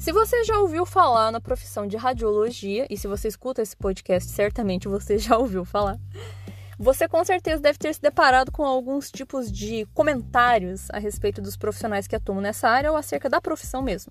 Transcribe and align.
Se 0.00 0.12
você 0.12 0.42
já 0.44 0.58
ouviu 0.58 0.86
falar 0.86 1.30
na 1.30 1.42
profissão 1.42 1.86
de 1.86 1.94
radiologia, 1.94 2.86
e 2.88 2.96
se 2.96 3.06
você 3.06 3.28
escuta 3.28 3.60
esse 3.60 3.76
podcast, 3.76 4.30
certamente 4.30 4.88
você 4.88 5.18
já 5.20 5.36
ouviu 5.36 5.62
falar, 5.62 5.98
você 6.78 7.06
com 7.06 7.22
certeza 7.22 7.60
deve 7.60 7.78
ter 7.78 7.92
se 7.92 8.00
deparado 8.00 8.50
com 8.50 8.64
alguns 8.64 9.10
tipos 9.10 9.52
de 9.52 9.84
comentários 9.92 10.88
a 10.90 10.98
respeito 10.98 11.42
dos 11.42 11.54
profissionais 11.54 12.06
que 12.06 12.16
atuam 12.16 12.40
nessa 12.40 12.66
área 12.66 12.90
ou 12.90 12.96
acerca 12.96 13.28
da 13.28 13.42
profissão 13.42 13.82
mesmo. 13.82 14.10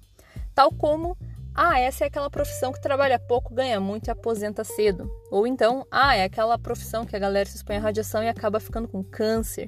Tal 0.54 0.72
como, 0.72 1.18
ah, 1.56 1.80
essa 1.80 2.04
é 2.04 2.08
aquela 2.08 2.30
profissão 2.30 2.72
que 2.72 2.80
trabalha 2.80 3.18
pouco, 3.18 3.52
ganha 3.52 3.80
muito 3.80 4.10
e 4.10 4.12
aposenta 4.12 4.64
cedo. 4.64 5.10
Ou 5.32 5.48
então, 5.48 5.88
ah, 5.90 6.16
é 6.16 6.24
aquela 6.24 6.60
profissão 6.60 7.04
que 7.04 7.16
a 7.16 7.20
galera 7.20 7.50
se 7.50 7.56
expõe 7.56 7.78
à 7.78 7.80
radiação 7.80 8.22
e 8.22 8.30
acaba 8.30 8.60
ficando 8.60 8.88
com 8.88 9.04
câncer. 9.04 9.68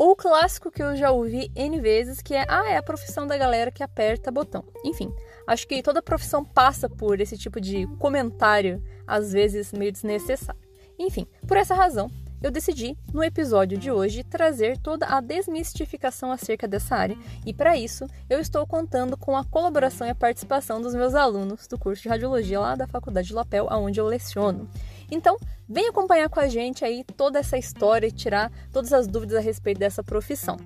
O 0.00 0.14
clássico 0.14 0.70
que 0.70 0.80
eu 0.80 0.94
já 0.94 1.10
ouvi 1.10 1.50
N 1.56 1.80
vezes, 1.80 2.22
que 2.22 2.32
é, 2.32 2.46
ah, 2.48 2.70
é 2.70 2.76
a 2.76 2.82
profissão 2.84 3.26
da 3.26 3.36
galera 3.36 3.72
que 3.72 3.82
aperta 3.82 4.30
botão. 4.30 4.64
Enfim, 4.84 5.12
acho 5.44 5.66
que 5.66 5.82
toda 5.82 6.00
profissão 6.00 6.44
passa 6.44 6.88
por 6.88 7.20
esse 7.20 7.36
tipo 7.36 7.60
de 7.60 7.84
comentário, 7.98 8.80
às 9.04 9.32
vezes 9.32 9.72
meio 9.72 9.90
desnecessário. 9.90 10.60
Enfim, 10.96 11.26
por 11.48 11.56
essa 11.56 11.74
razão, 11.74 12.08
eu 12.40 12.52
decidi, 12.52 12.96
no 13.12 13.24
episódio 13.24 13.76
de 13.76 13.90
hoje, 13.90 14.22
trazer 14.22 14.78
toda 14.78 15.04
a 15.04 15.20
desmistificação 15.20 16.30
acerca 16.30 16.68
dessa 16.68 16.94
área, 16.94 17.18
e 17.44 17.52
para 17.52 17.76
isso 17.76 18.06
eu 18.30 18.38
estou 18.38 18.64
contando 18.68 19.16
com 19.16 19.36
a 19.36 19.44
colaboração 19.44 20.06
e 20.06 20.10
a 20.10 20.14
participação 20.14 20.80
dos 20.80 20.94
meus 20.94 21.16
alunos 21.16 21.66
do 21.66 21.76
curso 21.76 22.04
de 22.04 22.08
radiologia 22.08 22.60
lá 22.60 22.76
da 22.76 22.86
Faculdade 22.86 23.26
de 23.26 23.34
Lapel, 23.34 23.66
aonde 23.68 23.98
eu 23.98 24.06
leciono. 24.06 24.70
Então, 25.10 25.38
vem 25.68 25.88
acompanhar 25.88 26.28
com 26.28 26.40
a 26.40 26.48
gente 26.48 26.84
aí 26.84 27.02
toda 27.16 27.38
essa 27.38 27.56
história 27.56 28.06
e 28.06 28.12
tirar 28.12 28.52
todas 28.72 28.92
as 28.92 29.06
dúvidas 29.06 29.36
a 29.36 29.40
respeito 29.40 29.78
dessa 29.78 30.02
profissão. 30.02 30.56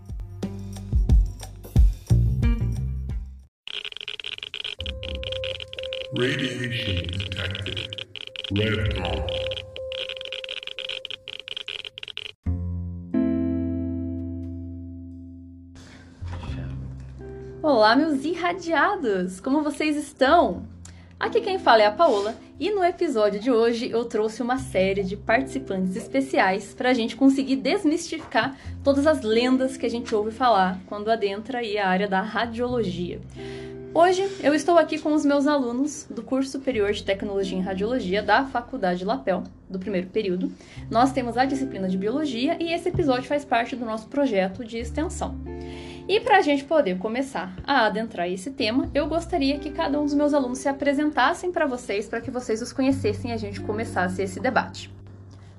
Radiation 6.19 7.07
detected. 7.07 8.07
Red 8.55 8.89
dot. 8.95 9.43
Olá, 17.63 17.95
meus 17.95 18.25
irradiados! 18.25 19.41
Como 19.41 19.63
vocês 19.63 19.97
estão? 19.97 20.67
Aqui 21.23 21.41
quem 21.41 21.57
fala 21.57 21.83
é 21.83 21.87
a 21.87 21.93
Paola 21.93 22.35
e 22.59 22.73
no 22.73 22.83
episódio 22.83 23.39
de 23.39 23.49
hoje 23.49 23.89
eu 23.89 24.05
trouxe 24.05 24.43
uma 24.43 24.59
série 24.59 25.05
de 25.05 25.17
participantes 25.17 25.95
especiais 25.95 26.75
para 26.75 26.91
a 26.91 26.93
gente 26.93 27.15
conseguir 27.15 27.55
desmistificar 27.55 28.57
todas 28.83 29.07
as 29.07 29.23
lendas 29.23 29.77
que 29.77 29.87
a 29.87 29.89
gente 29.89 30.13
ouve 30.13 30.33
falar 30.33 30.81
quando 30.87 31.13
adentra 31.13 31.59
aí 31.59 31.79
a 31.79 31.87
área 31.87 32.09
da 32.09 32.21
radiologia. 32.21 33.21
Hoje 33.95 34.29
eu 34.43 34.53
estou 34.53 34.77
aqui 34.77 34.99
com 34.99 35.15
os 35.15 35.25
meus 35.25 35.47
alunos 35.47 36.09
do 36.11 36.25
curso 36.25 36.51
superior 36.51 36.91
de 36.91 37.05
tecnologia 37.05 37.57
em 37.57 37.63
radiologia 37.63 38.21
da 38.21 38.45
Faculdade 38.45 39.05
Lapel, 39.05 39.45
do 39.71 39.79
primeiro 39.79 40.09
período. 40.09 40.53
Nós 40.91 41.13
temos 41.13 41.37
a 41.37 41.45
disciplina 41.45 41.89
de 41.89 41.97
biologia 41.97 42.57
e 42.59 42.73
esse 42.73 42.89
episódio 42.89 43.29
faz 43.29 43.45
parte 43.45 43.77
do 43.77 43.85
nosso 43.85 44.09
projeto 44.09 44.65
de 44.65 44.79
extensão. 44.79 45.37
E 46.09 46.19
para 46.21 46.39
a 46.39 46.43
gente 46.43 46.65
poder 46.65 46.99
começar 46.99 47.55
a 47.65 47.87
adentrar 47.87 48.29
esse 48.29 48.51
tema, 48.51 48.91
eu 48.93 49.07
gostaria 49.07 49.59
que 49.59 49.71
cada 49.71 50.01
um 50.01 50.05
dos 50.05 50.15
meus 50.15 50.35
alunos 50.35 50.59
se 50.59 50.69
apresentassem 50.69 51.53
para 51.53 51.67
vocês, 51.67 52.09
para 52.09 52.21
que 52.21 52.31
vocês 52.31 52.61
os 52.61 52.73
conhecessem 52.73 53.31
e 53.31 53.35
a 53.35 53.37
gente 53.37 53.61
começasse 53.61 54.21
esse 54.21 54.41
debate. 54.41 54.93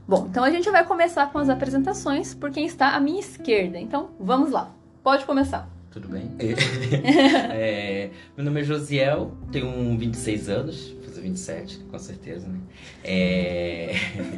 Bom, 0.06 0.28
então 0.30 0.44
a 0.44 0.52
gente 0.52 0.70
vai 0.70 0.86
começar 0.86 1.32
com 1.32 1.38
as 1.38 1.50
apresentações 1.50 2.34
por 2.34 2.52
quem 2.52 2.66
está 2.66 2.90
à 2.90 3.00
minha 3.00 3.22
esquerda. 3.22 3.80
Então, 3.80 4.10
vamos 4.20 4.52
lá. 4.52 4.76
Pode 5.02 5.24
começar. 5.26 5.70
Tudo 5.92 6.10
bem? 6.10 6.30
é, 6.40 8.10
meu 8.36 8.44
nome 8.44 8.62
é 8.62 8.64
Josiel, 8.64 9.38
tenho 9.52 9.98
26 9.98 10.50
anos, 10.50 10.90
vou 10.92 11.04
fazer 11.04 11.22
27, 11.22 11.80
com 11.90 12.00
certeza, 12.00 12.48
né? 12.48 12.60
É, 13.04 13.94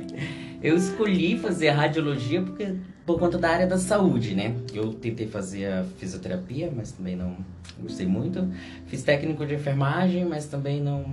eu 0.61 0.75
escolhi 0.75 1.39
fazer 1.39 1.69
radiologia 1.69 2.41
porque 2.41 2.75
por 3.05 3.19
conta 3.19 3.37
da 3.37 3.49
área 3.49 3.67
da 3.67 3.77
saúde, 3.77 4.33
né? 4.33 4.55
Eu 4.73 4.93
tentei 4.93 5.27
fazer 5.27 5.65
a 5.67 5.83
fisioterapia, 5.97 6.71
mas 6.75 6.91
também 6.91 7.15
não 7.15 7.37
gostei 7.79 8.07
muito. 8.07 8.49
Fiz 8.87 9.03
técnico 9.03 9.45
de 9.45 9.55
enfermagem, 9.55 10.25
mas 10.25 10.45
também 10.45 10.81
não 10.81 11.05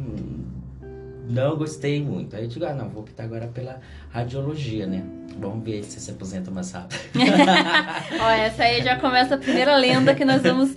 não 1.29 1.57
gostei 1.57 2.03
muito. 2.03 2.35
Aí 2.35 2.45
eu 2.45 2.49
digo, 2.49 2.65
ah, 2.65 2.75
não, 2.75 2.89
vou 2.89 3.03
optar 3.03 3.25
agora 3.25 3.47
pela 3.47 3.81
radiologia, 4.11 4.87
né? 4.87 5.05
Vamos 5.39 5.65
ver 5.65 5.83
se 5.85 6.01
se 6.01 6.11
aposenta 6.11 6.51
mais 6.51 6.71
rápido. 6.73 7.01
Ó, 8.21 8.31
essa 8.31 8.65
aí 8.65 8.83
já 8.83 8.99
começa 8.99 9.35
a 9.35 9.39
primeira 9.39 9.77
lenda 9.77 10.15
que 10.15 10.25
nós 10.25 10.43
vamos 10.43 10.77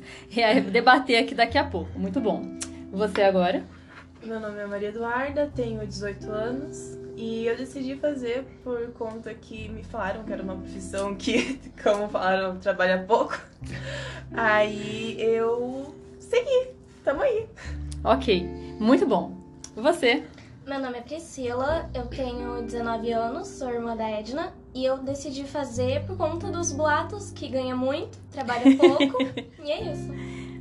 debater 0.72 1.18
aqui 1.18 1.34
daqui 1.34 1.58
a 1.58 1.64
pouco. 1.64 1.98
Muito 1.98 2.20
bom. 2.20 2.44
Você 2.92 3.22
agora? 3.24 3.64
Meu 4.24 4.40
nome 4.40 4.60
é 4.60 4.66
Maria 4.66 4.90
Eduarda, 4.90 5.52
tenho 5.56 5.86
18 5.86 6.32
anos, 6.32 6.98
e 7.18 7.46
eu 7.46 7.56
decidi 7.56 7.96
fazer 7.96 8.46
por 8.64 8.92
conta 8.94 9.34
que 9.34 9.70
me 9.70 9.84
falaram 9.84 10.24
que 10.24 10.34
era 10.34 10.44
uma 10.44 10.56
profissão 10.56 11.16
que, 11.16 11.60
como 11.82 12.10
falaram, 12.10 12.58
trabalha 12.58 13.04
pouco. 13.08 13.40
Aí 14.34 15.16
eu 15.20 15.96
segui. 16.20 16.70
Tamo 17.04 17.22
aí. 17.22 17.48
Ok, 18.04 18.44
muito 18.80 19.06
bom. 19.06 19.38
Você? 19.76 20.24
Meu 20.66 20.80
nome 20.80 20.98
é 20.98 21.02
Priscila, 21.02 21.90
eu 21.94 22.08
tenho 22.08 22.64
19 22.64 23.12
anos, 23.12 23.48
sou 23.48 23.70
irmã 23.70 23.96
da 23.96 24.10
Edna 24.10 24.52
e 24.74 24.84
eu 24.84 24.98
decidi 24.98 25.44
fazer 25.44 26.04
por 26.08 26.18
conta 26.18 26.48
dos 26.48 26.72
boatos 26.72 27.30
que 27.30 27.48
ganha 27.48 27.76
muito, 27.76 28.18
trabalha 28.32 28.76
pouco 28.76 29.22
e 29.64 29.72
é 29.72 29.92
isso. 29.92 30.12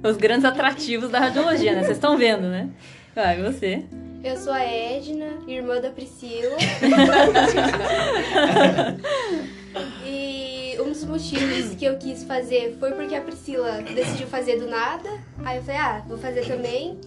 Os 0.06 0.18
grandes 0.18 0.44
atrativos 0.44 1.10
da 1.10 1.18
radiologia, 1.18 1.72
né? 1.72 1.82
Vocês 1.82 1.96
estão 1.96 2.18
vendo, 2.18 2.48
né? 2.48 2.68
Vai, 3.14 3.42
você? 3.42 3.86
Eu 4.24 4.36
sou 4.38 4.54
a 4.54 4.64
Edna, 4.64 5.26
irmã 5.46 5.78
da 5.82 5.90
Priscila. 5.90 6.56
e 10.02 10.78
um 10.80 10.84
dos 10.84 11.04
motivos 11.04 11.74
que 11.74 11.84
eu 11.84 11.98
quis 11.98 12.24
fazer 12.24 12.74
foi 12.80 12.92
porque 12.92 13.14
a 13.14 13.20
Priscila 13.20 13.82
decidiu 13.82 14.26
fazer 14.26 14.58
do 14.58 14.66
nada. 14.66 15.10
Aí 15.44 15.58
eu 15.58 15.62
falei, 15.62 15.78
ah, 15.78 16.02
vou 16.08 16.16
fazer 16.16 16.46
também. 16.46 16.98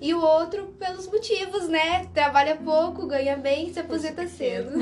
E 0.00 0.12
o 0.14 0.20
outro 0.20 0.74
pelos 0.76 1.06
motivos, 1.06 1.68
né? 1.68 2.06
Trabalha 2.12 2.56
pouco, 2.56 3.06
ganha 3.06 3.36
bem, 3.36 3.72
se 3.72 3.78
aposenta 3.78 4.26
cedo. 4.26 4.72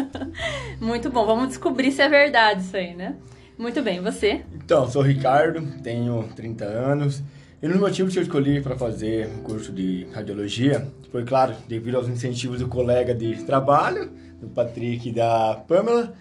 Muito 0.80 1.10
bom, 1.10 1.26
vamos 1.26 1.48
descobrir 1.48 1.92
se 1.92 2.00
é 2.00 2.08
verdade 2.08 2.62
isso 2.62 2.78
aí, 2.78 2.94
né? 2.94 3.16
Muito 3.58 3.82
bem, 3.82 4.00
você? 4.00 4.42
Então, 4.54 4.88
sou 4.88 5.02
o 5.02 5.04
Ricardo, 5.04 5.60
tenho 5.82 6.26
30 6.34 6.64
anos. 6.64 7.22
E 7.62 7.68
dos 7.68 7.76
motivos 7.76 8.14
que 8.14 8.18
eu 8.18 8.22
escolhi 8.22 8.62
para 8.62 8.74
fazer 8.74 9.26
o 9.26 9.42
curso 9.42 9.70
de 9.70 10.06
radiologia 10.14 10.88
foi, 11.12 11.24
claro, 11.24 11.54
devido 11.68 11.96
aos 11.96 12.08
incentivos 12.08 12.60
do 12.60 12.68
colega 12.68 13.14
de 13.14 13.44
trabalho, 13.44 14.10
do 14.40 14.48
Patrick 14.48 15.10
e 15.10 15.12
da 15.12 15.62
Pamela, 15.68 16.14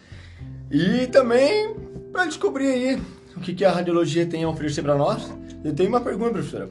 e 0.70 1.08
também 1.08 1.74
para 2.12 2.26
descobrir 2.26 2.68
aí 2.68 3.02
o 3.38 3.40
que, 3.40 3.54
que 3.54 3.64
a 3.64 3.72
radiologia 3.72 4.26
tem 4.26 4.44
a 4.44 4.50
oferecer 4.50 4.82
para 4.82 4.96
nós. 4.96 5.34
Eu 5.64 5.74
tenho 5.74 5.88
uma 5.88 6.02
pergunta, 6.02 6.32
professora. 6.32 6.70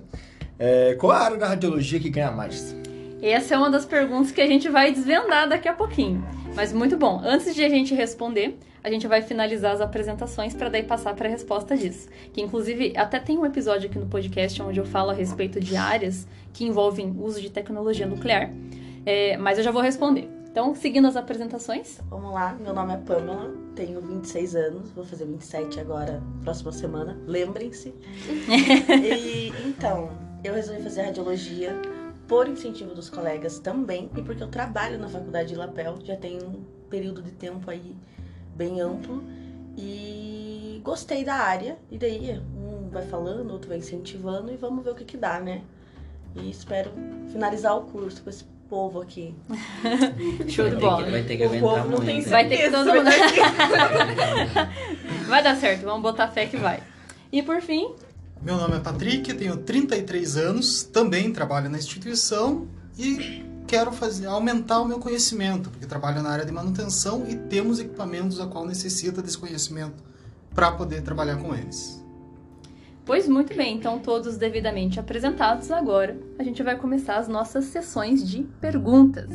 É, 0.59 0.95
qual 0.97 1.12
a 1.12 1.19
área 1.19 1.39
da 1.39 1.49
radiologia 1.49 1.99
que 1.99 2.11
ganha 2.11 2.31
mais? 2.31 2.77
Essa 3.23 3.55
é 3.55 3.59
uma 3.59 3.71
das 3.71 3.87
perguntas 3.87 4.33
que 4.33 4.41
a 4.41 4.47
gente 4.47 4.69
vai 4.69 4.93
desvendar 4.93 5.49
daqui 5.49 5.69
a 5.69 5.73
pouquinho. 5.73 6.23
Mas 6.55 6.75
muito 6.75 6.95
bom. 6.95 7.23
Antes 7.25 7.55
de 7.55 7.65
a 7.65 7.69
gente 7.71 7.95
responder, 7.95 8.59
a 8.83 8.91
gente 8.91 9.06
vai 9.06 9.22
finalizar 9.22 9.72
as 9.72 9.81
apresentações 9.81 10.55
para 10.55 10.69
daí 10.69 10.83
passar 10.83 11.15
para 11.15 11.28
a 11.28 11.31
resposta 11.31 11.77
disso. 11.77 12.09
Que 12.33 12.41
inclusive 12.41 12.97
até 12.97 13.19
tem 13.19 13.39
um 13.39 13.47
episódio 13.47 13.89
aqui 13.89 13.99
no 13.99 14.06
podcast 14.06 14.62
onde 14.62 14.78
eu 14.81 14.87
falo 14.87 15.11
a 15.11 15.15
respeito 15.15 15.61
de 15.61 15.77
áreas 15.77 16.27
que 16.53 16.65
envolvem 16.65 17.15
uso 17.19 17.41
de 17.41 17.50
tecnologia 17.50 18.06
nuclear. 18.06 18.50
É, 19.05 19.37
mas 19.37 19.59
eu 19.59 19.65
já 19.65 19.71
vou 19.71 19.83
responder. 19.83 20.28
Então, 20.50 20.75
seguindo 20.75 21.06
as 21.06 21.15
apresentações. 21.15 22.00
Vamos 22.09 22.33
lá, 22.33 22.56
meu 22.61 22.75
nome 22.75 22.94
é 22.94 22.97
Pamela, 22.97 23.55
tenho 23.77 24.00
26 24.00 24.56
anos, 24.56 24.91
vou 24.91 25.05
fazer 25.05 25.25
27 25.27 25.78
agora, 25.78 26.22
próxima 26.43 26.72
semana, 26.72 27.16
lembrem-se. 27.27 27.95
e 28.91 29.53
então, 29.65 30.10
eu 30.42 30.54
resolvi 30.54 30.83
fazer 30.83 31.03
radiologia 31.03 31.80
por 32.27 32.48
incentivo 32.48 32.95
dos 32.95 33.09
colegas 33.09 33.59
também 33.59 34.10
e 34.16 34.22
porque 34.22 34.42
eu 34.42 34.48
trabalho 34.48 34.98
na 34.98 35.09
faculdade 35.09 35.51
de 35.51 35.54
Lapel, 35.54 35.98
já 36.03 36.16
tem 36.16 36.39
um 36.42 36.65
período 36.91 37.22
de 37.22 37.30
tempo 37.30 37.71
aí 37.71 37.95
bem 38.59 38.81
amplo 38.81 39.22
e 39.77 40.81
gostei 40.84 41.25
da 41.25 41.37
área. 41.37 41.78
E 41.91 41.97
daí 41.97 42.39
um 42.57 42.91
vai 42.91 43.07
falando, 43.07 43.51
outro 43.53 43.69
vai 43.69 43.78
incentivando 43.78 44.53
e 44.53 44.57
vamos 44.57 44.84
ver 44.84 44.91
o 44.91 44.95
que 44.95 45.05
que 45.05 45.16
dá, 45.16 45.41
né? 45.41 45.63
E 46.34 46.51
espero 46.51 46.91
finalizar 47.31 47.77
o 47.77 47.83
curso 47.83 48.22
com 48.22 48.28
esse 48.28 48.45
povo 48.69 49.01
aqui. 49.01 49.34
Show 50.49 50.69
de 50.69 50.77
bola. 50.77 51.10
Vai 51.10 51.22
ter 51.22 51.37
que 51.37 51.45
aguentar 51.45 51.87
muito. 51.87 52.05
Tem 52.05 52.21
vai 52.22 52.49
ter 52.49 52.57
que 52.59 52.71
todo 52.71 52.87
mundo. 52.87 53.09
vai 55.28 55.43
dar 55.43 55.57
certo, 55.57 55.84
vamos 55.84 56.03
botar 56.03 56.28
fé 56.28 56.47
que 56.47 56.57
vai. 56.57 56.83
E 57.31 57.43
por 57.43 57.61
fim. 57.63 57.95
Meu 58.43 58.57
nome 58.57 58.77
é 58.77 58.81
Patrick, 58.81 59.34
tenho 59.34 59.57
33 59.57 60.37
anos, 60.37 60.84
também 60.84 61.33
trabalho 61.33 61.69
na 61.69 61.78
instituição 61.78 62.69
e 62.97 63.47
quero 63.68 63.92
fazer, 63.92 64.26
aumentar 64.26 64.80
o 64.80 64.86
meu 64.86 64.98
conhecimento, 64.98 65.68
porque 65.68 65.86
trabalho 65.86 66.22
na 66.22 66.30
área 66.30 66.44
de 66.44 66.50
manutenção 66.50 67.26
e 67.28 67.36
temos 67.36 67.78
equipamentos 67.78 68.41
a 68.41 68.47
qual 68.47 68.66
necessita 68.66 69.20
desse 69.20 69.36
conhecimento 69.36 70.03
para 70.54 70.72
poder 70.72 71.03
trabalhar 71.03 71.36
com 71.36 71.54
eles. 71.54 72.03
Pois 73.04 73.28
muito 73.28 73.54
bem, 73.54 73.76
então 73.76 73.98
todos 73.98 74.38
devidamente 74.38 74.98
apresentados, 74.98 75.70
agora 75.70 76.18
a 76.38 76.42
gente 76.42 76.62
vai 76.62 76.76
começar 76.76 77.18
as 77.18 77.28
nossas 77.28 77.66
sessões 77.66 78.26
de 78.26 78.42
perguntas. 78.59 79.28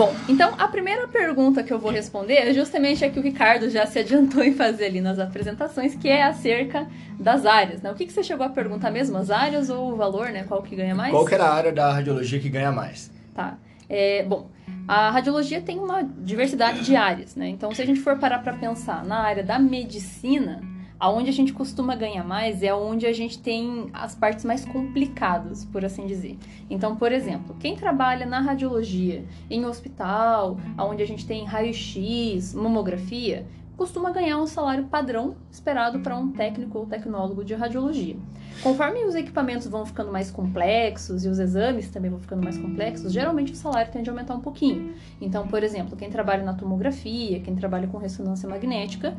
Bom, 0.00 0.16
então 0.26 0.54
a 0.56 0.66
primeira 0.66 1.06
pergunta 1.06 1.62
que 1.62 1.70
eu 1.70 1.78
vou 1.78 1.90
responder 1.90 2.32
é 2.32 2.54
justamente 2.54 3.04
a 3.04 3.10
que 3.10 3.18
o 3.18 3.22
Ricardo 3.22 3.68
já 3.68 3.84
se 3.84 3.98
adiantou 3.98 4.42
em 4.42 4.54
fazer 4.54 4.86
ali 4.86 4.98
nas 4.98 5.18
apresentações, 5.18 5.94
que 5.94 6.08
é 6.08 6.22
acerca 6.22 6.86
das 7.18 7.44
áreas, 7.44 7.82
né? 7.82 7.92
O 7.92 7.94
que, 7.94 8.06
que 8.06 8.12
você 8.14 8.22
chegou 8.22 8.46
a 8.46 8.48
perguntar 8.48 8.90
mesmo? 8.90 9.18
As 9.18 9.30
áreas 9.30 9.68
ou 9.68 9.92
o 9.92 9.96
valor, 9.96 10.30
né? 10.30 10.46
Qual 10.48 10.62
que 10.62 10.74
ganha 10.74 10.94
mais? 10.94 11.12
Qual 11.12 11.26
que 11.26 11.34
era 11.34 11.44
a 11.44 11.54
área 11.54 11.70
da 11.70 11.92
radiologia 11.92 12.40
que 12.40 12.48
ganha 12.48 12.72
mais? 12.72 13.10
Tá. 13.34 13.58
É, 13.90 14.22
bom, 14.22 14.48
a 14.88 15.10
radiologia 15.10 15.60
tem 15.60 15.78
uma 15.78 16.02
diversidade 16.02 16.80
de 16.80 16.96
áreas, 16.96 17.36
né? 17.36 17.50
Então, 17.50 17.74
se 17.74 17.82
a 17.82 17.84
gente 17.84 18.00
for 18.00 18.18
parar 18.18 18.38
para 18.38 18.54
pensar 18.54 19.04
na 19.04 19.18
área 19.18 19.44
da 19.44 19.58
medicina, 19.58 20.62
Aonde 21.00 21.30
a 21.30 21.32
gente 21.32 21.54
costuma 21.54 21.96
ganhar 21.96 22.22
mais 22.22 22.62
é 22.62 22.74
onde 22.74 23.06
a 23.06 23.12
gente 23.12 23.38
tem 23.38 23.88
as 23.90 24.14
partes 24.14 24.44
mais 24.44 24.66
complicadas, 24.66 25.64
por 25.64 25.82
assim 25.82 26.06
dizer. 26.06 26.36
Então, 26.68 26.94
por 26.94 27.10
exemplo, 27.10 27.56
quem 27.58 27.74
trabalha 27.74 28.26
na 28.26 28.38
radiologia, 28.38 29.24
em 29.48 29.64
hospital, 29.64 30.58
onde 30.78 31.02
a 31.02 31.06
gente 31.06 31.26
tem 31.26 31.46
raio-x, 31.46 32.52
mamografia, 32.52 33.46
costuma 33.78 34.10
ganhar 34.10 34.36
um 34.36 34.46
salário 34.46 34.84
padrão 34.84 35.36
esperado 35.50 36.00
para 36.00 36.14
um 36.14 36.32
técnico 36.32 36.80
ou 36.80 36.84
tecnólogo 36.84 37.42
de 37.42 37.54
radiologia. 37.54 38.16
Conforme 38.62 39.02
os 39.06 39.14
equipamentos 39.14 39.66
vão 39.68 39.86
ficando 39.86 40.12
mais 40.12 40.30
complexos 40.30 41.24
e 41.24 41.28
os 41.28 41.38
exames 41.38 41.88
também 41.88 42.10
vão 42.10 42.20
ficando 42.20 42.44
mais 42.44 42.58
complexos, 42.58 43.10
geralmente 43.10 43.52
o 43.52 43.56
salário 43.56 43.90
tende 43.90 44.10
a 44.10 44.12
aumentar 44.12 44.34
um 44.34 44.40
pouquinho. 44.40 44.92
Então, 45.18 45.48
por 45.48 45.62
exemplo, 45.62 45.96
quem 45.96 46.10
trabalha 46.10 46.44
na 46.44 46.52
tomografia, 46.52 47.40
quem 47.40 47.56
trabalha 47.56 47.88
com 47.88 47.96
ressonância 47.96 48.46
magnética, 48.46 49.16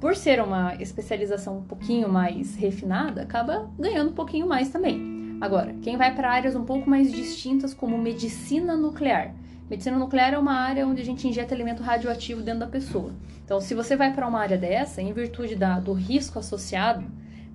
por 0.00 0.14
ser 0.14 0.40
uma 0.40 0.74
especialização 0.76 1.58
um 1.58 1.62
pouquinho 1.62 2.08
mais 2.08 2.54
refinada, 2.54 3.22
acaba 3.22 3.68
ganhando 3.78 4.10
um 4.10 4.14
pouquinho 4.14 4.46
mais 4.46 4.68
também. 4.70 5.38
Agora, 5.40 5.74
quem 5.82 5.96
vai 5.96 6.14
para 6.14 6.30
áreas 6.30 6.56
um 6.56 6.64
pouco 6.64 6.88
mais 6.88 7.12
distintas, 7.12 7.72
como 7.72 7.96
medicina 7.98 8.76
nuclear. 8.76 9.34
Medicina 9.70 9.98
nuclear 9.98 10.32
é 10.32 10.38
uma 10.38 10.54
área 10.54 10.86
onde 10.86 11.02
a 11.02 11.04
gente 11.04 11.28
injeta 11.28 11.54
elemento 11.54 11.82
radioativo 11.82 12.42
dentro 12.42 12.60
da 12.60 12.66
pessoa. 12.66 13.12
Então, 13.44 13.60
se 13.60 13.74
você 13.74 13.96
vai 13.96 14.12
para 14.12 14.26
uma 14.26 14.40
área 14.40 14.56
dessa, 14.56 15.02
em 15.02 15.12
virtude 15.12 15.54
da, 15.54 15.78
do 15.78 15.92
risco 15.92 16.38
associado, 16.38 17.04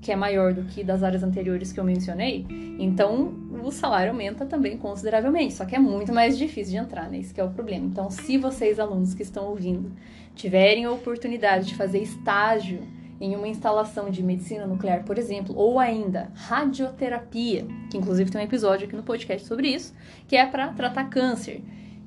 que 0.01 0.12
é 0.12 0.16
maior 0.16 0.54
do 0.54 0.63
que 0.63 0.84
das 0.84 1.01
áreas 1.01 1.24
anteriores 1.24 1.72
que 1.72 1.80
eu 1.80 1.84
mencionei, 1.84 2.46
então 2.78 3.34
o 3.63 3.72
salário 3.72 4.12
aumenta 4.12 4.46
também 4.46 4.78
consideravelmente, 4.78 5.54
só 5.54 5.66
que 5.66 5.75
é 5.75 5.80
muito 5.80 6.13
mais 6.13 6.38
difícil 6.38 6.74
de 6.74 6.78
entrar, 6.78 7.10
né? 7.10 7.19
Esse 7.19 7.39
é 7.39 7.44
o 7.44 7.50
problema. 7.50 7.86
Então, 7.86 8.10
se 8.10 8.38
vocês, 8.38 8.80
alunos 8.80 9.13
que 9.13 9.24
estão 9.24 9.46
ouvindo, 9.46 9.92
tiverem 10.35 10.85
a 10.85 10.91
oportunidade 10.91 11.68
de 11.68 11.75
fazer 11.75 12.00
estágio 12.00 12.81
em 13.19 13.35
uma 13.35 13.47
instalação 13.47 14.09
de 14.09 14.21
medicina 14.21 14.68
nuclear, 14.68 15.03
por 15.03 15.18
exemplo, 15.18 15.56
ou 15.56 15.80
ainda 15.80 16.31
radioterapia, 16.35 17.65
que 17.89 17.97
inclusive 17.97 18.30
tem 18.30 18.41
um 18.41 18.44
episódio 18.44 18.85
aqui 18.85 18.95
no 18.95 19.03
podcast 19.03 19.47
sobre 19.47 19.69
isso, 19.69 19.95
que 20.27 20.35
é 20.35 20.45
para 20.45 20.69
tratar 20.74 21.06
câncer. 21.06 21.62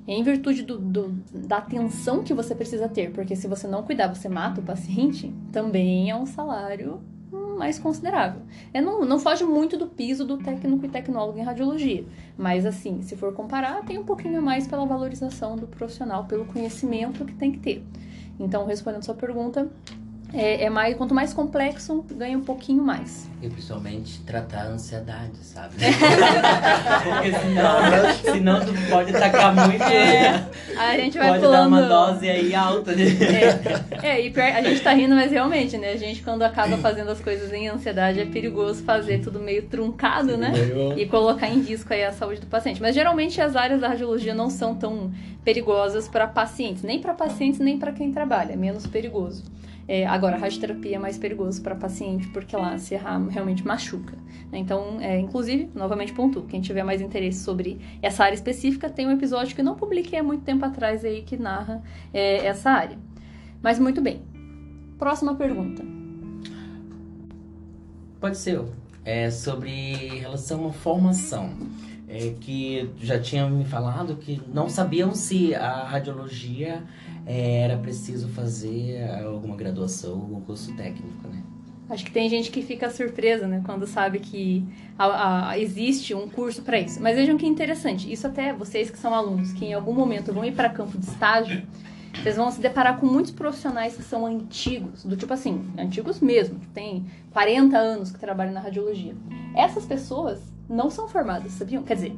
Em 0.07 0.23
virtude 0.23 0.63
do, 0.63 0.79
do, 0.79 1.09
da 1.33 1.57
atenção 1.57 2.23
que 2.23 2.35
você 2.35 2.55
precisa 2.55 2.89
ter, 2.89 3.11
porque 3.13 3.35
se 3.35 3.49
você 3.49 3.67
não 3.67 3.83
cuidar, 3.83 4.09
você 4.09 4.29
mata 4.29 4.61
o 4.61 4.65
paciente, 4.65 5.35
também 5.51 6.11
é 6.11 6.15
um 6.15 6.27
salário 6.27 7.01
mais 7.57 7.79
considerável. 7.79 8.43
É, 8.73 8.81
não, 8.81 9.05
não 9.05 9.19
foge 9.19 9.45
muito 9.45 9.77
do 9.77 9.87
piso 9.87 10.25
do 10.25 10.39
técnico 10.39 10.85
e 10.85 10.89
tecnólogo 10.89 11.39
em 11.39 11.43
radiologia, 11.43 12.05
mas 12.37 12.65
assim, 12.67 13.03
se 13.03 13.17
for 13.17 13.33
comparar, 13.33 13.85
tem 13.85 13.99
um 13.99 14.05
pouquinho 14.05 14.39
a 14.39 14.43
mais 14.43 14.67
pela 14.67 14.85
valorização 14.85 15.57
do 15.57 15.67
profissional, 15.67 16.25
pelo 16.25 16.45
conhecimento 16.45 17.25
que 17.25 17.35
tem 17.35 17.53
que 17.53 17.59
ter. 17.59 17.85
Então, 18.39 18.67
respondendo 18.67 19.03
sua 19.03 19.15
pergunta, 19.15 19.71
é, 20.33 20.65
é, 20.65 20.71
mais, 20.71 20.97
quanto 20.97 21.15
mais 21.15 21.33
complexo, 21.33 22.05
ganha 22.11 22.37
um 22.37 22.43
pouquinho 22.43 22.83
mais. 22.83 23.29
E 23.41 23.49
principalmente 23.49 24.21
tratar 24.23 24.63
a 24.63 24.69
ansiedade, 24.69 25.37
sabe? 25.41 25.75
Porque 27.05 27.33
senão, 27.33 28.33
senão 28.33 28.61
tu 28.61 28.91
pode 28.91 29.13
tacar 29.13 29.55
muito. 29.55 29.83
É, 29.83 30.45
a 30.77 30.97
gente 30.97 31.17
vai 31.17 31.29
pode 31.29 31.43
pulando. 31.43 31.53
dar 31.53 31.69
uma 31.69 31.83
dose 31.83 32.29
aí 32.29 32.55
alta. 32.55 32.95
De... 32.95 33.25
É, 33.25 33.87
é, 34.03 34.27
e 34.27 34.31
pior, 34.31 34.45
a 34.47 34.63
gente 34.63 34.81
tá 34.81 34.93
rindo, 34.93 35.15
mas 35.15 35.31
realmente, 35.31 35.79
né? 35.79 35.93
A 35.93 35.97
gente 35.97 36.23
quando 36.23 36.43
acaba 36.43 36.77
fazendo 36.79 37.11
as 37.11 37.21
coisas 37.21 37.53
em 37.53 37.69
ansiedade 37.69 38.21
é 38.21 38.27
perigoso 38.27 38.83
fazer 38.83 39.21
tudo 39.21 39.39
meio 39.39 39.63
truncado, 39.63 40.37
né? 40.37 40.53
E 40.97 41.07
colocar 41.07 41.49
em 41.49 41.61
risco 41.61 41.93
aí 41.93 42.05
a 42.05 42.13
saúde 42.13 42.41
do 42.41 42.47
paciente. 42.47 42.83
Mas 42.83 42.95
geralmente 42.95 43.41
as 43.41 43.55
áreas 43.55 43.81
da 43.81 43.89
radiologia 43.89 44.35
não 44.35 44.51
são 44.51 44.75
tão 44.75 45.13
perigosas 45.45 46.09
para 46.09 46.27
pacientes, 46.27 46.83
nem 46.83 47.01
para 47.01 47.15
pacientes, 47.15 47.61
nem 47.61 47.79
para 47.79 47.93
quem 47.93 48.11
trabalha, 48.11 48.55
é 48.55 48.57
menos 48.57 48.87
perigoso. 48.87 49.45
É, 49.89 50.05
agora, 50.07 50.37
a 50.37 50.39
radioterapia 50.39 50.97
é 50.97 50.99
mais 50.99 51.17
perigoso 51.17 51.63
para 51.63 51.75
paciente 51.77 52.27
porque 52.29 52.57
lá 52.57 52.77
se 52.77 52.95
errar 52.95 53.25
realmente 53.29 53.65
machuca. 53.65 54.17
Né? 54.51 54.59
Então, 54.59 55.01
é, 55.01 55.19
inclusive, 55.19 55.71
novamente 55.75 56.13
pontuo, 56.13 56.43
quem 56.43 56.61
tiver 56.61 56.83
mais 56.83 57.01
interesse 57.01 57.45
sobre 57.45 57.81
essa 58.03 58.25
área 58.25 58.35
específica, 58.35 58.91
tem 58.91 59.07
um 59.07 59.13
episódio 59.13 59.55
que 59.55 59.63
não 59.63 59.77
publiquei 59.77 60.19
há 60.19 60.23
muito 60.23 60.43
tempo 60.43 60.65
atrás 60.65 61.05
aí 61.05 61.23
que 61.23 61.37
narra 61.37 61.83
é, 62.13 62.47
essa 62.47 62.71
área. 62.71 62.99
Mas 63.63 63.79
muito 63.79 64.01
bem. 64.01 64.23
Próxima 64.99 65.35
pergunta. 65.35 65.85
Pode 68.21 68.39
ser. 68.39 68.61
É 69.05 69.31
sobre 69.31 69.95
relação 70.19 70.67
à 70.67 70.73
formação. 70.73 71.51
É 72.09 72.35
que 72.41 72.91
já 72.99 73.21
tinha 73.21 73.49
me 73.49 73.65
falado 73.65 74.17
que 74.17 74.41
não 74.53 74.69
sabiam 74.69 75.15
se 75.15 75.55
a 75.55 75.85
radiologia 75.85 76.83
era 77.27 77.77
preciso 77.77 78.29
fazer 78.29 79.03
alguma 79.25 79.57
graduação, 79.57 80.13
algum 80.13 80.41
curso 80.41 80.75
técnico, 80.77 81.27
né? 81.29 81.43
Acho 81.89 82.05
que 82.05 82.11
tem 82.11 82.29
gente 82.29 82.51
que 82.51 82.63
fica 82.63 82.91
surpresa, 82.91 83.47
né, 83.47 83.63
quando 83.65 83.87
sabe 83.87 84.19
que 84.19 84.65
a, 84.99 85.51
a, 85.51 85.59
existe 85.59 86.15
um 86.15 86.29
curso 86.29 86.63
para 86.63 86.81
isso. 86.81 87.01
Mas 87.01 87.15
vejam 87.15 87.37
que 87.37 87.47
interessante, 87.47 88.13
isso 88.13 88.27
até 88.27 88.53
vocês 88.53 88.91
que 88.91 88.99
são 88.99 89.15
alunos, 89.15 89.53
que 89.53 89.67
em 89.67 89.75
algum 89.75 89.93
momento 89.93 90.33
vão 90.33 90.45
ir 90.45 90.53
para 90.53 90.69
campo 90.69 90.99
de 90.99 91.07
estágio, 91.07 91.63
vocês 92.13 92.37
vão 92.37 92.51
se 92.51 92.61
deparar 92.61 92.99
com 92.99 93.07
muitos 93.07 93.31
profissionais 93.31 93.97
que 93.97 94.03
são 94.03 94.27
antigos, 94.27 95.05
do 95.05 95.17
tipo 95.17 95.33
assim, 95.33 95.65
antigos 95.79 96.19
mesmo, 96.19 96.59
que 96.59 96.67
tem 96.69 97.07
40 97.31 97.79
anos 97.79 98.11
que 98.11 98.19
trabalham 98.19 98.53
na 98.53 98.61
radiologia. 98.61 99.15
Essas 99.55 99.85
pessoas 99.85 100.41
não 100.69 100.91
são 100.91 101.07
formadas, 101.09 101.53
sabiam? 101.53 101.85
Quer 101.85 101.95
dizer, 101.95 102.17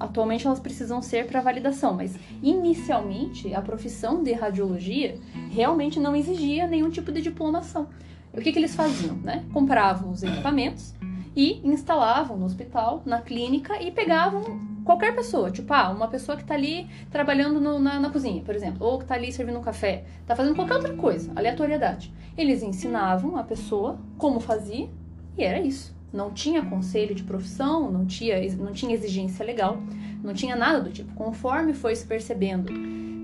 atualmente 0.00 0.46
elas 0.46 0.58
precisam 0.58 1.02
ser 1.02 1.26
para 1.26 1.42
validação, 1.42 1.94
mas 1.94 2.18
inicialmente 2.42 3.54
a 3.54 3.60
profissão 3.60 4.22
de 4.22 4.32
radiologia 4.32 5.18
realmente 5.50 6.00
não 6.00 6.16
exigia 6.16 6.66
nenhum 6.66 6.88
tipo 6.88 7.12
de 7.12 7.20
diplomação. 7.20 7.86
O 8.32 8.40
que, 8.40 8.50
que 8.50 8.58
eles 8.58 8.74
faziam? 8.74 9.16
Né? 9.16 9.44
Compravam 9.52 10.10
os 10.10 10.22
equipamentos 10.22 10.94
e 11.36 11.60
instalavam 11.62 12.36
no 12.36 12.46
hospital, 12.46 13.02
na 13.04 13.20
clínica 13.20 13.80
e 13.82 13.90
pegavam 13.90 14.42
qualquer 14.84 15.14
pessoa, 15.14 15.50
tipo, 15.50 15.72
ah, 15.72 15.90
uma 15.90 16.08
pessoa 16.08 16.36
que 16.36 16.42
está 16.42 16.54
ali 16.54 16.88
trabalhando 17.10 17.60
no, 17.60 17.78
na, 17.78 18.00
na, 18.00 18.10
cozinha, 18.10 18.42
por 18.42 18.54
exemplo, 18.54 18.84
ou 18.84 18.98
que 18.98 19.04
está 19.04 19.14
ali 19.14 19.30
servindo 19.30 19.58
um 19.58 19.62
café, 19.62 20.04
está 20.22 20.34
fazendo 20.34 20.56
qualquer 20.56 20.74
outra 20.74 20.96
coisa, 20.96 21.30
aleatoriedade. 21.36 22.12
Eles 22.36 22.62
ensinavam 22.62 23.36
a 23.36 23.44
pessoa 23.44 23.98
como 24.16 24.40
fazia 24.40 24.88
e 25.36 25.44
era 25.44 25.60
isso 25.60 25.99
não 26.12 26.30
tinha 26.30 26.64
conselho 26.64 27.14
de 27.14 27.22
profissão, 27.22 27.90
não 27.90 28.04
tinha, 28.04 28.36
não 28.56 28.72
tinha 28.72 28.94
exigência 28.94 29.44
legal, 29.44 29.78
não 30.22 30.34
tinha 30.34 30.56
nada 30.56 30.80
do 30.80 30.90
tipo. 30.90 31.14
Conforme 31.14 31.72
foi 31.72 31.94
se 31.94 32.06
percebendo 32.06 32.72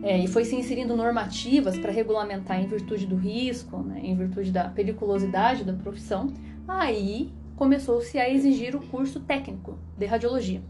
é, 0.02 0.18
e 0.18 0.28
foi 0.28 0.44
se 0.44 0.54
inserindo 0.54 0.96
normativas 0.96 1.78
para 1.78 1.90
regulamentar 1.90 2.60
em 2.60 2.66
virtude 2.66 3.06
do 3.06 3.16
risco, 3.16 3.78
né, 3.78 4.00
em 4.02 4.14
virtude 4.14 4.52
da 4.52 4.68
periculosidade 4.68 5.64
da 5.64 5.72
profissão, 5.72 6.32
aí 6.66 7.32
começou-se 7.56 8.18
a 8.18 8.30
exigir 8.30 8.76
o 8.76 8.80
curso 8.80 9.20
técnico 9.20 9.78
de 9.96 10.06
radiologia. 10.06 10.62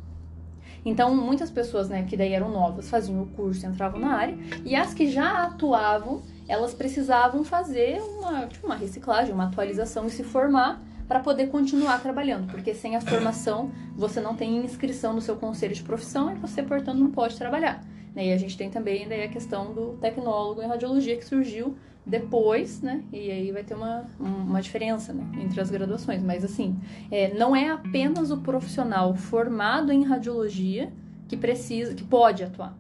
Então, 0.85 1.15
muitas 1.17 1.51
pessoas 1.51 1.89
né, 1.89 2.05
que 2.05 2.17
daí 2.17 2.33
eram 2.33 2.49
novas 2.49 2.89
faziam 2.89 3.21
o 3.21 3.27
curso, 3.27 3.67
entravam 3.67 3.99
na 3.99 4.15
área, 4.15 4.39
e 4.65 4.77
as 4.77 4.95
que 4.95 5.11
já 5.11 5.43
atuavam, 5.43 6.23
elas 6.47 6.73
precisavam 6.73 7.43
fazer 7.43 8.01
uma, 8.01 8.47
tipo, 8.47 8.67
uma 8.67 8.77
reciclagem, 8.77 9.35
uma 9.35 9.47
atualização 9.47 10.07
e 10.07 10.11
se 10.11 10.23
formar 10.23 10.81
para 11.07 11.21
poder 11.21 11.49
continuar 11.49 12.01
trabalhando, 12.03 12.51
porque 12.51 12.75
sem 12.75 12.97
a 12.97 13.01
formação 13.01 13.71
você 13.95 14.21
não 14.21 14.35
tem 14.35 14.65
inscrição 14.65 15.13
no 15.13 15.21
seu 15.21 15.37
conselho 15.37 15.75
de 15.75 15.83
profissão 15.83 16.33
e 16.33 16.35
você, 16.37 16.63
portanto, 16.63 16.99
não 16.99 17.11
pode 17.11 17.37
trabalhar. 17.37 17.85
Né? 18.15 18.29
E 18.29 18.33
a 18.33 18.37
gente 18.37 18.57
tem 18.57 18.71
também 18.71 19.07
daí 19.09 19.23
a 19.23 19.29
questão 19.29 19.73
do 19.73 19.99
tecnólogo 20.01 20.63
em 20.63 20.67
radiologia 20.67 21.17
que 21.17 21.25
surgiu 21.25 21.77
depois, 22.05 22.81
né? 22.81 23.03
E 23.13 23.31
aí 23.31 23.51
vai 23.51 23.65
ter 23.65 23.75
uma, 23.75 24.05
uma 24.19 24.63
diferença 24.63 25.13
né? 25.13 25.25
entre 25.43 25.61
as 25.61 25.71
graduações. 25.71 26.23
Mas 26.23 26.45
assim, 26.45 26.79
é, 27.11 27.35
não 27.35 27.55
é 27.55 27.69
apenas 27.69 28.31
o 28.31 28.39
profissional 28.39 29.15
formado 29.15 29.93
em 29.93 30.05
radiologia 30.05 30.93
que 31.29 31.37
precisa, 31.37 31.95
que 31.95 32.05
pode 32.05 32.45
atuar. 32.45 32.77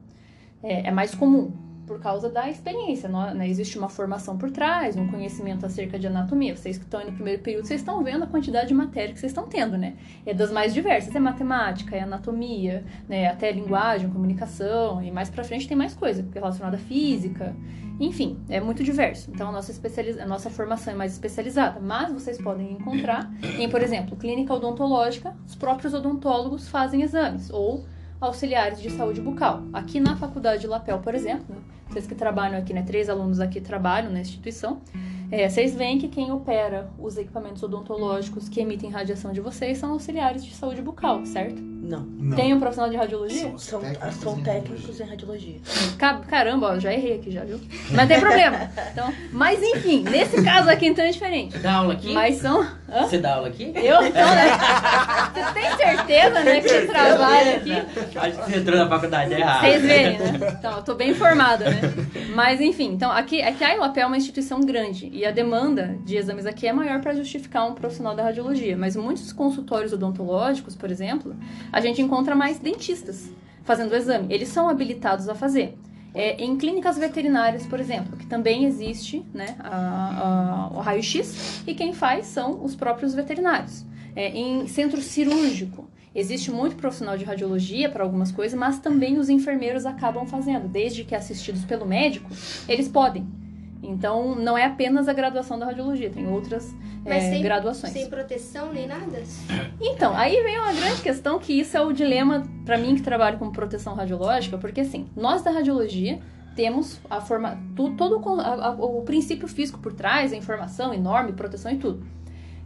É, 0.62 0.88
é 0.88 0.90
mais 0.90 1.14
comum. 1.14 1.52
Por 1.86 2.00
causa 2.00 2.28
da 2.28 2.50
experiência. 2.50 3.08
Não, 3.08 3.32
né? 3.34 3.48
Existe 3.48 3.78
uma 3.78 3.88
formação 3.88 4.36
por 4.36 4.50
trás, 4.50 4.96
um 4.96 5.06
conhecimento 5.08 5.64
acerca 5.64 5.98
de 5.98 6.06
anatomia. 6.06 6.56
Vocês 6.56 6.76
que 6.76 6.84
estão 6.84 7.00
aí 7.00 7.06
no 7.06 7.12
primeiro 7.12 7.42
período, 7.42 7.66
vocês 7.66 7.80
estão 7.80 8.02
vendo 8.02 8.24
a 8.24 8.26
quantidade 8.26 8.68
de 8.68 8.74
matéria 8.74 9.12
que 9.12 9.20
vocês 9.20 9.30
estão 9.30 9.46
tendo, 9.46 9.78
né? 9.78 9.94
É 10.24 10.34
das 10.34 10.50
mais 10.50 10.74
diversas. 10.74 11.14
É 11.14 11.20
matemática, 11.20 11.96
é 11.96 12.00
anatomia, 12.00 12.84
né? 13.08 13.28
até 13.28 13.50
linguagem, 13.52 14.10
comunicação. 14.10 15.02
E 15.02 15.10
mais 15.10 15.30
pra 15.30 15.44
frente 15.44 15.68
tem 15.68 15.76
mais 15.76 15.94
coisa 15.94 16.26
relacionada 16.34 16.76
à 16.76 16.80
física. 16.80 17.54
Enfim, 17.98 18.38
é 18.48 18.60
muito 18.60 18.84
diverso. 18.84 19.30
Então, 19.30 19.48
a 19.48 19.52
nossa, 19.52 19.70
especializa... 19.70 20.22
a 20.22 20.26
nossa 20.26 20.50
formação 20.50 20.92
é 20.92 20.96
mais 20.96 21.12
especializada. 21.12 21.80
Mas 21.80 22.12
vocês 22.12 22.36
podem 22.38 22.72
encontrar 22.72 23.30
em, 23.58 23.68
por 23.68 23.80
exemplo, 23.80 24.16
clínica 24.16 24.52
odontológica, 24.52 25.34
os 25.46 25.54
próprios 25.54 25.94
odontólogos 25.94 26.68
fazem 26.68 27.02
exames. 27.02 27.48
Ou 27.50 27.86
auxiliares 28.20 28.80
de 28.80 28.90
saúde 28.90 29.20
bucal. 29.20 29.62
Aqui 29.72 30.00
na 30.00 30.16
Faculdade 30.16 30.62
de 30.62 30.66
Lapel, 30.66 30.98
por 30.98 31.14
exemplo, 31.14 31.56
vocês 31.88 32.06
que 32.06 32.14
trabalham 32.14 32.58
aqui, 32.58 32.72
né? 32.72 32.82
Três 32.82 33.08
alunos 33.08 33.40
aqui 33.40 33.60
trabalham 33.60 34.10
na 34.10 34.20
instituição. 34.20 34.80
É, 35.30 35.48
vocês 35.48 35.74
veem 35.74 35.98
que 35.98 36.08
quem 36.08 36.30
opera 36.30 36.88
os 36.98 37.16
equipamentos 37.16 37.62
odontológicos 37.62 38.48
que 38.48 38.60
emitem 38.60 38.90
radiação 38.90 39.32
de 39.32 39.40
vocês 39.40 39.78
são 39.78 39.92
auxiliares 39.92 40.44
de 40.44 40.54
saúde 40.54 40.80
bucal, 40.82 41.24
certo? 41.26 41.60
Não. 41.60 42.00
Não. 42.00 42.36
Tem 42.36 42.52
um 42.52 42.58
profissional 42.58 42.90
de 42.90 42.96
radiologia? 42.96 43.42
São, 43.42 43.58
São, 43.58 43.80
técnicos 43.80 44.14
são 44.16 44.38
em 44.38 44.42
técnicos 44.42 44.98
radiologia. 44.98 45.04
em 45.04 45.08
radiologia. 45.08 45.56
Ca- 45.98 46.20
Caramba, 46.28 46.66
ó, 46.72 46.78
já 46.80 46.92
errei 46.92 47.14
aqui 47.14 47.30
já, 47.30 47.44
viu? 47.44 47.60
Mas 47.92 48.08
tem 48.08 48.18
problema. 48.18 48.70
Então, 48.92 49.12
mas 49.32 49.62
enfim, 49.62 50.02
nesse 50.02 50.42
caso 50.42 50.68
aqui 50.68 50.86
então 50.86 51.04
é 51.04 51.10
diferente. 51.10 51.56
Dá 51.58 51.74
aula 51.74 51.92
aqui? 51.92 52.12
Mas 52.12 52.36
são. 52.38 52.60
Hã? 52.88 53.04
Você 53.06 53.18
dá 53.18 53.34
aula 53.36 53.48
aqui? 53.48 53.72
Eu 53.76 54.04
então, 54.04 54.26
né? 54.34 54.46
Você 55.32 55.52
tem 55.54 55.76
certeza, 55.76 56.40
né, 56.42 56.60
que 56.60 56.68
você 56.68 56.86
trabalha 56.86 57.56
aqui? 57.56 57.72
Acho 57.72 58.38
que 58.44 58.50
você 58.50 58.56
entrou 58.58 58.78
na 58.78 58.88
faculdade 58.88 59.32
errada. 59.34 59.60
Vocês 59.68 59.82
verem, 59.82 60.18
né? 60.18 60.56
Então, 60.58 60.76
eu 60.78 60.82
tô 60.82 60.94
bem 60.94 61.10
informada, 61.10 61.70
né? 61.70 61.80
Mas, 62.34 62.60
enfim, 62.60 62.92
então, 62.92 63.10
aqui, 63.12 63.42
aqui 63.42 63.62
a 63.62 63.74
ILAP 63.74 63.96
é 63.98 64.06
uma 64.06 64.16
instituição 64.16 64.60
grande 64.60 65.06
e 65.16 65.24
a 65.24 65.30
demanda 65.30 65.96
de 66.04 66.16
exames 66.16 66.46
aqui 66.46 66.66
é 66.66 66.72
maior 66.72 67.00
para 67.00 67.14
justificar 67.14 67.68
um 67.68 67.74
profissional 67.74 68.14
da 68.14 68.22
radiologia. 68.22 68.76
Mas 68.76 68.94
muitos 68.96 69.32
consultórios 69.32 69.92
odontológicos, 69.92 70.74
por 70.76 70.90
exemplo, 70.90 71.34
a 71.72 71.80
gente 71.80 72.02
encontra 72.02 72.34
mais 72.34 72.58
dentistas 72.58 73.30
fazendo 73.64 73.92
o 73.92 73.96
exame. 73.96 74.32
Eles 74.32 74.48
são 74.48 74.68
habilitados 74.68 75.28
a 75.28 75.34
fazer. 75.34 75.76
É, 76.14 76.42
em 76.42 76.56
clínicas 76.56 76.96
veterinárias, 76.96 77.66
por 77.66 77.78
exemplo, 77.80 78.16
que 78.16 78.26
também 78.26 78.64
existe 78.64 79.24
né, 79.34 79.56
a- 79.58 80.68
a- 80.72 80.76
o 80.76 80.80
raio-x, 80.80 81.62
e 81.66 81.74
quem 81.74 81.92
faz 81.92 82.26
são 82.26 82.64
os 82.64 82.74
próprios 82.74 83.14
veterinários. 83.14 83.84
É, 84.14 84.30
em 84.30 84.66
centro 84.66 85.02
cirúrgico, 85.02 85.90
existe 86.14 86.50
muito 86.50 86.76
profissional 86.76 87.18
de 87.18 87.24
radiologia 87.24 87.90
para 87.90 88.02
algumas 88.02 88.32
coisas, 88.32 88.58
mas 88.58 88.78
também 88.78 89.18
os 89.18 89.28
enfermeiros 89.28 89.84
acabam 89.84 90.24
fazendo, 90.26 90.66
desde 90.68 91.04
que 91.04 91.14
assistidos 91.14 91.64
pelo 91.66 91.84
médico, 91.84 92.30
eles 92.66 92.88
podem. 92.88 93.26
Então, 93.82 94.34
não 94.34 94.56
é 94.58 94.64
apenas 94.64 95.08
a 95.08 95.12
graduação 95.12 95.58
da 95.58 95.66
radiologia, 95.66 96.10
tem 96.10 96.26
outras 96.26 96.74
Mas 97.04 97.24
é, 97.24 97.30
sem- 97.30 97.42
graduações. 97.42 97.92
Sem 97.92 98.08
proteção 98.08 98.72
nem 98.72 98.86
nada? 98.86 99.22
Então, 99.80 100.16
aí 100.16 100.42
vem 100.42 100.58
uma 100.58 100.72
grande 100.72 101.00
questão 101.02 101.38
que 101.38 101.52
isso 101.52 101.76
é 101.76 101.80
o 101.80 101.92
dilema 101.92 102.42
para 102.64 102.76
mim 102.78 102.94
que 102.96 103.02
trabalho 103.02 103.38
com 103.38 103.50
proteção 103.50 103.94
radiológica, 103.94 104.58
porque 104.58 104.80
assim, 104.80 105.06
nós 105.16 105.42
da 105.42 105.50
radiologia 105.50 106.18
temos 106.56 106.98
a 107.10 107.20
forma, 107.20 107.58
tu- 107.76 107.94
todo 107.96 108.16
a- 108.40 108.70
o 108.78 109.02
princípio 109.02 109.46
físico 109.46 109.78
por 109.78 109.92
trás, 109.92 110.32
a 110.32 110.36
informação 110.36 110.92
enorme, 110.92 111.32
proteção 111.32 111.70
e 111.70 111.76
tudo. 111.76 112.02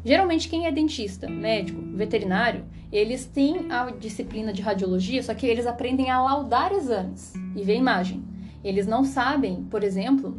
Geralmente 0.05 0.49
quem 0.49 0.67
é 0.67 0.73
dentista, 0.73 1.29
médico, 1.29 1.83
veterinário, 1.95 2.64
eles 2.90 3.26
têm 3.26 3.67
a 3.71 3.90
disciplina 3.90 4.52
de 4.52 4.62
radiologia, 4.62 5.23
só 5.23 5.35
que 5.35 5.47
eles 5.47 5.67
aprendem 5.67 6.09
a 6.11 6.23
laudar 6.23 6.73
exames 6.73 7.35
e 7.55 7.62
ver 7.62 7.76
imagem. 7.76 8.25
Eles 8.64 8.87
não 8.87 9.05
sabem, 9.05 9.64
por 9.71 9.83
exemplo, 9.85 10.35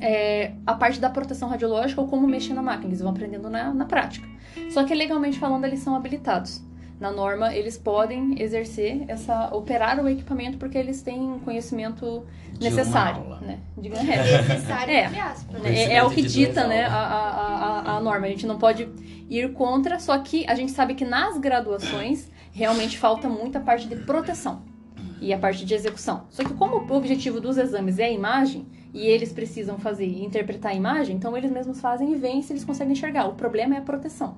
é, 0.00 0.52
a 0.66 0.74
parte 0.74 1.00
da 1.00 1.08
proteção 1.10 1.48
radiológica 1.48 2.00
ou 2.00 2.08
como 2.08 2.26
mexer 2.26 2.54
na 2.54 2.62
máquina. 2.62 2.88
Eles 2.88 3.00
vão 3.00 3.10
aprendendo 3.10 3.48
na, 3.50 3.72
na 3.72 3.84
prática. 3.84 4.26
Só 4.70 4.84
que 4.84 4.94
legalmente 4.94 5.38
falando, 5.38 5.64
eles 5.64 5.80
são 5.80 5.94
habilitados. 5.94 6.62
Na 6.98 7.12
norma, 7.12 7.54
eles 7.54 7.76
podem 7.76 8.40
exercer 8.40 9.04
essa, 9.06 9.54
operar 9.54 10.02
o 10.02 10.08
equipamento 10.08 10.56
porque 10.56 10.78
eles 10.78 11.02
têm 11.02 11.20
um 11.20 11.38
conhecimento 11.40 12.24
De 12.54 12.68
uma 12.68 12.74
necessário, 12.76 13.20
aula. 13.22 13.40
né? 13.42 13.58
Diga- 13.76 13.98
é. 13.98 14.42
Necessário, 14.42 14.94
É. 14.94 15.04
entre 15.04 15.20
aspas, 15.20 15.60
né? 15.62 15.74
É, 15.76 15.94
é 15.96 16.02
o 16.02 16.08
que 16.10 16.22
dita, 16.22 16.66
né, 16.66 16.86
a, 16.86 16.94
a, 16.96 17.80
a, 17.92 17.96
a 17.98 18.00
norma. 18.00 18.24
A 18.26 18.30
gente 18.30 18.46
não 18.46 18.56
pode 18.58 18.88
ir 19.28 19.52
contra, 19.52 19.98
só 19.98 20.16
que 20.18 20.46
a 20.48 20.54
gente 20.54 20.72
sabe 20.72 20.94
que 20.94 21.04
nas 21.04 21.36
graduações 21.36 22.30
realmente 22.50 22.96
falta 22.96 23.28
muito 23.28 23.58
a 23.58 23.60
parte 23.60 23.86
de 23.86 23.96
proteção 23.96 24.62
e 25.20 25.34
a 25.34 25.38
parte 25.38 25.66
de 25.66 25.74
execução. 25.74 26.24
Só 26.30 26.42
que 26.44 26.54
como 26.54 26.76
o 26.76 26.96
objetivo 26.96 27.42
dos 27.42 27.58
exames 27.58 27.98
é 27.98 28.04
a 28.04 28.10
imagem 28.10 28.66
e 28.96 29.06
eles 29.06 29.30
precisam 29.30 29.78
fazer 29.78 30.06
e 30.06 30.24
interpretar 30.24 30.72
a 30.72 30.74
imagem, 30.74 31.16
então 31.16 31.36
eles 31.36 31.50
mesmos 31.50 31.80
fazem 31.80 32.12
e 32.12 32.14
veem 32.14 32.40
se 32.40 32.52
eles 32.52 32.64
conseguem 32.64 32.94
enxergar. 32.94 33.26
O 33.28 33.34
problema 33.34 33.74
é 33.74 33.78
a 33.78 33.82
proteção. 33.82 34.36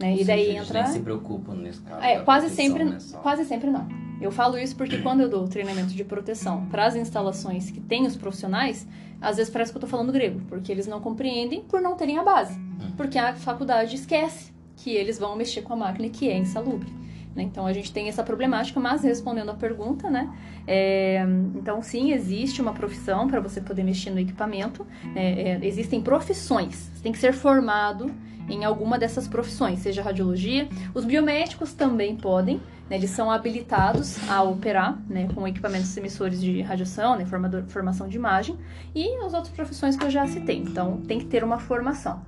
Né? 0.00 0.16
E 0.16 0.24
daí 0.24 0.46
seja, 0.46 0.56
eles 0.56 0.68
entra 0.68 0.82
nem 0.84 0.92
se 0.92 1.00
preocupam 1.00 1.54
nesse 1.54 1.82
caso. 1.82 2.02
é, 2.02 2.20
quase 2.20 2.48
sempre, 2.48 2.84
né, 2.84 2.96
quase 3.22 3.44
sempre 3.44 3.68
não. 3.68 3.86
Eu 4.18 4.30
falo 4.30 4.58
isso 4.58 4.74
porque 4.74 4.98
quando 4.98 5.20
eu 5.20 5.28
dou 5.28 5.46
treinamento 5.46 5.92
de 5.92 6.02
proteção 6.02 6.66
para 6.66 6.86
as 6.86 6.96
instalações 6.96 7.70
que 7.70 7.80
têm 7.80 8.06
os 8.06 8.16
profissionais, 8.16 8.86
às 9.20 9.36
vezes 9.36 9.52
parece 9.52 9.70
que 9.70 9.76
eu 9.76 9.80
tô 9.80 9.86
falando 9.86 10.12
grego, 10.12 10.40
porque 10.48 10.72
eles 10.72 10.86
não 10.86 11.00
compreendem 11.00 11.62
por 11.62 11.82
não 11.82 11.94
terem 11.94 12.18
a 12.18 12.22
base. 12.22 12.58
Porque 12.96 13.18
a 13.18 13.34
faculdade 13.34 13.96
esquece 13.96 14.52
que 14.76 14.90
eles 14.90 15.18
vão 15.18 15.36
mexer 15.36 15.62
com 15.62 15.74
a 15.74 15.76
máquina 15.76 16.08
que 16.08 16.28
é 16.28 16.38
insalubre. 16.38 16.90
Né? 17.34 17.42
Então 17.42 17.66
a 17.66 17.72
gente 17.72 17.92
tem 17.92 18.08
essa 18.08 18.22
problemática, 18.22 18.78
mas 18.80 19.02
respondendo 19.02 19.50
a 19.50 19.54
pergunta, 19.54 20.10
né? 20.10 20.30
é, 20.66 21.24
então 21.54 21.82
sim, 21.82 22.12
existe 22.12 22.60
uma 22.60 22.72
profissão 22.72 23.26
para 23.28 23.40
você 23.40 23.60
poder 23.60 23.82
mexer 23.84 24.10
no 24.10 24.18
equipamento. 24.18 24.86
né? 25.14 25.40
É, 25.40 25.60
existem 25.62 26.00
profissões. 26.00 26.90
Você 26.94 27.02
tem 27.02 27.12
que 27.12 27.18
ser 27.18 27.32
formado 27.32 28.10
em 28.48 28.64
alguma 28.64 28.98
dessas 28.98 29.28
profissões, 29.28 29.78
seja 29.80 30.02
radiologia. 30.02 30.68
Os 30.92 31.04
biomédicos 31.04 31.72
também 31.72 32.16
podem, 32.16 32.60
né, 32.88 32.96
eles 32.96 33.10
são 33.10 33.30
habilitados 33.30 34.16
a 34.28 34.42
operar 34.42 34.98
né, 35.08 35.28
com 35.34 35.46
equipamentos 35.46 35.96
emissores 35.96 36.40
de 36.40 36.60
radiação, 36.60 37.16
né, 37.16 37.24
formador, 37.24 37.62
formação 37.68 38.08
de 38.08 38.16
imagem, 38.16 38.58
e 38.94 39.16
as 39.24 39.32
outras 39.32 39.54
profissões 39.54 39.96
que 39.96 40.04
eu 40.04 40.10
já 40.10 40.26
citei. 40.26 40.58
Então, 40.58 41.00
tem 41.02 41.18
que 41.18 41.26
ter 41.26 41.44
uma 41.44 41.58
formação. 41.58 42.22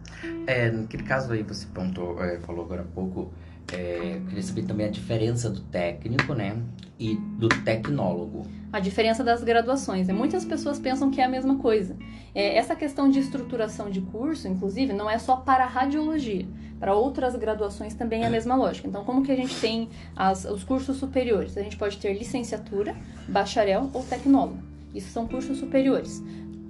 É, 0.46 0.70
naquele 0.70 1.02
caso 1.02 1.32
aí 1.32 1.42
você 1.42 1.66
pontou, 1.66 2.22
é, 2.22 2.38
falou 2.40 2.64
agora 2.64 2.82
há 2.82 2.94
pouco, 2.94 3.32
é, 3.72 4.16
eu 4.16 4.26
queria 4.26 4.42
saber 4.42 4.62
também 4.62 4.86
a 4.86 4.90
diferença 4.90 5.48
do 5.50 5.60
técnico, 5.60 6.34
né? 6.34 6.56
E 6.98 7.16
do 7.16 7.48
tecnólogo. 7.48 8.46
A 8.72 8.78
diferença 8.80 9.24
das 9.24 9.42
graduações. 9.42 10.06
Né? 10.06 10.14
Muitas 10.14 10.44
pessoas 10.44 10.78
pensam 10.78 11.10
que 11.10 11.20
é 11.20 11.24
a 11.24 11.28
mesma 11.28 11.56
coisa. 11.56 11.96
É, 12.34 12.56
essa 12.56 12.76
questão 12.76 13.10
de 13.10 13.18
estruturação 13.18 13.90
de 13.90 14.00
curso, 14.00 14.46
inclusive, 14.48 14.92
não 14.92 15.10
é 15.10 15.18
só 15.18 15.36
para 15.36 15.64
a 15.64 15.66
radiologia. 15.66 16.46
Para 16.78 16.94
outras 16.94 17.36
graduações 17.36 17.94
também 17.94 18.22
é 18.22 18.26
a 18.26 18.30
mesma 18.30 18.54
lógica. 18.56 18.88
Então, 18.88 19.04
como 19.04 19.22
que 19.22 19.30
a 19.32 19.36
gente 19.36 19.54
tem 19.60 19.88
as- 20.16 20.44
os 20.44 20.64
cursos 20.64 20.96
superiores? 20.96 21.56
A 21.56 21.62
gente 21.62 21.76
pode 21.76 21.98
ter 21.98 22.12
licenciatura, 22.16 22.96
bacharel 23.28 23.90
ou 23.92 24.02
tecnólogo. 24.02 24.58
Isso 24.94 25.10
são 25.10 25.26
cursos 25.26 25.58
superiores. 25.58 26.22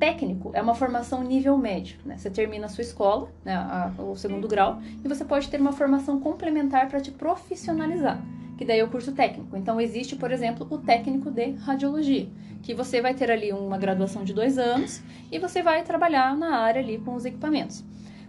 Técnico 0.02 0.50
é 0.52 0.60
uma 0.60 0.74
formação 0.74 1.22
nível 1.22 1.56
médio. 1.56 1.96
Né? 2.04 2.16
Você 2.18 2.28
termina 2.28 2.66
a 2.66 2.68
sua 2.68 2.82
escola, 2.82 3.28
né, 3.44 3.54
a- 3.54 3.92
o 4.02 4.16
segundo 4.16 4.48
grau, 4.48 4.80
e 5.04 5.06
você 5.06 5.24
pode 5.24 5.48
ter 5.48 5.60
uma 5.60 5.70
formação 5.70 6.18
complementar 6.18 6.88
para 6.88 7.00
te 7.00 7.12
profissionalizar 7.12 8.20
que 8.58 8.64
daí 8.64 8.80
é 8.80 8.84
o 8.84 8.88
curso 8.88 9.12
técnico. 9.12 9.56
Então, 9.56 9.80
existe, 9.80 10.16
por 10.16 10.32
exemplo, 10.32 10.66
o 10.68 10.78
técnico 10.78 11.30
de 11.30 11.52
radiologia, 11.52 12.28
que 12.64 12.74
você 12.74 13.00
vai 13.00 13.14
ter 13.14 13.30
ali 13.30 13.52
uma 13.52 13.78
graduação 13.78 14.24
de 14.24 14.34
dois 14.34 14.58
anos 14.58 15.00
e 15.30 15.38
você 15.38 15.62
vai 15.62 15.84
trabalhar 15.84 16.36
na 16.36 16.56
área 16.58 16.82
ali 16.82 16.98
com 16.98 17.14
os 17.14 17.24
equipamentos. 17.24 17.84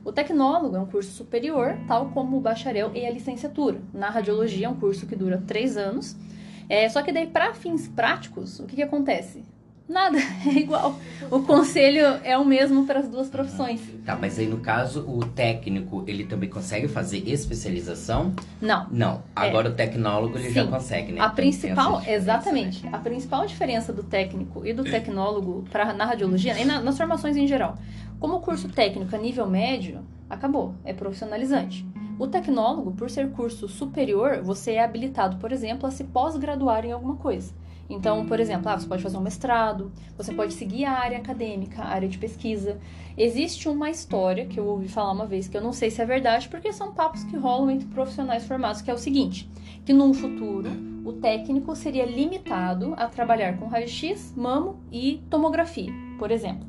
O 0.05 0.11
tecnólogo 0.11 0.75
é 0.75 0.79
um 0.79 0.85
curso 0.85 1.11
superior, 1.11 1.75
tal 1.87 2.09
como 2.09 2.37
o 2.37 2.39
bacharel 2.39 2.91
e 2.93 3.03
a 3.03 3.09
licenciatura. 3.09 3.81
Na 3.91 4.11
radiologia 4.11 4.67
é 4.67 4.69
um 4.69 4.75
curso 4.75 5.07
que 5.07 5.15
dura 5.15 5.43
três 5.47 5.75
anos. 5.75 6.15
É, 6.69 6.87
só 6.87 7.01
que 7.01 7.11
daí, 7.11 7.25
para 7.25 7.53
fins 7.55 7.87
práticos, 7.87 8.59
o 8.59 8.65
que, 8.67 8.75
que 8.75 8.83
acontece? 8.83 9.43
Nada, 9.87 10.17
é 10.47 10.49
igual. 10.59 10.97
O 11.29 11.41
conselho 11.41 12.05
é 12.23 12.37
o 12.37 12.45
mesmo 12.45 12.85
para 12.85 12.99
as 12.99 13.07
duas 13.09 13.27
profissões. 13.29 13.81
Tá, 14.05 14.15
mas 14.19 14.39
aí 14.39 14.47
no 14.47 14.57
caso, 14.59 15.01
o 15.07 15.25
técnico, 15.25 16.03
ele 16.07 16.25
também 16.25 16.49
consegue 16.49 16.87
fazer 16.87 17.17
especialização? 17.29 18.33
Não, 18.61 18.87
Não. 18.89 19.21
Agora 19.35 19.69
o 19.69 19.73
tecnólogo, 19.73 20.37
ele 20.37 20.51
já 20.51 20.63
Sim. 20.63 20.69
consegue, 20.69 21.11
né? 21.11 21.19
A 21.21 21.25
Então, 21.25 21.35
principal, 21.35 21.99
né? 21.99 22.13
exatamente, 22.13 22.87
a 22.91 22.97
principal 22.97 23.45
diferença 23.45 23.91
do 23.91 24.03
técnico 24.03 24.65
e 24.65 24.73
do 24.73 24.83
tecnólogo 24.83 25.63
para 25.69 25.91
na 25.93 26.05
radiologia 26.05 26.57
e 26.59 26.65
na- 26.65 26.81
nas 26.81 26.97
formações 26.97 27.35
em 27.35 27.47
geral. 27.47 27.75
Como 28.19 28.35
o 28.35 28.39
curso 28.39 28.69
técnico 28.69 29.13
a 29.15 29.19
nível 29.19 29.45
médio, 29.47 29.99
acabou, 30.29 30.75
é 30.85 30.93
profissionalizante. 30.93 31.85
O 32.17 32.27
tecnólogo, 32.27 32.91
por 32.91 33.09
ser 33.09 33.31
curso 33.31 33.67
superior, 33.67 34.41
você 34.43 34.73
é 34.73 34.83
habilitado, 34.83 35.37
por 35.37 35.51
exemplo, 35.51 35.87
a 35.87 35.91
se 35.91 36.03
pós-graduar 36.05 36.85
em 36.85 36.91
alguma 36.91 37.15
coisa. 37.15 37.51
Então, 37.93 38.25
por 38.25 38.39
exemplo, 38.39 38.69
ah, 38.69 38.77
você 38.77 38.87
pode 38.87 39.03
fazer 39.03 39.17
um 39.17 39.21
mestrado, 39.21 39.91
você 40.17 40.33
pode 40.33 40.53
seguir 40.53 40.85
a 40.85 40.93
área 40.93 41.19
acadêmica, 41.19 41.83
a 41.83 41.89
área 41.89 42.09
de 42.09 42.17
pesquisa. 42.17 42.79
Existe 43.15 43.69
uma 43.69 43.89
história 43.89 44.47
que 44.47 44.59
eu 44.59 44.65
ouvi 44.65 44.87
falar 44.87 45.11
uma 45.11 45.27
vez, 45.27 45.47
que 45.47 45.55
eu 45.55 45.61
não 45.61 45.71
sei 45.71 45.91
se 45.91 46.01
é 46.01 46.05
verdade, 46.05 46.49
porque 46.49 46.73
são 46.73 46.91
papos 46.91 47.23
que 47.23 47.37
rolam 47.37 47.69
entre 47.69 47.87
profissionais 47.87 48.45
formados, 48.45 48.81
que 48.81 48.89
é 48.89 48.93
o 48.93 48.97
seguinte: 48.97 49.47
que 49.85 49.93
num 49.93 50.11
futuro 50.11 50.71
o 51.05 51.13
técnico 51.13 51.75
seria 51.75 52.05
limitado 52.05 52.95
a 52.97 53.07
trabalhar 53.07 53.57
com 53.57 53.67
raio-x, 53.67 54.33
mamo 54.35 54.79
e 54.91 55.21
tomografia, 55.29 55.91
por 56.17 56.31
exemplo. 56.31 56.65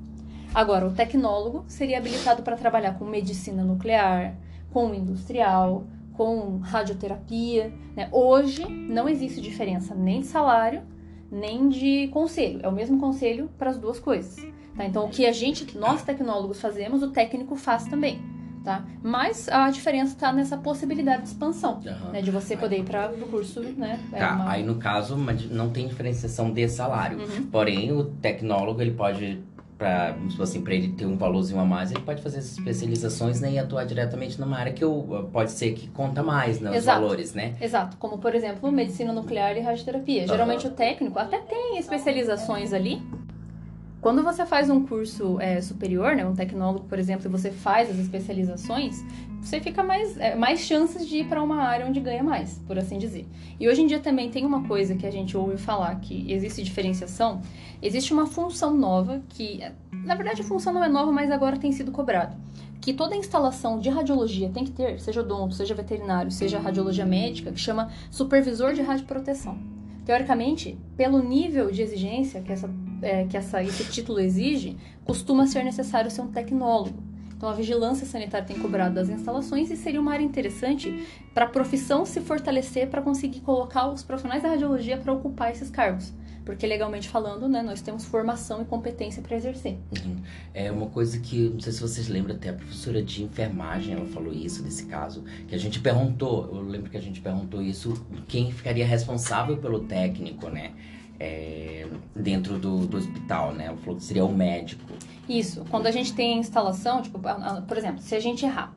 Agora, 0.55 0.87
o 0.87 0.93
tecnólogo 0.93 1.65
seria 1.67 1.99
habilitado 1.99 2.43
para 2.43 2.57
trabalhar 2.57 2.99
com 2.99 3.07
medicina 3.07 3.65
nuclear, 3.65 4.37
com 4.71 4.95
industrial, 4.95 5.85
com 6.13 6.59
radioterapia. 6.59 7.73
Né? 7.97 8.09
Hoje 8.13 8.69
não 8.69 9.09
existe 9.09 9.41
diferença 9.41 9.95
nem 9.95 10.21
de 10.21 10.27
salário, 10.27 10.83
nem 11.35 11.69
de 11.69 12.09
conselho. 12.09 12.61
É 12.63 12.69
o 12.69 12.73
mesmo 12.73 12.99
conselho 12.99 13.51
para 13.59 13.71
as 13.71 13.77
duas 13.77 13.99
coisas. 13.99 14.37
Tá? 14.77 14.85
Então, 14.85 15.05
o 15.05 15.09
que 15.09 15.27
a 15.27 15.33
gente, 15.33 15.77
nós 15.77 16.03
tecnólogos 16.03 16.61
fazemos, 16.61 17.03
o 17.03 17.11
técnico 17.11 17.57
faz 17.57 17.85
também. 17.85 18.21
Tá? 18.63 18.83
Mas 19.03 19.47
a 19.51 19.69
diferença 19.69 20.15
está 20.15 20.33
nessa 20.33 20.57
possibilidade 20.57 21.25
de 21.25 21.29
expansão, 21.29 21.83
uhum. 21.85 22.13
né? 22.13 22.23
de 22.23 22.31
você 22.31 22.57
poder 22.57 22.79
ir 22.79 22.85
para 22.85 23.13
o 23.13 23.29
curso, 23.29 23.61
né? 23.61 24.01
É 24.11 24.19
tá, 24.19 24.37
uma... 24.37 24.51
aí 24.51 24.63
no 24.63 24.77
caso 24.77 25.19
não 25.51 25.69
tem 25.69 25.87
diferenciação 25.87 26.51
de 26.51 26.67
salário. 26.67 27.19
Uhum. 27.19 27.47
Porém, 27.53 27.93
o 27.93 28.05
tecnólogo 28.05 28.81
ele 28.81 28.93
pode 28.93 29.43
para 29.77 30.17
assim, 30.41 30.63
para 30.63 30.75
ele 30.75 30.93
ter 30.93 31.07
um 31.07 31.17
valorzinho 31.17 31.61
a 31.61 31.65
mais, 31.65 31.91
ele 31.91 32.01
pode 32.01 32.23
fazer 32.23 32.39
essas 32.39 32.59
especializações 32.59 33.41
né, 33.41 33.53
e 33.53 33.59
atuar 33.59 33.85
diretamente 33.85 34.41
numa 34.41 34.57
área 34.57 34.73
que 34.73 34.85
eu, 34.85 35.29
pode 35.33 35.51
ser 35.51 35.73
que 35.75 35.89
conta 35.89 36.23
mais 36.23 36.61
nos 36.61 36.73
né, 36.73 36.81
valores, 36.81 37.35
né? 37.35 37.55
Exato, 37.61 37.97
como 37.97 38.19
por 38.19 38.35
exemplo, 38.35 38.71
medicina 38.71 39.13
nuclear 39.13 39.57
e 39.57 39.61
radioterapia. 39.61 40.27
Geralmente 40.27 40.67
o 40.67 40.71
técnico 40.71 41.19
até 41.19 41.39
tem 41.39 41.79
especializações 41.79 42.73
ali. 42.73 43.03
Quando 44.05 44.23
você 44.23 44.45
faz 44.45 44.69
um 44.69 44.85
curso 44.85 45.41
é, 45.41 45.63
superior, 45.63 46.15
né, 46.15 46.27
um 46.27 46.35
tecnólogo, 46.35 46.85
por 46.85 46.99
exemplo, 46.99 47.27
e 47.27 47.31
você 47.31 47.51
faz 47.51 47.89
as 47.89 47.97
especializações, 47.97 49.03
você 49.41 49.63
fica 49.63 49.83
mais, 49.83 50.19
é, 50.19 50.35
mais 50.35 50.61
chances 50.61 51.09
de 51.09 51.21
ir 51.21 51.25
para 51.27 51.43
uma 51.43 51.63
área 51.63 51.87
onde 51.87 52.01
ganha 52.01 52.23
mais, 52.23 52.61
por 52.67 52.79
assim 52.79 52.99
dizer. 52.99 53.27
E 53.59 53.67
hoje 53.67 53.81
em 53.81 53.87
dia 53.87 53.99
também 54.01 54.29
tem 54.29 54.45
uma 54.45 54.69
coisa 54.69 54.95
que 54.95 55.07
a 55.07 55.11
gente 55.11 55.35
ouve 55.39 55.57
falar 55.57 55.99
que 56.01 56.31
existe 56.31 56.63
diferenciação, 56.63 57.41
existe 57.81 58.13
uma 58.13 58.27
função 58.27 58.77
nova 58.77 59.23
que, 59.31 59.63
na 59.91 60.15
verdade, 60.15 60.43
a 60.43 60.45
função 60.45 60.75
não 60.75 60.85
é 60.85 60.89
nova, 60.91 61.11
mas 61.11 61.31
agora 61.31 61.57
tem 61.57 61.73
sido 61.73 61.91
cobrada. 61.91 62.37
Que 62.83 62.93
toda 62.93 63.17
instalação 63.17 63.81
de 63.81 63.89
radiologia 63.89 64.51
tem 64.51 64.65
que 64.67 64.73
ter, 64.73 65.01
seja 65.01 65.23
odonto, 65.23 65.55
seja 65.55 65.75
veterinário, 65.75 66.31
seja 66.31 66.59
radiologia 66.59 67.07
médica, 67.07 67.51
que 67.51 67.59
chama 67.59 67.91
supervisor 68.11 68.75
de 68.75 68.83
radioproteção. 68.83 69.57
Teoricamente, 70.05 70.77
pelo 70.95 71.23
nível 71.23 71.71
de 71.71 71.81
exigência 71.81 72.43
que, 72.43 72.53
essa, 72.53 72.69
é, 73.05 73.25
que 73.25 73.37
essa, 73.37 73.63
esse 73.63 73.85
título 73.85 74.19
exige, 74.19 74.77
costuma 75.05 75.47
ser 75.47 75.63
necessário 75.65 76.11
ser 76.11 76.23
um 76.23 76.29
tecnólogo. 76.29 77.03
Então, 77.37 77.49
a 77.49 77.53
vigilância 77.53 78.07
sanitária 78.07 78.47
tem 78.47 78.59
cobrado 78.59 78.95
das 78.95 79.11
instalações 79.11 79.71
e 79.71 79.77
seria 79.77 80.01
uma 80.01 80.13
área 80.13 80.25
interessante 80.25 81.07
para 81.35 81.45
a 81.45 81.49
profissão 81.49 82.07
se 82.07 82.21
fortalecer 82.21 82.89
para 82.89 83.03
conseguir 83.03 83.41
colocar 83.41 83.89
os 83.89 84.03
profissionais 84.03 84.43
da 84.43 84.49
radiologia 84.49 84.97
para 84.97 85.13
ocupar 85.13 85.53
esses 85.53 85.69
cargos. 85.69 86.13
Porque, 86.45 86.67
legalmente 86.67 87.09
falando, 87.09 87.49
né, 87.49 87.63
nós 87.63 87.81
temos 87.81 88.05
formação 88.05 88.61
e 88.61 88.65
competência 88.65 89.23
para 89.23 89.37
exercer. 89.37 89.79
Uhum. 89.93 90.17
É 90.53 90.71
uma 90.71 90.87
coisa 90.87 91.19
que, 91.19 91.51
não 91.51 91.61
sei 91.61 91.73
se 91.73 91.81
vocês 91.81 92.09
lembram, 92.09 92.35
até 92.37 92.51
a 92.51 92.53
professora 92.53 93.03
de 93.03 93.25
enfermagem, 93.25 93.95
ela 93.95 94.07
falou 94.07 94.33
isso 94.33 94.63
desse 94.63 94.85
caso, 94.87 95.25
que 95.49 95.55
a 95.55 95.59
gente 95.59 95.81
perguntou, 95.81 96.51
eu 96.55 96.63
lembro 96.63 96.91
que 96.91 96.97
a 96.97 97.01
gente 97.01 97.21
perguntou 97.21 97.63
isso, 97.63 98.07
quem 98.29 98.53
ficaria 98.53 98.87
responsável 98.87 99.57
pelo 99.57 99.81
técnico, 99.81 100.49
né? 100.49 100.73
É, 101.25 101.87
dentro 102.15 102.59
do, 102.59 102.87
do 102.87 102.99
hospital, 102.99 103.53
né? 103.53 103.67
Ela 103.67 103.77
falou 103.79 103.97
que 103.97 104.05
seria 104.05 104.25
o 104.25 104.33
médico. 104.33 104.85
Isso. 105.29 105.65
Quando 105.71 105.87
a 105.87 105.91
gente 105.91 106.13
tem 106.13 106.39
instalação, 106.39 107.01
tipo, 107.01 107.19
por 107.67 107.77
exemplo, 107.77 108.03
se 108.03 108.15
a 108.15 108.21
gente 108.21 108.45
errar. 108.45 108.75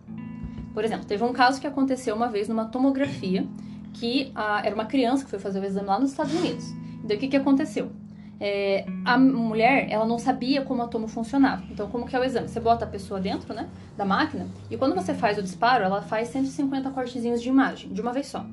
Por 0.73 0.85
exemplo, 0.85 1.05
teve 1.05 1.23
um 1.23 1.33
caso 1.33 1.59
que 1.59 1.67
aconteceu 1.67 2.15
uma 2.15 2.29
vez 2.29 2.47
numa 2.47 2.65
tomografia, 2.65 3.45
que 3.93 4.31
a, 4.33 4.65
era 4.65 4.73
uma 4.73 4.85
criança 4.85 5.25
que 5.25 5.29
foi 5.29 5.39
fazer 5.39 5.59
o 5.59 5.65
exame 5.65 5.87
lá 5.87 5.99
nos 5.99 6.11
Estados 6.11 6.33
Unidos. 6.33 6.65
Então, 7.03 7.17
o 7.17 7.19
que, 7.19 7.27
que 7.27 7.35
aconteceu? 7.35 7.91
É, 8.39 8.85
a 9.03 9.17
mulher, 9.17 9.87
ela 9.89 10.05
não 10.05 10.19
sabia 10.19 10.61
como 10.61 10.83
a 10.83 10.87
tomo 10.87 11.07
funcionava. 11.07 11.63
Então, 11.71 11.89
como 11.89 12.05
que 12.05 12.15
é 12.15 12.19
o 12.19 12.23
exame? 12.23 12.47
Você 12.47 12.59
bota 12.59 12.85
a 12.85 12.87
pessoa 12.87 13.19
dentro, 13.19 13.53
né, 13.53 13.67
da 13.97 14.05
máquina, 14.05 14.47
e 14.69 14.77
quando 14.77 14.93
você 14.93 15.13
faz 15.13 15.37
o 15.37 15.41
disparo, 15.41 15.83
ela 15.83 16.01
faz 16.01 16.27
150 16.29 16.91
cortezinhos 16.91 17.41
de 17.41 17.49
imagem, 17.49 17.91
de 17.91 17.99
uma 17.99 18.13
vez 18.13 18.27
só. 18.27 18.45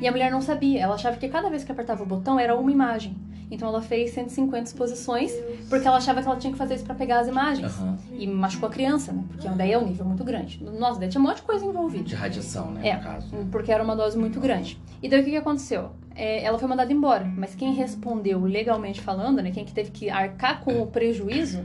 E 0.00 0.08
a 0.08 0.10
mulher 0.10 0.30
não 0.30 0.40
sabia, 0.40 0.80
ela 0.80 0.94
achava 0.94 1.16
que 1.16 1.28
cada 1.28 1.48
vez 1.50 1.62
que 1.62 1.70
apertava 1.70 2.02
o 2.02 2.06
botão 2.06 2.38
era 2.38 2.56
uma 2.56 2.72
imagem. 2.72 3.16
Então 3.50 3.68
ela 3.68 3.82
fez 3.82 4.12
150 4.12 4.64
exposições, 4.64 5.32
porque 5.68 5.86
ela 5.86 5.96
achava 5.96 6.22
que 6.22 6.28
ela 6.28 6.36
tinha 6.36 6.52
que 6.52 6.58
fazer 6.58 6.76
isso 6.76 6.84
para 6.84 6.94
pegar 6.94 7.18
as 7.18 7.26
imagens. 7.26 7.76
Uhum. 7.78 7.96
E 8.12 8.26
machucou 8.26 8.68
a 8.68 8.72
criança, 8.72 9.12
né? 9.12 9.24
Porque 9.28 9.48
daí 9.48 9.72
é 9.72 9.78
um 9.78 9.86
nível 9.86 10.06
muito 10.06 10.22
grande. 10.22 10.62
Nossa, 10.62 11.00
daí 11.00 11.08
tinha 11.08 11.20
um 11.20 11.26
monte 11.26 11.36
de 11.36 11.42
coisa 11.42 11.64
envolvida. 11.66 12.04
De 12.04 12.14
radiação, 12.14 12.70
né? 12.70 12.88
É, 12.88 12.96
no 12.96 13.02
caso. 13.02 13.28
porque 13.50 13.72
era 13.72 13.82
uma 13.82 13.96
dose 13.96 14.16
muito 14.16 14.38
grande. 14.38 14.80
E 15.02 15.08
daí 15.08 15.20
o 15.20 15.24
que, 15.24 15.30
que 15.30 15.36
aconteceu? 15.36 15.90
É, 16.14 16.44
ela 16.44 16.58
foi 16.58 16.68
mandada 16.68 16.92
embora, 16.92 17.24
mas 17.24 17.54
quem 17.54 17.72
respondeu 17.72 18.40
legalmente 18.40 19.00
falando, 19.00 19.42
né? 19.42 19.50
Quem 19.50 19.64
que 19.64 19.72
teve 19.72 19.90
que 19.90 20.08
arcar 20.08 20.60
com 20.60 20.80
o 20.80 20.86
prejuízo 20.86 21.64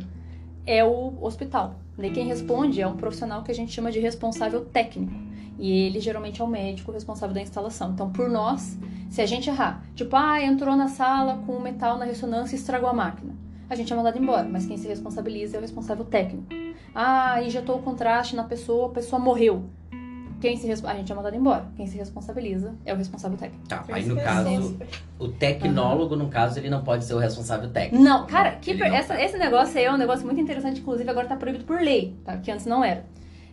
é 0.66 0.84
o 0.84 1.14
hospital. 1.22 1.76
Daí 1.98 2.10
quem 2.10 2.26
responde 2.26 2.82
é 2.82 2.88
um 2.88 2.96
profissional 2.96 3.44
que 3.44 3.52
a 3.52 3.56
gente 3.56 3.72
chama 3.72 3.92
de 3.92 4.00
responsável 4.00 4.66
técnico. 4.66 5.14
E 5.58 5.88
ele 5.88 6.00
geralmente 6.00 6.42
é 6.42 6.44
o 6.44 6.48
médico 6.48 6.92
responsável 6.92 7.34
da 7.34 7.42
instalação. 7.42 7.92
Então, 7.92 8.10
por 8.12 8.30
nós, 8.30 8.78
se 9.10 9.22
a 9.22 9.26
gente 9.26 9.50
errar, 9.50 9.84
tipo, 9.96 10.16
ah, 10.16 10.42
entrou 10.42 10.76
na 10.76 10.88
sala 10.88 11.42
com 11.46 11.60
metal 11.60 11.98
na 11.98 12.06
ressonância 12.06 12.56
e 12.56 12.60
estragou 12.60 12.90
a 12.90 12.94
máquina, 12.94 13.34
a 13.70 13.76
gente 13.76 13.92
é 13.92 13.96
mandado 13.96 14.18
embora, 14.18 14.48
mas 14.48 14.66
quem 14.66 14.78
se 14.78 14.88
responsabiliza 14.88 15.58
é 15.58 15.60
o 15.60 15.62
responsável 15.62 16.06
técnico. 16.06 16.48
Ah, 16.94 17.42
injetou 17.42 17.78
o 17.78 17.82
contraste 17.82 18.36
na 18.36 18.44
pessoa, 18.44 18.88
a 18.88 18.92
pessoa 18.92 19.20
morreu. 19.20 19.64
Quem 20.40 20.58
se 20.58 20.70
a 20.70 20.94
gente 20.94 21.12
é 21.12 21.16
mandado 21.16 21.36
embora. 21.36 21.66
Quem 21.76 21.88
se 21.88 21.98
responsabiliza 21.98 22.76
é 22.86 22.94
o 22.94 22.98
responsável 22.98 23.38
técnico. 23.38 23.68
Tá, 23.68 23.84
aí 23.90 24.06
no 24.06 24.16
caso, 24.16 24.78
o 25.18 25.30
tecnólogo, 25.30 26.14
uhum. 26.14 26.24
no 26.24 26.30
caso, 26.30 26.60
ele 26.60 26.70
não 26.70 26.84
pode 26.84 27.06
ser 27.06 27.16
o 27.16 27.18
responsável 27.18 27.70
técnico. 27.70 28.04
Não, 28.04 28.28
cara, 28.28 28.52
que 28.52 28.76
per... 28.76 28.94
essa, 28.94 29.20
esse 29.20 29.38
negócio 29.38 29.78
aí 29.78 29.86
é 29.86 29.92
um 29.92 29.98
negócio 29.98 30.26
muito 30.26 30.40
interessante, 30.40 30.82
inclusive 30.82 31.10
agora 31.10 31.28
tá 31.28 31.36
proibido 31.36 31.64
por 31.66 31.82
lei, 31.82 32.16
tá? 32.24 32.38
Que 32.38 32.52
antes 32.52 32.66
não 32.66 32.84
era. 32.84 33.06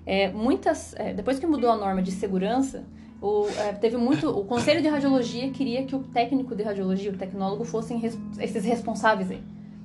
É, 0.04 0.30
muitas, 0.30 0.94
é, 0.94 1.12
depois 1.14 1.38
que 1.38 1.46
mudou 1.46 1.70
a 1.70 1.76
norma 1.76 2.02
de 2.02 2.10
segurança, 2.10 2.84
o, 3.20 3.46
é, 3.56 3.72
teve 3.72 3.96
muito. 3.96 4.28
O 4.28 4.44
Conselho 4.44 4.82
de 4.82 4.88
Radiologia 4.88 5.48
queria 5.50 5.84
que 5.84 5.94
o 5.94 6.00
técnico 6.00 6.56
de 6.56 6.62
radiologia, 6.64 7.12
o 7.12 7.16
tecnólogo, 7.16 7.64
fossem 7.64 7.98
res, 7.98 8.18
esses 8.40 8.64
responsáveis 8.64 9.30
aí. 9.30 9.40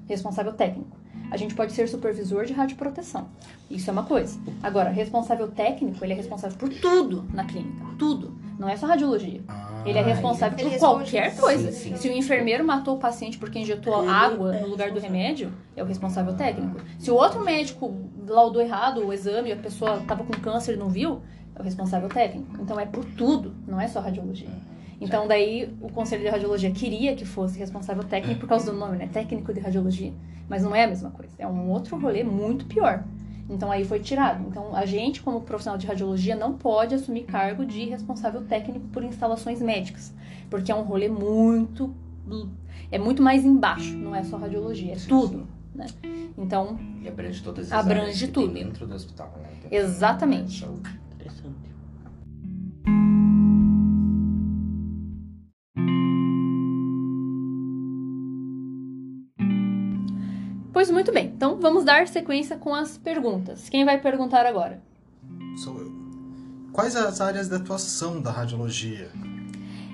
Responsável 0.07 0.53
técnico. 0.53 0.97
A 1.29 1.37
gente 1.37 1.53
pode 1.53 1.73
ser 1.73 1.87
supervisor 1.87 2.45
de 2.45 2.53
radioproteção. 2.53 3.27
Isso 3.69 3.89
é 3.89 3.93
uma 3.93 4.03
coisa. 4.03 4.39
Agora, 4.63 4.89
responsável 4.89 5.49
técnico, 5.49 6.03
ele 6.03 6.13
é 6.13 6.15
responsável 6.15 6.57
por 6.57 6.69
tudo 6.69 7.25
na 7.33 7.43
clínica. 7.43 7.85
Tudo. 7.99 8.33
Não 8.57 8.67
é 8.67 8.77
só 8.77 8.87
radiologia. 8.87 9.41
Ele 9.89 9.99
é 9.99 10.01
responsável 10.01 10.57
por 10.57 10.77
qualquer 10.77 11.35
coisa. 11.35 11.71
Sim, 11.71 11.91
sim. 11.91 11.95
Se 11.95 12.09
o 12.09 12.11
enfermeiro 12.11 12.63
matou 12.65 12.95
o 12.95 12.99
paciente 12.99 13.37
porque 13.37 13.59
injetou 13.59 14.01
ele 14.01 14.11
água 14.11 14.55
é 14.55 14.61
no 14.61 14.67
lugar 14.67 14.91
do 14.91 14.99
remédio, 14.99 15.51
é 15.75 15.83
o 15.83 15.85
responsável 15.85 16.33
técnico. 16.35 16.79
Se 16.99 17.09
o 17.09 17.15
outro 17.15 17.43
médico 17.43 17.95
laudou 18.27 18.61
errado 18.61 19.05
o 19.05 19.13
exame 19.13 19.49
e 19.49 19.53
a 19.53 19.57
pessoa 19.57 19.97
estava 19.97 20.23
com 20.23 20.33
câncer 20.33 20.73
e 20.73 20.77
não 20.77 20.89
viu, 20.89 21.21
é 21.55 21.61
o 21.61 21.63
responsável 21.63 22.09
técnico. 22.09 22.61
Então 22.61 22.79
é 22.79 22.85
por 22.85 23.05
tudo, 23.05 23.55
não 23.67 23.79
é 23.79 23.87
só 23.87 23.99
radiologia. 23.99 24.49
Então 24.99 25.27
daí 25.27 25.73
o 25.79 25.89
Conselho 25.91 26.23
de 26.23 26.29
Radiologia 26.29 26.71
queria 26.71 27.15
que 27.15 27.23
fosse 27.23 27.57
responsável 27.59 28.03
técnico 28.03 28.39
por 28.39 28.49
causa 28.49 28.71
do 28.71 28.77
nome, 28.77 28.97
né? 28.97 29.07
Técnico 29.11 29.53
de 29.53 29.59
radiologia. 29.59 30.11
Mas 30.49 30.63
não 30.63 30.75
é 30.75 30.85
a 30.85 30.87
mesma 30.87 31.11
coisa. 31.11 31.33
É 31.37 31.47
um 31.47 31.69
outro 31.69 31.99
rolê 31.99 32.23
muito 32.23 32.65
pior. 32.65 33.03
Então 33.49 33.71
aí 33.71 33.85
foi 33.85 33.99
tirado. 33.99 34.45
Então 34.47 34.75
a 34.75 34.85
gente, 34.85 35.21
como 35.21 35.41
profissional 35.41 35.77
de 35.77 35.87
radiologia, 35.87 36.35
não 36.35 36.53
pode 36.53 36.93
assumir 36.95 37.23
cargo 37.23 37.65
de 37.65 37.85
responsável 37.85 38.41
técnico 38.41 38.87
por 38.87 39.03
instalações 39.03 39.61
médicas, 39.61 40.13
porque 40.49 40.71
é 40.71 40.75
um 40.75 40.83
rolê 40.83 41.07
muito 41.07 41.93
é 42.91 42.97
muito 42.97 43.21
mais 43.21 43.45
embaixo, 43.45 43.95
não 43.97 44.15
é 44.15 44.23
só 44.23 44.37
radiologia, 44.37 44.93
é 44.93 44.97
tudo, 44.97 45.47
né? 45.73 45.87
Então, 46.37 46.77
e 47.01 47.07
abrange 47.07 47.41
todas 47.41 47.71
as 47.71 47.79
abrange 47.79 48.01
áreas 48.01 48.21
que 48.21 48.27
tudo. 48.27 48.53
dentro 48.53 48.85
do 48.85 48.93
hospital, 48.93 49.33
né? 49.41 49.49
Exatamente. 49.71 50.65
Pois 60.77 60.91
muito 60.91 61.11
bem, 61.11 61.33
então 61.35 61.57
vamos 61.59 61.83
dar 61.83 62.07
sequência 62.07 62.55
com 62.55 62.71
as 62.71 62.99
perguntas. 62.99 63.67
Quem 63.67 63.83
vai 63.83 63.99
perguntar 63.99 64.45
agora? 64.45 64.79
Sou 65.63 65.75
eu. 65.79 65.91
Quais 66.71 66.95
as 66.95 67.19
áreas 67.19 67.49
de 67.49 67.55
atuação 67.55 68.21
da 68.21 68.29
radiologia? 68.29 69.09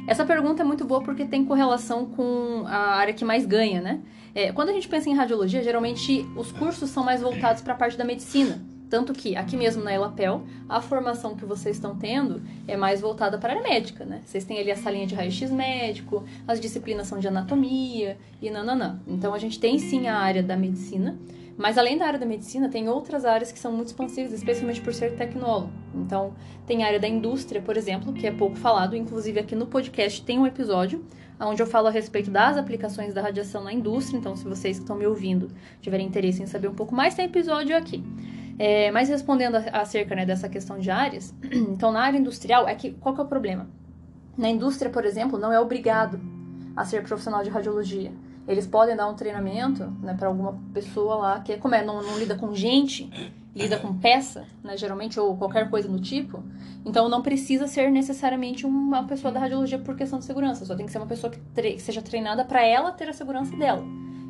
Essa 0.05 0.25
pergunta 0.25 0.61
é 0.61 0.65
muito 0.65 0.83
boa 0.83 1.01
porque 1.01 1.23
tem 1.23 1.45
correlação 1.45 2.05
com 2.05 2.65
a 2.67 2.97
área 2.97 3.13
que 3.13 3.23
mais 3.23 3.45
ganha, 3.45 3.79
né? 3.79 4.01
É, 4.35 4.51
quando 4.51 4.71
a 4.71 4.73
gente 4.73 4.89
pensa 4.89 5.09
em 5.09 5.15
radiologia, 5.15 5.63
geralmente 5.63 6.27
os 6.35 6.51
cursos 6.51 6.89
são 6.89 7.01
mais 7.01 7.21
voltados 7.21 7.61
para 7.61 7.71
a 7.71 7.77
parte 7.77 7.97
da 7.97 8.03
medicina. 8.03 8.61
Tanto 8.93 9.11
que 9.11 9.35
aqui 9.35 9.57
mesmo 9.57 9.83
na 9.83 9.91
Elapel, 9.91 10.43
a 10.69 10.79
formação 10.79 11.35
que 11.35 11.43
vocês 11.43 11.77
estão 11.77 11.95
tendo 11.95 12.43
é 12.67 12.77
mais 12.77 13.01
voltada 13.01 13.39
para 13.39 13.51
a 13.51 13.57
área 13.57 13.67
médica, 13.67 14.05
né? 14.05 14.21
Vocês 14.23 14.45
têm 14.45 14.59
ali 14.59 14.69
a 14.69 14.75
salinha 14.75 15.07
de 15.07 15.15
raio-x 15.15 15.49
médico, 15.49 16.23
as 16.47 16.59
disciplinas 16.59 17.07
são 17.07 17.17
de 17.17 17.27
anatomia 17.27 18.19
e 18.39 18.51
nananã. 18.51 19.01
Então 19.07 19.33
a 19.33 19.39
gente 19.39 19.59
tem 19.59 19.79
sim 19.79 20.05
a 20.05 20.15
área 20.15 20.43
da 20.43 20.55
medicina, 20.55 21.17
mas 21.57 21.79
além 21.79 21.97
da 21.97 22.05
área 22.05 22.19
da 22.19 22.25
medicina, 22.27 22.69
tem 22.69 22.87
outras 22.87 23.25
áreas 23.25 23.51
que 23.51 23.57
são 23.57 23.71
muito 23.71 23.87
expansivas, 23.87 24.31
especialmente 24.31 24.79
por 24.79 24.93
ser 24.93 25.15
tecnólogo. 25.15 25.71
Então, 25.95 26.35
tem 26.67 26.83
a 26.83 26.85
área 26.85 26.99
da 26.99 27.07
indústria, 27.07 27.63
por 27.63 27.75
exemplo, 27.75 28.13
que 28.13 28.27
é 28.27 28.31
pouco 28.31 28.57
falado, 28.57 28.95
inclusive 28.95 29.39
aqui 29.39 29.55
no 29.55 29.65
podcast 29.65 30.21
tem 30.21 30.37
um 30.37 30.45
episódio 30.45 31.03
onde 31.39 31.63
eu 31.63 31.67
falo 31.67 31.87
a 31.87 31.91
respeito 31.91 32.29
das 32.29 32.57
aplicações 32.57 33.11
da 33.11 33.23
radiação 33.23 33.63
na 33.63 33.73
indústria. 33.73 34.19
Então, 34.19 34.35
se 34.35 34.43
vocês 34.43 34.77
que 34.77 34.83
estão 34.83 34.95
me 34.95 35.07
ouvindo 35.07 35.49
tiverem 35.81 36.05
interesse 36.05 36.43
em 36.43 36.45
saber 36.45 36.67
um 36.67 36.75
pouco 36.75 36.93
mais, 36.93 37.15
tem 37.15 37.25
episódio 37.25 37.75
aqui. 37.75 38.03
É, 38.57 38.91
mas 38.91 39.09
respondendo 39.09 39.55
acerca 39.55 40.15
né, 40.15 40.25
dessa 40.25 40.47
questão 40.47 40.77
de 40.77 40.91
áreas, 40.91 41.33
então 41.43 41.91
na 41.91 42.01
área 42.01 42.17
industrial, 42.17 42.67
é 42.67 42.75
que 42.75 42.91
qual 42.91 43.15
que 43.15 43.21
é 43.21 43.23
o 43.23 43.27
problema? 43.27 43.67
Na 44.37 44.49
indústria, 44.49 44.91
por 44.91 45.05
exemplo, 45.05 45.37
não 45.37 45.51
é 45.51 45.59
obrigado 45.59 46.19
a 46.75 46.83
ser 46.85 47.03
profissional 47.03 47.43
de 47.43 47.49
radiologia. 47.49 48.11
Eles 48.47 48.67
podem 48.67 48.95
dar 48.95 49.07
um 49.07 49.15
treinamento 49.15 49.85
né, 50.01 50.13
para 50.13 50.27
alguma 50.27 50.59
pessoa 50.73 51.15
lá 51.15 51.39
que, 51.39 51.55
como 51.57 51.75
é, 51.75 51.83
não, 51.83 52.01
não 52.01 52.17
lida 52.17 52.35
com 52.35 52.53
gente, 52.53 53.09
lida 53.55 53.77
com 53.77 53.97
peça, 53.97 54.45
né, 54.63 54.75
geralmente, 54.75 55.19
ou 55.19 55.37
qualquer 55.37 55.69
coisa 55.69 55.87
do 55.87 55.99
tipo. 55.99 56.43
Então, 56.83 57.07
não 57.07 57.21
precisa 57.21 57.67
ser 57.67 57.89
necessariamente 57.89 58.65
uma 58.65 59.03
pessoa 59.05 59.31
da 59.31 59.39
radiologia 59.39 59.79
por 59.79 59.95
questão 59.95 60.19
de 60.19 60.25
segurança. 60.25 60.65
Só 60.65 60.75
tem 60.75 60.85
que 60.85 60.91
ser 60.91 60.97
uma 60.97 61.07
pessoa 61.07 61.31
que, 61.31 61.39
tre 61.53 61.73
que 61.73 61.81
seja 61.81 62.01
treinada 62.01 62.43
para 62.43 62.65
ela 62.65 62.91
ter 62.91 63.07
a 63.07 63.13
segurança 63.13 63.55
dela. 63.55 63.83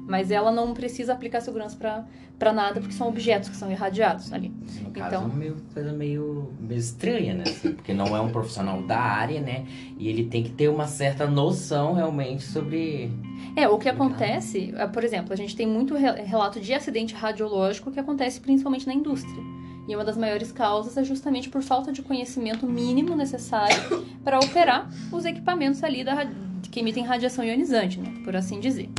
Mas 0.06 0.32
ela 0.32 0.52
não 0.52 0.74
precisa 0.74 1.14
aplicar 1.14 1.42
segurança 1.42 1.78
para 2.38 2.54
nada, 2.54 2.80
porque 2.82 2.94
são 2.94 3.08
objetos 3.08 3.50
que 3.50 3.56
são 3.56 3.72
irradiados 3.72 4.34
ali. 4.34 4.50
No 4.82 4.92
caso, 4.92 5.08
então, 5.08 5.22
é 5.24 5.26
uma 5.26 5.56
coisa 5.74 5.94
meio, 5.94 6.52
meio 6.60 6.80
estranha, 6.80 7.34
né? 7.34 7.44
Assim, 7.48 7.74
porque 7.74 7.94
não 7.94 8.16
é 8.16 8.20
um 8.20 8.30
profissional 8.30 8.82
da 8.82 9.00
área, 9.00 9.40
né? 9.40 9.66
E 9.98 10.10
ele 10.10 10.26
tem 10.26 10.44
que 10.44 10.52
ter 10.52 10.68
uma 10.68 10.88
certa 10.88 11.26
noção 11.26 11.94
realmente 11.94 12.44
sobre. 12.44 13.12
É, 13.56 13.68
o 13.68 13.78
que 13.78 13.88
acontece, 13.88 14.74
é, 14.76 14.88
por 14.88 15.04
exemplo, 15.04 15.32
a 15.32 15.38
gente 15.38 15.56
tem 15.56 15.66
muito 15.66 15.96
relato 15.96 16.60
de 16.60 16.74
acidente 16.74 17.14
radiológico 17.14 17.92
que 17.92 18.00
acontece 18.00 18.42
principalmente 18.42 18.86
na 18.86 18.94
indústria. 18.94 19.42
E 19.88 19.96
uma 19.96 20.06
das 20.06 20.18
maiores 20.18 20.52
causas 20.52 20.96
é 20.98 21.04
justamente 21.04 21.50
por 21.50 21.62
falta 21.62 21.92
de 21.92 22.02
conhecimento 22.02 22.66
mínimo 22.66 23.16
necessário 23.16 24.06
para 24.24 24.40
operar 24.40 24.90
os 25.12 25.26
equipamentos 25.26 25.84
ali 25.84 26.04
da, 26.04 26.26
que 26.72 26.80
emitem 26.80 27.04
radiação 27.04 27.44
ionizante, 27.44 28.00
né? 28.00 28.14
Por 28.24 28.36
assim 28.36 28.60
dizer. 28.60 28.90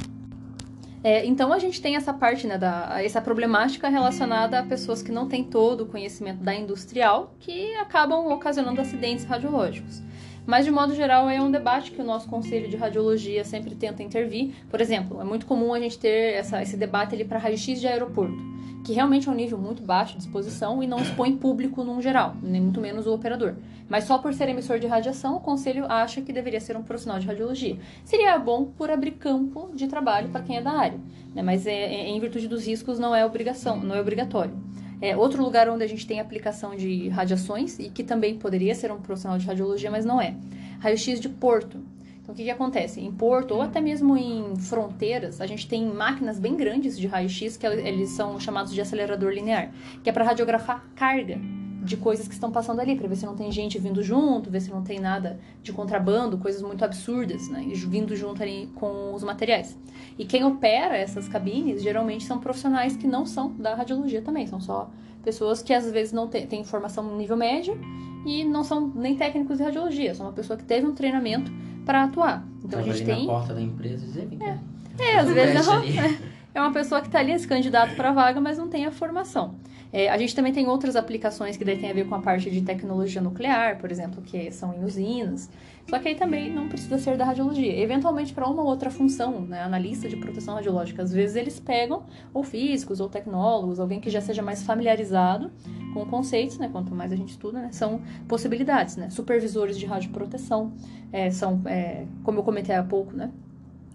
É, 1.04 1.26
então 1.26 1.52
a 1.52 1.58
gente 1.58 1.82
tem 1.82 1.96
essa 1.96 2.14
parte, 2.14 2.46
né, 2.46 2.56
da, 2.56 2.96
essa 3.02 3.20
problemática 3.20 3.90
relacionada 3.90 4.58
a 4.58 4.62
pessoas 4.62 5.02
que 5.02 5.12
não 5.12 5.28
têm 5.28 5.44
todo 5.44 5.82
o 5.82 5.86
conhecimento 5.86 6.42
da 6.42 6.54
industrial, 6.54 7.34
que 7.38 7.74
acabam 7.74 8.26
ocasionando 8.32 8.80
acidentes 8.80 9.26
radiológicos. 9.26 10.02
Mas, 10.46 10.64
de 10.64 10.70
modo 10.70 10.94
geral, 10.94 11.28
é 11.28 11.40
um 11.40 11.50
debate 11.50 11.90
que 11.90 12.00
o 12.00 12.04
nosso 12.04 12.28
Conselho 12.28 12.68
de 12.68 12.76
Radiologia 12.76 13.44
sempre 13.44 13.74
tenta 13.74 14.02
intervir. 14.02 14.54
Por 14.70 14.80
exemplo, 14.80 15.20
é 15.20 15.24
muito 15.24 15.44
comum 15.44 15.74
a 15.74 15.80
gente 15.80 15.98
ter 15.98 16.34
essa, 16.34 16.62
esse 16.62 16.76
debate 16.76 17.22
para 17.24 17.38
raio-x 17.38 17.80
de 17.80 17.86
aeroporto 17.86 18.53
que 18.84 18.92
realmente 18.92 19.28
é 19.28 19.32
um 19.32 19.34
nível 19.34 19.56
muito 19.56 19.82
baixo 19.82 20.12
de 20.12 20.20
exposição 20.20 20.82
e 20.82 20.86
não 20.86 20.98
expõe 21.00 21.34
público 21.34 21.82
num 21.82 22.02
geral, 22.02 22.36
nem 22.42 22.60
muito 22.60 22.80
menos 22.80 23.06
o 23.06 23.14
operador. 23.14 23.54
Mas 23.88 24.04
só 24.04 24.18
por 24.18 24.34
ser 24.34 24.48
emissor 24.48 24.78
de 24.78 24.86
radiação, 24.86 25.36
o 25.36 25.40
conselho 25.40 25.86
acha 25.90 26.20
que 26.20 26.32
deveria 26.32 26.60
ser 26.60 26.76
um 26.76 26.82
profissional 26.82 27.18
de 27.18 27.26
radiologia. 27.26 27.78
Seria 28.04 28.38
bom 28.38 28.66
por 28.66 28.90
abrir 28.90 29.12
campo 29.12 29.70
de 29.74 29.88
trabalho 29.88 30.28
para 30.28 30.42
quem 30.42 30.58
é 30.58 30.62
da 30.62 30.72
área, 30.72 31.00
né? 31.34 31.42
mas 31.42 31.66
é, 31.66 31.72
é, 31.72 32.08
em 32.08 32.20
virtude 32.20 32.46
dos 32.46 32.66
riscos 32.66 32.98
não 32.98 33.16
é 33.16 33.24
obrigação, 33.24 33.80
não 33.80 33.94
é 33.94 34.00
obrigatório. 34.00 34.54
É 35.00 35.16
outro 35.16 35.42
lugar 35.42 35.68
onde 35.68 35.82
a 35.82 35.86
gente 35.86 36.06
tem 36.06 36.20
aplicação 36.20 36.76
de 36.76 37.08
radiações 37.08 37.78
e 37.78 37.90
que 37.90 38.04
também 38.04 38.38
poderia 38.38 38.74
ser 38.74 38.92
um 38.92 39.00
profissional 39.00 39.38
de 39.38 39.46
radiologia, 39.46 39.90
mas 39.90 40.04
não 40.04 40.20
é. 40.20 40.36
Raio-x 40.80 41.20
de 41.20 41.28
porto. 41.28 41.78
Então, 42.24 42.32
o 42.32 42.36
que, 42.36 42.44
que 42.44 42.50
acontece? 42.50 43.02
Em 43.02 43.12
porto 43.12 43.52
ou 43.52 43.60
até 43.60 43.82
mesmo 43.82 44.16
em 44.16 44.56
fronteiras, 44.56 45.42
a 45.42 45.46
gente 45.46 45.68
tem 45.68 45.86
máquinas 45.86 46.38
bem 46.38 46.56
grandes 46.56 46.98
de 46.98 47.06
raio-x, 47.06 47.58
que 47.58 47.66
eles 47.66 48.08
são 48.10 48.40
chamados 48.40 48.72
de 48.72 48.80
acelerador 48.80 49.30
linear, 49.30 49.70
que 50.02 50.08
é 50.08 50.12
para 50.12 50.24
radiografar 50.24 50.86
carga 50.96 51.38
de 51.84 51.98
coisas 51.98 52.26
que 52.26 52.32
estão 52.32 52.50
passando 52.50 52.80
ali, 52.80 52.96
para 52.96 53.06
ver 53.06 53.16
se 53.16 53.26
não 53.26 53.36
tem 53.36 53.52
gente 53.52 53.78
vindo 53.78 54.02
junto, 54.02 54.50
ver 54.50 54.62
se 54.62 54.70
não 54.70 54.82
tem 54.82 54.98
nada 54.98 55.38
de 55.62 55.70
contrabando, 55.70 56.38
coisas 56.38 56.62
muito 56.62 56.82
absurdas, 56.82 57.50
né, 57.50 57.62
vindo 57.74 58.16
junto 58.16 58.42
ali 58.42 58.70
com 58.74 59.12
os 59.12 59.22
materiais. 59.22 59.78
E 60.18 60.24
quem 60.24 60.44
opera 60.44 60.96
essas 60.96 61.28
cabines 61.28 61.82
geralmente 61.82 62.24
são 62.24 62.38
profissionais 62.38 62.96
que 62.96 63.06
não 63.06 63.26
são 63.26 63.52
da 63.52 63.74
radiologia 63.74 64.22
também, 64.22 64.46
são 64.46 64.58
só 64.58 64.90
pessoas 65.22 65.62
que 65.62 65.74
às 65.74 65.90
vezes 65.90 66.10
não 66.14 66.26
têm, 66.26 66.46
têm 66.46 66.64
formação 66.64 67.04
no 67.04 67.18
nível 67.18 67.36
médio 67.36 67.78
e 68.24 68.44
não 68.44 68.64
são 68.64 68.90
nem 68.94 69.14
técnicos 69.14 69.58
de 69.58 69.64
radiologia, 69.64 70.14
são 70.14 70.24
uma 70.24 70.32
pessoa 70.32 70.56
que 70.56 70.64
teve 70.64 70.86
um 70.86 70.94
treinamento 70.94 71.52
para 71.84 72.04
atuar. 72.04 72.44
Então 72.64 72.80
a 72.80 72.82
gente 72.82 73.04
tem. 73.04 73.26
na 73.26 73.32
porta 73.32 73.54
da 73.54 73.60
empresa 73.60 74.04
e 74.04 74.06
dizer, 74.06 74.26
vem 74.26 74.38
cá. 74.38 74.58
É, 74.98 75.18
às 75.18 75.28
vezes 75.28 75.68
ali. 75.68 75.94
é 76.54 76.60
uma 76.60 76.72
pessoa 76.72 77.00
que 77.00 77.08
está 77.08 77.18
ali, 77.18 77.32
esse 77.32 77.46
candidato 77.46 77.94
para 77.94 78.12
vaga, 78.12 78.40
mas 78.40 78.58
não 78.58 78.68
tem 78.68 78.86
a 78.86 78.90
formação. 78.90 79.56
É, 79.94 80.08
a 80.08 80.18
gente 80.18 80.34
também 80.34 80.52
tem 80.52 80.66
outras 80.66 80.96
aplicações 80.96 81.56
que 81.56 81.64
daí 81.64 81.78
tem 81.78 81.88
a 81.88 81.94
ver 81.94 82.08
com 82.08 82.16
a 82.16 82.18
parte 82.18 82.50
de 82.50 82.60
tecnologia 82.62 83.22
nuclear, 83.22 83.78
por 83.78 83.92
exemplo, 83.92 84.20
que 84.22 84.50
são 84.50 84.74
em 84.74 84.84
usinas. 84.84 85.48
Só 85.88 86.00
que 86.00 86.08
aí 86.08 86.16
também 86.16 86.52
não 86.52 86.68
precisa 86.68 86.98
ser 86.98 87.16
da 87.16 87.24
radiologia. 87.24 87.80
Eventualmente, 87.80 88.34
para 88.34 88.44
uma 88.48 88.60
ou 88.60 88.68
outra 88.68 88.90
função, 88.90 89.42
né, 89.42 89.62
analista 89.62 90.08
de 90.08 90.16
proteção 90.16 90.56
radiológica, 90.56 91.00
às 91.00 91.12
vezes 91.12 91.36
eles 91.36 91.60
pegam 91.60 92.02
ou 92.32 92.42
físicos 92.42 92.98
ou 92.98 93.08
tecnólogos, 93.08 93.78
alguém 93.78 94.00
que 94.00 94.10
já 94.10 94.20
seja 94.20 94.42
mais 94.42 94.64
familiarizado 94.64 95.52
com 95.92 96.04
conceitos, 96.06 96.58
né? 96.58 96.68
Quanto 96.72 96.92
mais 96.92 97.12
a 97.12 97.16
gente 97.16 97.30
estuda, 97.30 97.60
né? 97.60 97.68
São 97.70 98.00
possibilidades, 98.26 98.96
né? 98.96 99.10
Supervisores 99.10 99.78
de 99.78 99.86
radioproteção, 99.86 100.72
é, 101.12 101.30
são, 101.30 101.62
é, 101.66 102.04
como 102.24 102.40
eu 102.40 102.42
comentei 102.42 102.74
há 102.74 102.82
pouco, 102.82 103.16
né? 103.16 103.30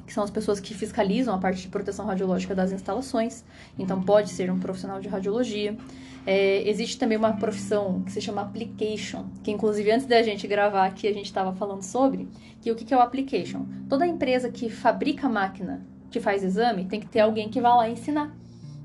Que 0.09 0.13
são 0.15 0.23
as 0.23 0.31
pessoas 0.31 0.59
que 0.59 0.73
fiscalizam 0.73 1.35
a 1.35 1.37
parte 1.37 1.61
de 1.61 1.67
proteção 1.67 2.03
radiológica 2.03 2.55
das 2.55 2.71
instalações. 2.71 3.45
Então, 3.77 4.01
pode 4.01 4.31
ser 4.31 4.49
um 4.49 4.59
profissional 4.59 4.99
de 4.99 5.07
radiologia. 5.07 5.77
É, 6.25 6.67
existe 6.67 6.97
também 6.97 7.15
uma 7.15 7.33
profissão 7.33 8.01
que 8.01 8.11
se 8.11 8.19
chama 8.19 8.41
application, 8.41 9.27
que 9.43 9.51
inclusive 9.51 9.91
antes 9.91 10.07
da 10.07 10.23
gente 10.23 10.47
gravar 10.47 10.87
aqui 10.87 11.07
a 11.07 11.13
gente 11.13 11.25
estava 11.25 11.53
falando 11.53 11.83
sobre, 11.83 12.27
que 12.59 12.71
o 12.71 12.75
que 12.75 12.91
é 12.91 12.97
o 12.97 13.01
application? 13.01 13.67
Toda 13.87 14.05
empresa 14.07 14.49
que 14.49 14.67
fabrica 14.67 15.29
máquina 15.29 15.85
que 16.09 16.19
faz 16.19 16.43
exame 16.43 16.85
tem 16.85 16.99
que 16.99 17.07
ter 17.07 17.19
alguém 17.19 17.47
que 17.47 17.61
vá 17.61 17.75
lá 17.75 17.87
ensinar. 17.87 18.35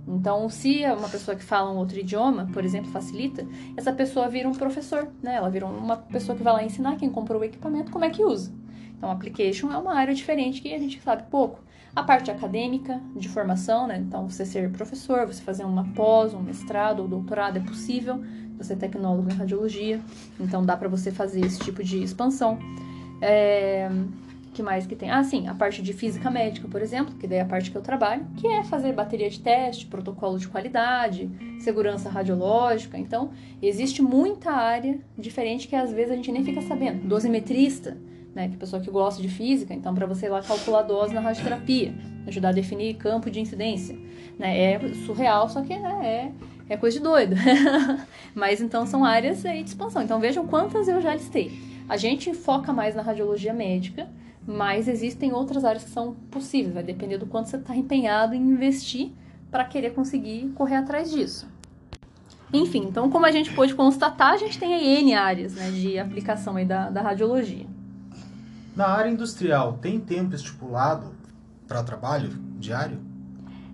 Então, 0.07 0.51
se 0.51 0.85
uma 0.85 1.09
pessoa 1.09 1.35
que 1.35 1.43
fala 1.43 1.73
um 1.73 1.79
outro 1.79 1.99
idioma, 1.99 2.51
por 2.53 2.63
exemplo, 2.63 2.91
facilita, 2.91 3.47
essa 3.79 3.95
pessoa 3.95 4.29
vira 4.29 4.47
um 4.47 4.53
professor, 4.53 5.09
né? 5.23 5.37
Ela 5.37 5.49
vira 5.49 5.65
uma 5.65 5.97
pessoa 5.97 6.37
que 6.37 6.45
vai 6.45 6.53
lá 6.53 6.63
ensinar 6.63 6.97
quem 6.97 7.09
comprou 7.09 7.41
o 7.41 7.45
equipamento 7.45 7.91
como 7.91 8.05
é 8.05 8.11
que 8.11 8.23
usa. 8.23 8.53
Então, 8.97 9.11
application 9.11 9.71
é 9.73 9.77
uma 9.77 9.95
área 9.95 10.15
diferente 10.15 10.61
que 10.63 10.73
a 10.73 10.79
gente 10.79 11.01
sabe 11.01 11.25
pouco. 11.31 11.63
A 11.95 12.03
parte 12.03 12.31
acadêmica, 12.31 13.01
de 13.15 13.29
formação, 13.29 13.87
né? 13.87 13.99
Então, 13.99 14.29
você 14.29 14.45
ser 14.45 14.71
professor, 14.71 15.27
você 15.27 15.43
fazer 15.43 15.65
uma 15.65 15.85
pós, 15.95 16.35
um 16.35 16.41
mestrado 16.41 17.01
ou 17.01 17.09
doutorado 17.09 17.57
é 17.57 17.61
possível. 17.61 18.21
Você 18.59 18.73
é 18.73 18.77
tecnólogo 18.77 19.31
em 19.31 19.35
radiologia, 19.35 20.01
então 20.39 20.65
dá 20.65 20.77
para 20.77 20.89
você 20.89 21.11
fazer 21.11 21.45
esse 21.45 21.59
tipo 21.59 21.83
de 21.83 22.03
expansão. 22.03 22.59
É... 23.21 23.91
que 24.53 24.63
mais 24.63 24.87
que 24.87 24.95
tem? 24.95 25.11
Ah, 25.11 25.25
sim, 25.25 25.49
a 25.49 25.55
parte 25.55 25.83
de 25.83 25.93
física 25.93 26.31
médica, 26.31 26.69
por 26.69 26.81
exemplo, 26.81 27.15
que 27.17 27.27
daí 27.27 27.39
é 27.39 27.41
a 27.41 27.47
parte 27.47 27.71
que 27.71 27.77
eu 27.77 27.83
trabalho, 27.83 28.25
que 28.37 28.47
é 28.47 28.63
fazer 28.63 28.93
bateria 28.93 29.29
de 29.29 29.41
teste, 29.41 29.87
protocolo 29.87 30.39
de 30.39 30.47
qualidade, 30.47 31.29
segurança 31.59 32.09
radiológica. 32.09 32.97
Então, 32.97 33.31
existe 33.61 34.01
muita 34.01 34.53
área 34.53 35.01
diferente 35.19 35.67
que 35.67 35.75
às 35.75 35.93
vezes 35.93 36.13
a 36.13 36.17
gente 36.17 36.31
nem 36.31 36.45
fica 36.45 36.63
sabendo. 36.63 37.09
Dosimetrista, 37.09 37.97
né, 38.35 38.49
que 38.49 38.55
é 38.55 38.59
pessoa 38.59 38.83
que 38.83 38.91
gosta 38.91 39.23
de 39.23 39.29
física, 39.29 39.73
então 39.73 39.95
para 39.95 40.07
você 40.07 40.27
ir 40.27 40.31
lá 40.31 40.43
calcular 40.43 40.83
dose 40.83 41.15
na 41.15 41.21
radioterapia, 41.21 41.95
ajudar 42.27 42.49
a 42.49 42.53
definir 42.53 42.95
campo 42.95 43.31
de 43.31 43.41
incidência, 43.41 43.97
né, 44.39 44.59
é 44.59 44.95
surreal, 45.07 45.49
só 45.49 45.63
que 45.63 45.77
né, 45.79 46.33
é, 46.69 46.75
é 46.75 46.77
coisa 46.77 46.99
de 46.99 47.03
doido. 47.03 47.37
Mas 48.35 48.61
então 48.61 48.87
são 48.87 49.05
áreas 49.05 49.45
aí 49.47 49.63
de 49.63 49.71
expansão. 49.71 50.03
Então 50.03 50.19
vejam 50.19 50.47
quantas 50.47 50.89
eu 50.89 51.01
já 51.01 51.15
listei. 51.15 51.53
A 51.89 51.97
gente 51.97 52.33
foca 52.35 52.73
mais 52.73 52.95
na 52.95 53.03
radiologia 53.03 53.53
médica, 53.53 54.09
mas 54.47 54.89
existem 54.89 55.33
outras 55.33 55.65
áreas 55.65 55.85
que 55.85 55.91
são 55.91 56.15
possíveis, 56.31 56.75
vai 56.75 56.83
depender 56.83 57.19
do 57.19 57.27
quanto 57.27 57.49
você 57.49 57.57
está 57.57 57.75
empenhado 57.75 58.35
em 58.35 58.41
investir 58.41 59.11
para 59.51 59.65
querer 59.65 59.95
conseguir 59.95 60.51
correr 60.55 60.77
atrás 60.77 61.11
disso. 61.11 61.47
Enfim, 62.53 62.87
então 62.89 63.11
como 63.11 63.27
a 63.27 63.31
gente 63.31 63.53
pôde 63.53 63.75
constatar, 63.75 64.33
a 64.33 64.37
gente 64.37 64.59
tem 64.59 64.75
aí 64.75 65.01
N 65.01 65.15
áreas 65.15 65.55
né, 65.55 65.71
de 65.71 65.99
aplicação 65.99 66.57
aí 66.57 66.65
da, 66.65 66.89
da 66.89 67.03
radiologia. 67.03 67.67
Na 68.77 68.89
área 68.89 69.09
industrial, 69.09 69.79
tem 69.81 70.01
tempo 70.01 70.35
estipulado 70.35 71.15
para 71.67 71.83
trabalho 71.83 72.31
diário? 72.59 72.99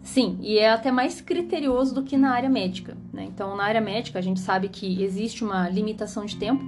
Sim, 0.02 0.38
e 0.40 0.58
é 0.58 0.70
até 0.70 0.90
mais 0.90 1.20
criterioso 1.20 1.94
do 1.94 2.02
que 2.02 2.16
na 2.16 2.32
área 2.32 2.48
médica. 2.48 2.96
Né? 3.12 3.24
Então, 3.24 3.56
na 3.56 3.64
área 3.64 3.80
médica, 3.80 4.18
a 4.18 4.22
gente 4.22 4.40
sabe 4.40 4.68
que 4.68 5.02
existe 5.02 5.42
uma 5.42 5.68
limitação 5.68 6.24
de 6.24 6.36
tempo. 6.36 6.62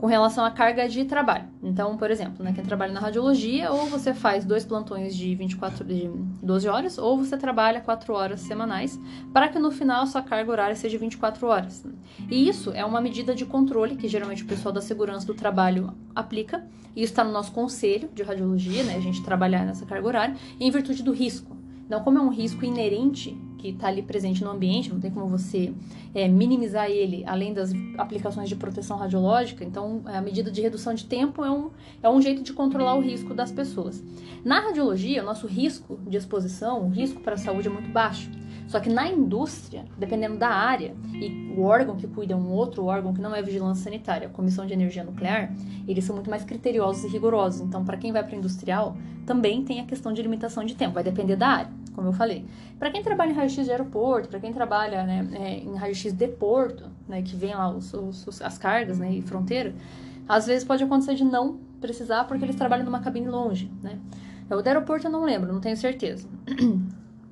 Com 0.00 0.06
relação 0.06 0.42
à 0.46 0.50
carga 0.50 0.88
de 0.88 1.04
trabalho. 1.04 1.44
Então, 1.62 1.94
por 1.98 2.10
exemplo, 2.10 2.42
né, 2.42 2.54
quem 2.54 2.64
trabalha 2.64 2.90
na 2.90 3.00
radiologia, 3.00 3.70
ou 3.70 3.84
você 3.84 4.14
faz 4.14 4.46
dois 4.46 4.64
plantões 4.64 5.14
de 5.14 5.34
24 5.34 5.84
de 5.84 6.10
12 6.42 6.68
horas, 6.68 6.96
ou 6.96 7.18
você 7.18 7.36
trabalha 7.36 7.82
4 7.82 8.14
horas 8.14 8.40
semanais, 8.40 8.98
para 9.30 9.48
que 9.48 9.58
no 9.58 9.70
final 9.70 10.02
a 10.02 10.06
sua 10.06 10.22
carga 10.22 10.50
horária 10.50 10.74
seja 10.74 10.96
24 10.96 11.46
horas. 11.46 11.84
E 12.30 12.48
isso 12.48 12.72
é 12.72 12.82
uma 12.82 12.98
medida 12.98 13.34
de 13.34 13.44
controle 13.44 13.94
que 13.94 14.08
geralmente 14.08 14.42
o 14.42 14.46
pessoal 14.46 14.72
da 14.72 14.80
segurança 14.80 15.26
do 15.26 15.34
trabalho 15.34 15.92
aplica. 16.14 16.66
E 16.96 17.02
isso 17.02 17.12
está 17.12 17.22
no 17.22 17.30
nosso 17.30 17.52
conselho 17.52 18.08
de 18.14 18.22
radiologia, 18.22 18.82
né, 18.82 18.94
a 18.96 19.00
gente 19.00 19.22
trabalhar 19.22 19.66
nessa 19.66 19.84
carga 19.84 20.08
horária, 20.08 20.34
em 20.58 20.70
virtude 20.70 21.02
do 21.02 21.12
risco. 21.12 21.59
Então, 21.90 22.04
como 22.04 22.18
é 22.18 22.20
um 22.20 22.28
risco 22.28 22.64
inerente 22.64 23.36
que 23.58 23.70
está 23.70 23.88
ali 23.88 24.00
presente 24.00 24.44
no 24.44 24.50
ambiente, 24.52 24.92
não 24.92 25.00
tem 25.00 25.10
como 25.10 25.26
você 25.26 25.74
é, 26.14 26.28
minimizar 26.28 26.88
ele 26.88 27.24
além 27.26 27.52
das 27.52 27.72
aplicações 27.98 28.48
de 28.48 28.54
proteção 28.54 28.96
radiológica. 28.96 29.64
Então, 29.64 30.00
a 30.04 30.20
medida 30.20 30.52
de 30.52 30.60
redução 30.60 30.94
de 30.94 31.04
tempo 31.04 31.44
é 31.44 31.50
um, 31.50 31.70
é 32.00 32.08
um 32.08 32.22
jeito 32.22 32.44
de 32.44 32.52
controlar 32.52 32.94
o 32.94 33.00
risco 33.00 33.34
das 33.34 33.50
pessoas. 33.50 34.04
Na 34.44 34.60
radiologia, 34.60 35.20
o 35.20 35.26
nosso 35.26 35.48
risco 35.48 35.98
de 36.06 36.16
exposição, 36.16 36.86
o 36.86 36.90
risco 36.90 37.20
para 37.20 37.34
a 37.34 37.38
saúde 37.38 37.66
é 37.66 37.70
muito 37.72 37.90
baixo. 37.90 38.30
Só 38.70 38.78
que 38.78 38.88
na 38.88 39.08
indústria, 39.08 39.84
dependendo 39.98 40.36
da 40.36 40.48
área, 40.48 40.94
e 41.12 41.52
o 41.56 41.62
órgão 41.62 41.96
que 41.96 42.06
cuida 42.06 42.34
é 42.34 42.36
um 42.36 42.52
outro 42.52 42.84
órgão 42.84 43.12
que 43.12 43.20
não 43.20 43.34
é 43.34 43.42
vigilância 43.42 43.82
sanitária, 43.82 44.28
a 44.28 44.30
Comissão 44.30 44.64
de 44.64 44.72
Energia 44.72 45.02
Nuclear, 45.02 45.52
eles 45.88 46.04
são 46.04 46.14
muito 46.14 46.30
mais 46.30 46.44
criteriosos 46.44 47.02
e 47.02 47.08
rigorosos. 47.08 47.62
Então, 47.62 47.84
para 47.84 47.96
quem 47.96 48.12
vai 48.12 48.22
para 48.22 48.36
industrial, 48.36 48.96
também 49.26 49.64
tem 49.64 49.80
a 49.80 49.84
questão 49.84 50.12
de 50.12 50.22
limitação 50.22 50.64
de 50.64 50.76
tempo, 50.76 50.94
vai 50.94 51.02
depender 51.02 51.34
da 51.34 51.48
área, 51.48 51.70
como 51.96 52.06
eu 52.06 52.12
falei. 52.12 52.44
Para 52.78 52.92
quem 52.92 53.02
trabalha 53.02 53.32
em 53.32 53.34
raio-x 53.34 53.64
de 53.64 53.72
aeroporto, 53.72 54.28
para 54.28 54.38
quem 54.38 54.52
trabalha 54.52 55.02
né, 55.02 55.28
é, 55.32 55.58
em 55.58 55.74
raio-x 55.74 56.12
de 56.12 56.28
porto, 56.28 56.84
né, 57.08 57.22
que 57.22 57.34
vem 57.34 57.52
lá 57.52 57.68
os, 57.68 57.92
os, 57.92 58.40
as 58.40 58.56
cargas 58.56 59.00
né, 59.00 59.12
e 59.12 59.20
fronteira, 59.20 59.74
às 60.28 60.46
vezes 60.46 60.62
pode 60.62 60.84
acontecer 60.84 61.16
de 61.16 61.24
não 61.24 61.58
precisar 61.80 62.22
porque 62.22 62.44
eles 62.44 62.54
trabalham 62.54 62.84
numa 62.84 63.00
cabine 63.00 63.26
longe, 63.26 63.68
né? 63.82 63.98
O 64.48 64.62
do 64.62 64.66
aeroporto 64.66 65.08
eu 65.08 65.10
não 65.10 65.24
lembro, 65.24 65.52
não 65.52 65.60
tenho 65.60 65.76
certeza. 65.76 66.28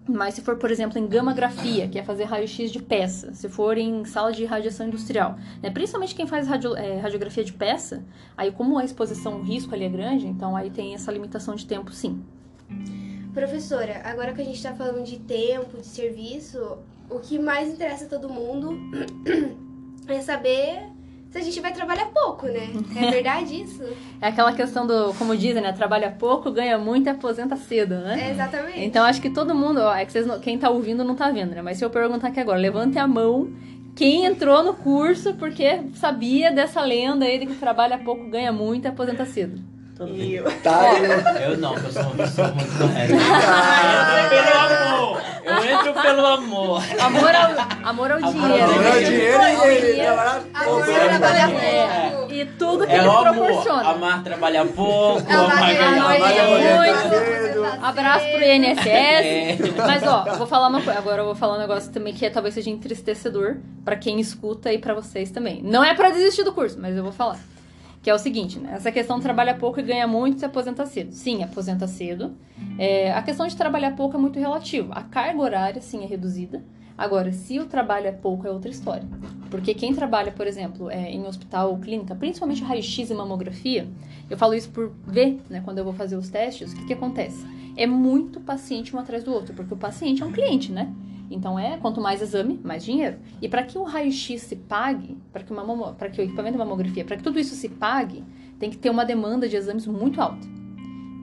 Mas 0.09 0.35
se 0.35 0.41
for, 0.41 0.57
por 0.57 0.71
exemplo, 0.71 0.99
em 0.99 1.07
gamografia, 1.07 1.87
que 1.87 1.99
é 1.99 2.03
fazer 2.03 2.25
raio-x 2.25 2.73
de 2.73 2.83
peça, 2.83 3.35
se 3.35 3.47
for 3.49 3.77
em 3.77 4.05
sala 4.07 4.33
de 4.33 4.45
radiação 4.47 4.87
industrial, 4.87 5.39
né? 5.63 5.71
principalmente 5.71 6.15
quem 6.15 6.27
faz 6.27 6.49
radio, 6.49 6.75
é, 6.75 6.99
radiografia 6.99 7.45
de 7.45 7.53
peça, 7.53 8.03
aí 8.35 8.51
como 8.51 8.79
a 8.79 8.85
exposição, 8.85 9.41
o 9.41 9.43
risco 9.43 9.75
ali 9.75 9.85
é 9.85 9.89
grande, 9.89 10.27
então 10.27 10.57
aí 10.57 10.71
tem 10.71 10.95
essa 10.95 11.13
limitação 11.13 11.55
de 11.55 11.67
tempo, 11.67 11.93
sim. 11.93 12.23
Professora, 13.35 14.01
agora 14.05 14.33
que 14.33 14.41
a 14.41 14.45
gente 14.45 14.57
está 14.57 14.73
falando 14.75 15.05
de 15.05 15.19
tempo, 15.19 15.77
de 15.77 15.87
serviço, 15.87 16.79
o 17.11 17.21
que 17.21 17.39
mais 17.39 17.69
interessa 17.69 18.07
a 18.07 18.09
todo 18.09 18.31
mundo 18.31 18.79
é 20.09 20.21
saber 20.23 20.89
a 21.37 21.41
gente 21.41 21.61
vai 21.61 21.73
trabalhar 21.73 22.07
pouco, 22.07 22.47
né? 22.47 22.71
É 22.97 23.11
verdade 23.13 23.63
isso? 23.63 23.83
É 24.21 24.29
aquela 24.29 24.53
questão 24.53 24.87
do, 24.87 25.13
como 25.15 25.37
dizem, 25.37 25.63
né? 25.63 25.73
Trabalha 25.73 26.11
pouco, 26.11 26.51
ganha 26.51 26.79
muito 26.79 27.07
e 27.07 27.11
aposenta 27.11 27.55
cedo, 27.57 27.97
né? 27.97 28.29
É 28.29 28.31
exatamente. 28.31 28.81
Então 28.81 29.05
acho 29.05 29.21
que 29.21 29.29
todo 29.29 29.55
mundo, 29.55 29.81
ó, 29.81 29.95
é 29.95 30.07
que 30.07 30.13
vocês, 30.13 30.27
quem 30.41 30.59
tá 30.59 30.71
ouvindo 30.71 31.05
não 31.05 31.15
tá 31.15 31.31
vendo, 31.31 31.55
né? 31.55 31.61
Mas 31.61 31.77
se 31.77 31.85
eu 31.85 31.91
perguntar 31.91 32.29
aqui 32.29 32.41
agora, 32.41 32.59
levante 32.59 32.99
a 32.99 33.07
mão 33.07 33.53
quem 33.95 34.25
entrou 34.25 34.63
no 34.63 34.75
curso 34.75 35.35
porque 35.35 35.83
sabia 35.95 36.53
dessa 36.53 36.81
lenda 36.81 37.25
aí 37.25 37.37
de 37.37 37.47
que 37.47 37.57
trabalha 37.57 37.99
pouco, 37.99 38.31
ganha 38.31 38.53
muito 38.53 38.85
e 38.85 38.89
aposenta 38.89 39.27
cedo. 39.27 39.61
Todo 39.99 40.15
E 40.15 40.37
eu, 40.37 40.45
Tá, 40.63 40.95
eu... 40.95 41.51
Eu 41.51 41.59
não, 41.59 41.75
eu 41.77 41.93
sou 41.93 42.03
uma 42.03 42.15
pessoa 42.15 42.49
muito 42.49 42.79
correta. 42.79 43.13
Eu 43.13 43.19
entro 44.25 44.45
pelo 44.45 44.59
amor. 44.59 45.23
Eu 45.45 45.65
entro 45.65 46.03
pelo 46.03 46.27
amor. 46.27 46.83
Amor 47.01 47.35
ao, 47.35 47.89
amor 47.89 48.11
ao 48.13 48.19
Amor 48.19 48.51
ao 48.51 48.57
dinheiro. 48.59 48.81
Né? 48.81 49.01
dinheiro 49.01 49.43
e 49.43 49.77
ele 49.77 50.03
trabalhar 50.05 50.43
Amor 50.55 50.65
pouco, 50.65 50.91
é 50.91 51.09
trabalhar 51.09 51.51
É. 51.51 52.11
pouco. 52.11 52.33
E 52.33 52.45
tudo 52.45 52.87
que 52.87 52.93
É 52.93 52.99
ele 52.99 53.09
amor. 53.09 53.23
proporciona. 53.35 53.89
Amar 53.89 54.23
trabalhar 54.23 54.65
pouco, 54.67 55.33
Amar 55.33 55.53
amar 55.53 55.75
ganhar 55.75 56.47
muito. 56.47 56.77
muito. 56.77 57.09
muito. 57.09 57.85
Abraço 57.85 58.27
pro 58.31 58.43
INSS. 58.45 58.87
É. 58.87 59.57
Mas 59.87 60.03
ó, 60.05 60.25
eu 60.29 60.35
vou 60.37 60.47
falar 60.47 60.69
uma 60.69 60.81
coisa. 60.83 60.99
Agora 60.99 61.23
eu 61.23 61.27
vou 61.27 61.35
falar 61.35 61.55
um 61.57 61.59
negócio 61.61 61.91
também 61.91 62.15
que 62.15 62.25
é, 62.25 62.31
talvez 62.31 62.55
seja 62.55 62.71
entristecedor 62.71 63.57
pra 63.85 63.97
quem 63.97 64.21
escuta 64.21 64.73
e 64.73 64.79
pra 64.79 64.95
vocês 64.95 65.31
também. 65.31 65.61
Não 65.63 65.83
é 65.83 65.93
pra 65.95 66.11
desistir 66.11 66.45
do 66.45 66.53
curso, 66.53 66.79
mas 66.81 66.97
eu 66.97 67.03
vou 67.03 67.13
falar. 67.13 67.39
Que 68.09 68.13
é 68.13 68.15
o 68.15 68.19
seguinte, 68.19 68.59
né? 68.59 68.73
Essa 68.73 68.91
questão 68.91 69.21
trabalha 69.21 69.55
pouco 69.55 69.81
e 69.81 69.83
ganha 69.83 70.07
muito 70.07 70.39
se 70.39 70.45
aposenta 70.47 70.87
cedo. 70.87 71.13
Sim, 71.13 71.43
aposenta 71.43 71.87
cedo. 71.87 72.35
É, 72.79 73.13
a 73.13 73.21
questão 73.21 73.47
de 73.47 73.55
trabalhar 73.55 73.95
pouco 73.97 74.17
é 74.17 74.19
muito 74.19 74.39
relativa. 74.39 74.95
A 74.95 75.03
carga 75.03 75.39
horária, 75.39 75.83
sim, 75.83 76.03
é 76.03 76.07
reduzida. 76.07 76.65
Agora, 76.97 77.31
se 77.35 77.59
o 77.59 77.67
trabalho 77.67 78.07
é 78.07 78.13
pouco, 78.13 78.47
é 78.47 78.51
outra 78.51 78.71
história. 78.71 79.07
Porque 79.51 79.75
quem 79.75 79.93
trabalha, 79.95 80.33
por 80.33 80.47
exemplo, 80.47 80.89
é, 80.89 81.11
em 81.13 81.27
hospital 81.27 81.69
ou 81.69 81.77
clínica, 81.77 82.15
principalmente 82.15 82.63
raio-x 82.63 83.11
e 83.11 83.13
mamografia, 83.13 83.87
eu 84.31 84.39
falo 84.39 84.55
isso 84.55 84.71
por 84.71 84.91
ver, 85.07 85.39
né, 85.51 85.61
quando 85.63 85.77
eu 85.77 85.85
vou 85.85 85.93
fazer 85.93 86.17
os 86.17 86.31
testes, 86.31 86.73
o 86.73 86.77
que, 86.77 86.87
que 86.87 86.93
acontece? 86.95 87.47
É 87.77 87.87
muito 87.87 88.41
paciente 88.41 88.97
um 88.97 88.99
atrás 88.99 89.23
do 89.23 89.35
outro, 89.35 89.53
porque 89.53 89.75
o 89.75 89.77
paciente 89.77 90.23
é 90.23 90.25
um 90.25 90.33
cliente, 90.33 90.73
né? 90.73 90.91
Então 91.31 91.59
é 91.59 91.77
quanto 91.79 92.01
mais 92.01 92.23
exame, 92.23 92.61
mais 92.63 92.85
dinheiro. 92.85 93.19
E 93.41 93.49
para 93.49 93.63
que 93.63 93.77
o 93.77 93.83
raio-x 93.83 94.43
se 94.43 94.57
pague, 94.57 95.17
para 95.33 95.43
que, 95.43 95.53
uma 95.53 95.95
que 95.95 96.21
o 96.21 96.25
equipamento 96.25 96.53
de 96.53 96.59
mamografia, 96.59 97.05
para 97.05 97.17
que 97.17 97.23
tudo 97.23 97.39
isso 97.39 97.55
se 97.55 97.69
pague, 97.69 98.25
tem 98.59 98.71
que 98.71 98.77
ter 98.77 98.91
uma 98.91 99.05
demanda 99.05 99.49
de 99.49 99.57
exames 99.57 99.87
muito 99.87 100.21
alta. 100.21 100.47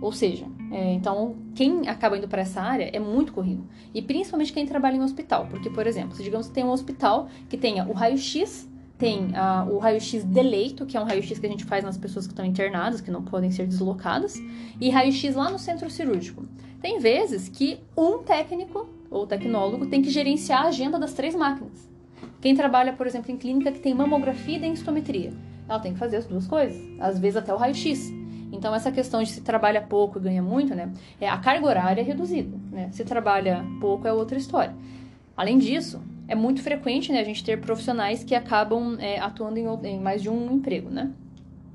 Ou 0.01 0.11
seja, 0.11 0.45
é, 0.71 0.93
então 0.93 1.35
quem 1.55 1.87
acaba 1.87 2.17
indo 2.17 2.27
para 2.27 2.41
essa 2.41 2.61
área 2.61 2.89
é 2.91 2.99
muito 2.99 3.33
corrido. 3.33 3.67
E 3.93 4.01
principalmente 4.01 4.53
quem 4.53 4.65
trabalha 4.65 4.95
em 4.95 5.01
hospital. 5.01 5.47
Porque, 5.49 5.69
por 5.69 5.87
exemplo, 5.87 6.15
se 6.15 6.23
digamos 6.23 6.47
que 6.47 6.53
tem 6.53 6.63
um 6.63 6.71
hospital 6.71 7.27
que 7.49 7.57
tenha 7.57 7.87
o 7.87 7.93
raio-x, 7.93 8.69
tem 8.97 9.31
ah, 9.35 9.67
o 9.69 9.77
raio-x 9.77 10.23
de 10.23 10.41
leito, 10.41 10.85
que 10.85 10.95
é 10.95 11.01
um 11.01 11.03
raio-x 11.03 11.39
que 11.39 11.45
a 11.45 11.49
gente 11.49 11.65
faz 11.65 11.83
nas 11.83 11.97
pessoas 11.97 12.25
que 12.27 12.33
estão 12.33 12.45
internadas, 12.45 13.01
que 13.01 13.11
não 13.11 13.23
podem 13.23 13.51
ser 13.51 13.67
deslocadas, 13.67 14.35
e 14.79 14.89
raio-x 14.89 15.35
lá 15.35 15.49
no 15.49 15.59
centro 15.59 15.89
cirúrgico. 15.89 16.45
Tem 16.81 16.99
vezes 16.99 17.49
que 17.49 17.79
um 17.97 18.19
técnico 18.19 18.87
ou 19.09 19.27
tecnólogo 19.27 19.87
tem 19.87 20.01
que 20.01 20.09
gerenciar 20.09 20.63
a 20.63 20.67
agenda 20.67 20.99
das 20.99 21.13
três 21.13 21.35
máquinas. 21.35 21.89
Quem 22.41 22.55
trabalha, 22.55 22.93
por 22.93 23.07
exemplo, 23.07 23.31
em 23.31 23.37
clínica 23.37 23.71
que 23.71 23.79
tem 23.79 23.93
mamografia 23.93 24.57
e 24.57 24.59
densitometria, 24.59 25.33
ela 25.67 25.79
tem 25.79 25.93
que 25.93 25.99
fazer 25.99 26.17
as 26.17 26.25
duas 26.25 26.47
coisas, 26.47 26.79
às 26.99 27.17
vezes 27.17 27.37
até 27.37 27.53
o 27.53 27.57
raio-x. 27.57 28.11
Então, 28.51 28.73
essa 28.73 28.91
questão 28.91 29.21
de 29.21 29.29
se 29.29 29.41
trabalha 29.41 29.81
pouco 29.81 30.19
e 30.19 30.21
ganha 30.21 30.41
muito, 30.41 30.73
né? 30.75 30.91
É, 31.19 31.27
a 31.27 31.37
carga 31.37 31.65
horária 31.65 32.01
é 32.01 32.03
reduzida, 32.03 32.55
né? 32.71 32.89
Se 32.91 33.03
trabalha 33.03 33.65
pouco 33.81 34.07
é 34.07 34.13
outra 34.13 34.37
história. 34.37 34.75
Além 35.35 35.57
disso, 35.57 36.01
é 36.27 36.35
muito 36.35 36.61
frequente 36.61 37.11
né, 37.11 37.19
a 37.19 37.23
gente 37.23 37.43
ter 37.43 37.59
profissionais 37.59 38.23
que 38.23 38.33
acabam 38.33 38.97
é, 38.99 39.19
atuando 39.19 39.59
em, 39.59 39.65
em 39.87 39.99
mais 39.99 40.21
de 40.21 40.29
um 40.29 40.53
emprego, 40.53 40.89
né? 40.89 41.11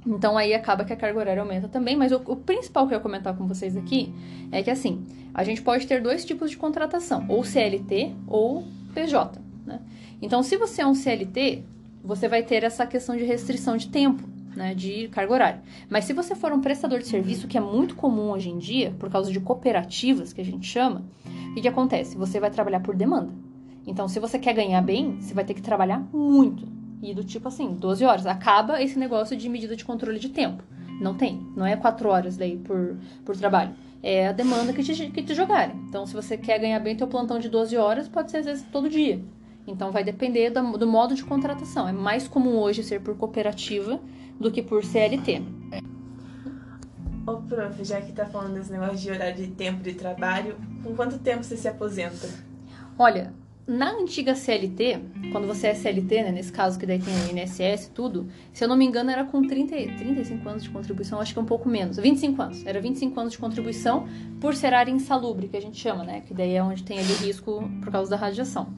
Então 0.07 0.37
aí 0.37 0.55
acaba 0.55 0.85
que 0.85 0.93
a 0.93 0.97
carga 0.97 1.19
horária 1.19 1.43
aumenta 1.43 1.69
também, 1.69 1.97
mas 1.97 2.11
o, 2.13 2.17
o 2.27 2.37
principal 2.37 2.87
que 2.87 2.95
eu 2.95 2.99
ia 2.99 3.03
comentar 3.03 3.37
com 3.37 3.47
vocês 3.47 3.77
aqui 3.77 4.13
é 4.51 4.63
que 4.63 4.71
assim, 4.71 5.05
a 5.35 5.45
gente 5.45 5.63
pode 5.63 5.87
ter 5.87 6.01
dois 6.01 6.25
tipos 6.25 6.51
de 6.51 6.57
contratação, 6.57 7.27
ou 7.29 7.45
CLT 7.45 8.15
ou 8.27 8.65
PJ, 8.95 9.41
né? 9.67 9.81
Então 10.23 10.43
se 10.43 10.57
você 10.57 10.83
é 10.83 10.87
um 10.87 10.95
CLT, 10.95 11.65
você 12.03 12.29
vai 12.29 12.43
ter 12.43 12.65
essa 12.65 12.87
questão 12.87 13.17
de 13.17 13.25
restrição 13.25 13.77
de 13.77 13.89
tempo, 13.89 14.27
né, 14.57 14.75
de 14.75 15.09
carga 15.09 15.33
horária. 15.33 15.63
Mas 15.89 16.07
se 16.07 16.13
você 16.13 16.35
for 16.35 16.53
um 16.53 16.61
prestador 16.61 16.99
de 16.99 17.07
serviço, 17.07 17.47
que 17.47 17.59
é 17.59 17.61
muito 17.61 17.95
comum 17.95 18.31
hoje 18.31 18.49
em 18.49 18.59
dia, 18.59 18.95
por 18.99 19.11
causa 19.11 19.31
de 19.31 19.39
cooperativas 19.39 20.33
que 20.33 20.41
a 20.41 20.45
gente 20.45 20.67
chama, 20.67 21.05
o 21.51 21.55
que, 21.55 21.61
que 21.61 21.69
acontece? 21.69 22.17
Você 22.17 22.41
vai 22.41 22.51
trabalhar 22.51 22.81
por 22.81 22.97
demanda. 22.97 23.33
Então, 23.87 24.09
se 24.09 24.21
você 24.21 24.39
quer 24.39 24.55
ganhar 24.55 24.81
bem, 24.83 25.21
você 25.21 25.35
vai 25.35 25.45
ter 25.45 25.55
que 25.55 25.63
trabalhar 25.63 25.99
muito. 26.13 26.80
E 27.03 27.15
do 27.15 27.25
tipo 27.25 27.49
assim, 27.49 27.75
12 27.75 28.05
horas. 28.05 28.27
Acaba 28.27 28.83
esse 28.83 28.99
negócio 28.99 29.37
de 29.37 29.49
medida 29.49 29.75
de 29.75 29.85
controle 29.85 30.19
de 30.19 30.29
tempo. 30.29 30.63
Não 31.01 31.15
tem. 31.15 31.41
Não 31.57 31.65
é 31.65 31.77
4 31.77 32.09
horas 32.09 32.37
daí 32.37 32.57
por, 32.59 32.97
por 33.25 33.37
trabalho. 33.37 33.75
É 34.03 34.29
a 34.29 34.33
demanda 34.33 34.73
que 34.73 34.83
te, 34.83 35.11
que 35.11 35.23
te 35.23 35.35
jogarem. 35.35 35.77
Então, 35.89 36.07
se 36.07 36.15
você 36.15 36.37
quer 36.37 36.59
ganhar 36.59 36.79
bem 36.81 36.97
teu 36.97 37.07
plantão 37.07 37.39
de 37.39 37.49
12 37.49 37.77
horas, 37.77 38.09
pode 38.09 38.31
ser 38.31 38.39
às 38.39 38.47
vezes 38.47 38.67
todo 38.71 38.89
dia. 38.89 39.23
Então, 39.67 39.91
vai 39.91 40.05
depender 40.05 40.51
do, 40.51 40.79
do 40.79 40.87
modo 40.87 41.15
de 41.15 41.25
contratação. 41.25 41.89
É 41.89 41.93
mais 41.93 42.27
comum 42.27 42.59
hoje 42.59 42.83
ser 42.83 43.01
por 43.01 43.17
cooperativa 43.17 44.01
do 44.39 44.51
que 44.51 44.63
por 44.63 44.85
CLT. 44.85 45.43
Ô, 47.27 47.37
prof, 47.37 47.85
já 47.85 48.01
que 48.01 48.13
tá 48.13 48.25
falando 48.27 48.55
desse 48.55 48.73
negócio 48.73 48.97
de 48.97 49.11
horário 49.11 49.37
de 49.37 49.49
tempo 49.49 49.83
de 49.83 49.93
trabalho, 49.93 50.57
com 50.83 50.95
quanto 50.95 51.19
tempo 51.19 51.45
você 51.45 51.57
se 51.57 51.69
aposenta? 51.69 52.27
Olha, 52.99 53.33
na 53.71 53.93
antiga 53.93 54.35
CLT, 54.35 54.99
quando 55.31 55.47
você 55.47 55.69
é 55.69 55.75
CLT, 55.75 56.25
né, 56.25 56.33
nesse 56.33 56.51
caso 56.53 56.79
que 56.79 56.85
daí 56.85 56.99
tem 56.99 57.15
o 57.15 57.39
INSS 57.39 57.89
tudo, 57.95 58.27
se 58.53 58.65
eu 58.65 58.69
não 58.69 58.77
me 58.77 58.85
engano 58.85 59.11
era 59.11 59.25
com 59.25 59.43
30, 59.47 59.77
e- 59.77 59.95
35 59.97 60.49
anos 60.49 60.63
de 60.65 60.71
contribuição, 60.71 61.21
acho 61.21 61.33
que 61.33 61.39
um 61.39 61.45
pouco 61.45 61.69
menos, 61.69 61.97
25 61.97 62.43
anos. 62.43 62.67
Era 62.67 62.81
25 62.81 63.19
anos 63.21 63.33
de 63.33 63.39
contribuição 63.39 64.09
por 64.41 64.55
ser 64.57 64.75
área 64.75 64.91
insalubre, 64.91 65.47
que 65.47 65.57
a 65.57 65.63
gente 65.63 65.79
chama, 65.79 66.03
né, 66.03 66.21
que 66.27 66.35
daí 66.35 66.55
é 66.55 66.63
onde 66.63 66.83
tem 66.83 66.99
ali 66.99 67.13
risco 67.25 67.71
por 67.81 67.93
causa 67.93 68.11
da 68.11 68.17
radiação. 68.17 68.69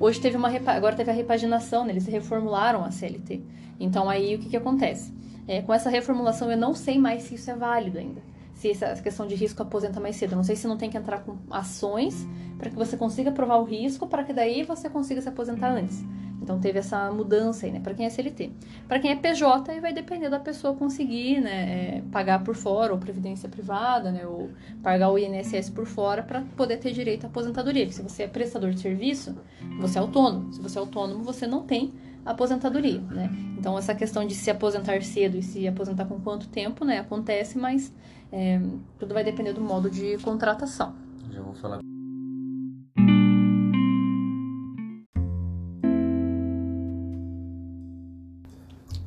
Hoje 0.00 0.20
teve 0.20 0.36
uma, 0.36 0.48
agora 0.48 0.96
teve 0.96 1.10
a 1.10 1.14
repaginação, 1.14 1.84
né, 1.84 1.92
eles 1.92 2.06
reformularam 2.06 2.84
a 2.84 2.90
CLT. 2.90 3.42
Então 3.78 4.08
aí 4.08 4.34
o 4.34 4.38
que 4.38 4.48
que 4.48 4.56
acontece? 4.56 5.12
É, 5.46 5.60
com 5.62 5.74
essa 5.74 5.90
reformulação 5.90 6.50
eu 6.50 6.56
não 6.56 6.74
sei 6.74 6.98
mais 6.98 7.24
se 7.24 7.34
isso 7.34 7.50
é 7.50 7.54
válido 7.54 7.98
ainda. 7.98 8.22
Se 8.58 8.70
essa 8.72 9.00
questão 9.00 9.24
de 9.24 9.36
risco 9.36 9.62
aposenta 9.62 10.00
mais 10.00 10.16
cedo. 10.16 10.34
Não 10.34 10.42
sei 10.42 10.56
se 10.56 10.66
não 10.66 10.76
tem 10.76 10.90
que 10.90 10.98
entrar 10.98 11.20
com 11.20 11.36
ações 11.48 12.26
para 12.58 12.68
que 12.68 12.74
você 12.74 12.96
consiga 12.96 13.30
provar 13.30 13.56
o 13.58 13.64
risco, 13.64 14.08
para 14.08 14.24
que 14.24 14.32
daí 14.32 14.64
você 14.64 14.90
consiga 14.90 15.20
se 15.20 15.28
aposentar 15.28 15.70
antes. 15.70 16.04
Então 16.42 16.58
teve 16.58 16.80
essa 16.80 17.08
mudança 17.12 17.66
aí, 17.66 17.72
né? 17.72 17.78
Para 17.78 17.94
quem 17.94 18.04
é 18.04 18.10
CLT. 18.10 18.50
Para 18.88 18.98
quem 18.98 19.12
é 19.12 19.16
PJ, 19.16 19.70
aí 19.70 19.80
vai 19.80 19.92
depender 19.92 20.28
da 20.28 20.40
pessoa 20.40 20.74
conseguir, 20.74 21.40
né? 21.40 21.98
É, 21.98 22.02
pagar 22.10 22.42
por 22.42 22.56
fora, 22.56 22.92
ou 22.92 22.98
previdência 22.98 23.48
privada, 23.48 24.10
né? 24.10 24.26
Ou 24.26 24.50
pagar 24.82 25.10
o 25.10 25.18
INSS 25.18 25.70
por 25.70 25.86
fora 25.86 26.22
para 26.22 26.40
poder 26.56 26.78
ter 26.78 26.90
direito 26.92 27.24
à 27.24 27.26
aposentadoria. 27.28 27.84
Porque 27.84 27.96
se 27.96 28.02
você 28.02 28.24
é 28.24 28.26
prestador 28.26 28.70
de 28.70 28.80
serviço, 28.80 29.36
você 29.78 29.98
é 29.98 30.00
autônomo. 30.00 30.52
Se 30.52 30.60
você 30.60 30.78
é 30.78 30.80
autônomo, 30.80 31.22
você 31.22 31.46
não 31.46 31.62
tem 31.62 31.92
aposentadoria, 32.24 33.00
né? 33.00 33.30
Então 33.58 33.78
essa 33.78 33.94
questão 33.94 34.26
de 34.26 34.34
se 34.34 34.50
aposentar 34.50 35.02
cedo 35.02 35.36
e 35.36 35.42
se 35.42 35.66
aposentar 35.66 36.06
com 36.06 36.20
quanto 36.20 36.48
tempo, 36.48 36.84
né? 36.84 36.98
Acontece, 36.98 37.56
mas 37.58 37.92
é, 38.32 38.60
tudo 38.98 39.14
vai 39.14 39.24
depender 39.24 39.52
do 39.52 39.60
modo 39.60 39.90
de 39.90 40.18
contratação. 40.18 40.94
Já 41.30 41.40
vou 41.40 41.54
falar. 41.54 41.80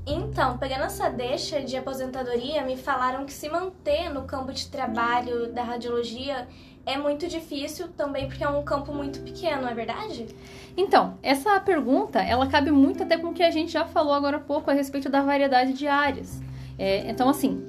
Então, 0.06 0.58
pegando 0.58 0.86
essa 0.86 1.10
deixa 1.10 1.62
de 1.62 1.78
aposentadoria, 1.78 2.64
me 2.64 2.76
falaram 2.76 3.26
que 3.26 3.34
se 3.34 3.48
manter 3.48 4.10
no 4.10 4.24
campo 4.24 4.52
de 4.52 4.68
trabalho 4.68 5.54
da 5.54 5.62
radiologia 5.62 6.48
é 6.86 6.98
muito 6.98 7.28
difícil 7.28 7.90
também 7.90 8.28
porque 8.28 8.44
é 8.44 8.50
um 8.50 8.64
campo 8.64 8.94
muito 8.94 9.20
pequeno, 9.20 9.68
é 9.68 9.74
verdade? 9.74 10.28
Então, 10.76 11.18
essa 11.22 11.60
pergunta, 11.60 12.20
ela 12.22 12.48
cabe 12.48 12.72
muito 12.72 13.04
até 13.04 13.18
com 13.18 13.28
o 13.28 13.34
que 13.34 13.44
a 13.44 13.52
gente 13.52 13.72
já 13.72 13.86
falou 13.86 14.14
agora 14.14 14.38
há 14.38 14.40
pouco 14.40 14.72
a 14.72 14.74
respeito 14.74 15.10
da 15.10 15.22
variedade 15.22 15.74
de 15.74 15.88
áreas. 15.88 16.42
É, 16.78 17.10
então, 17.10 17.30
assim, 17.30 17.64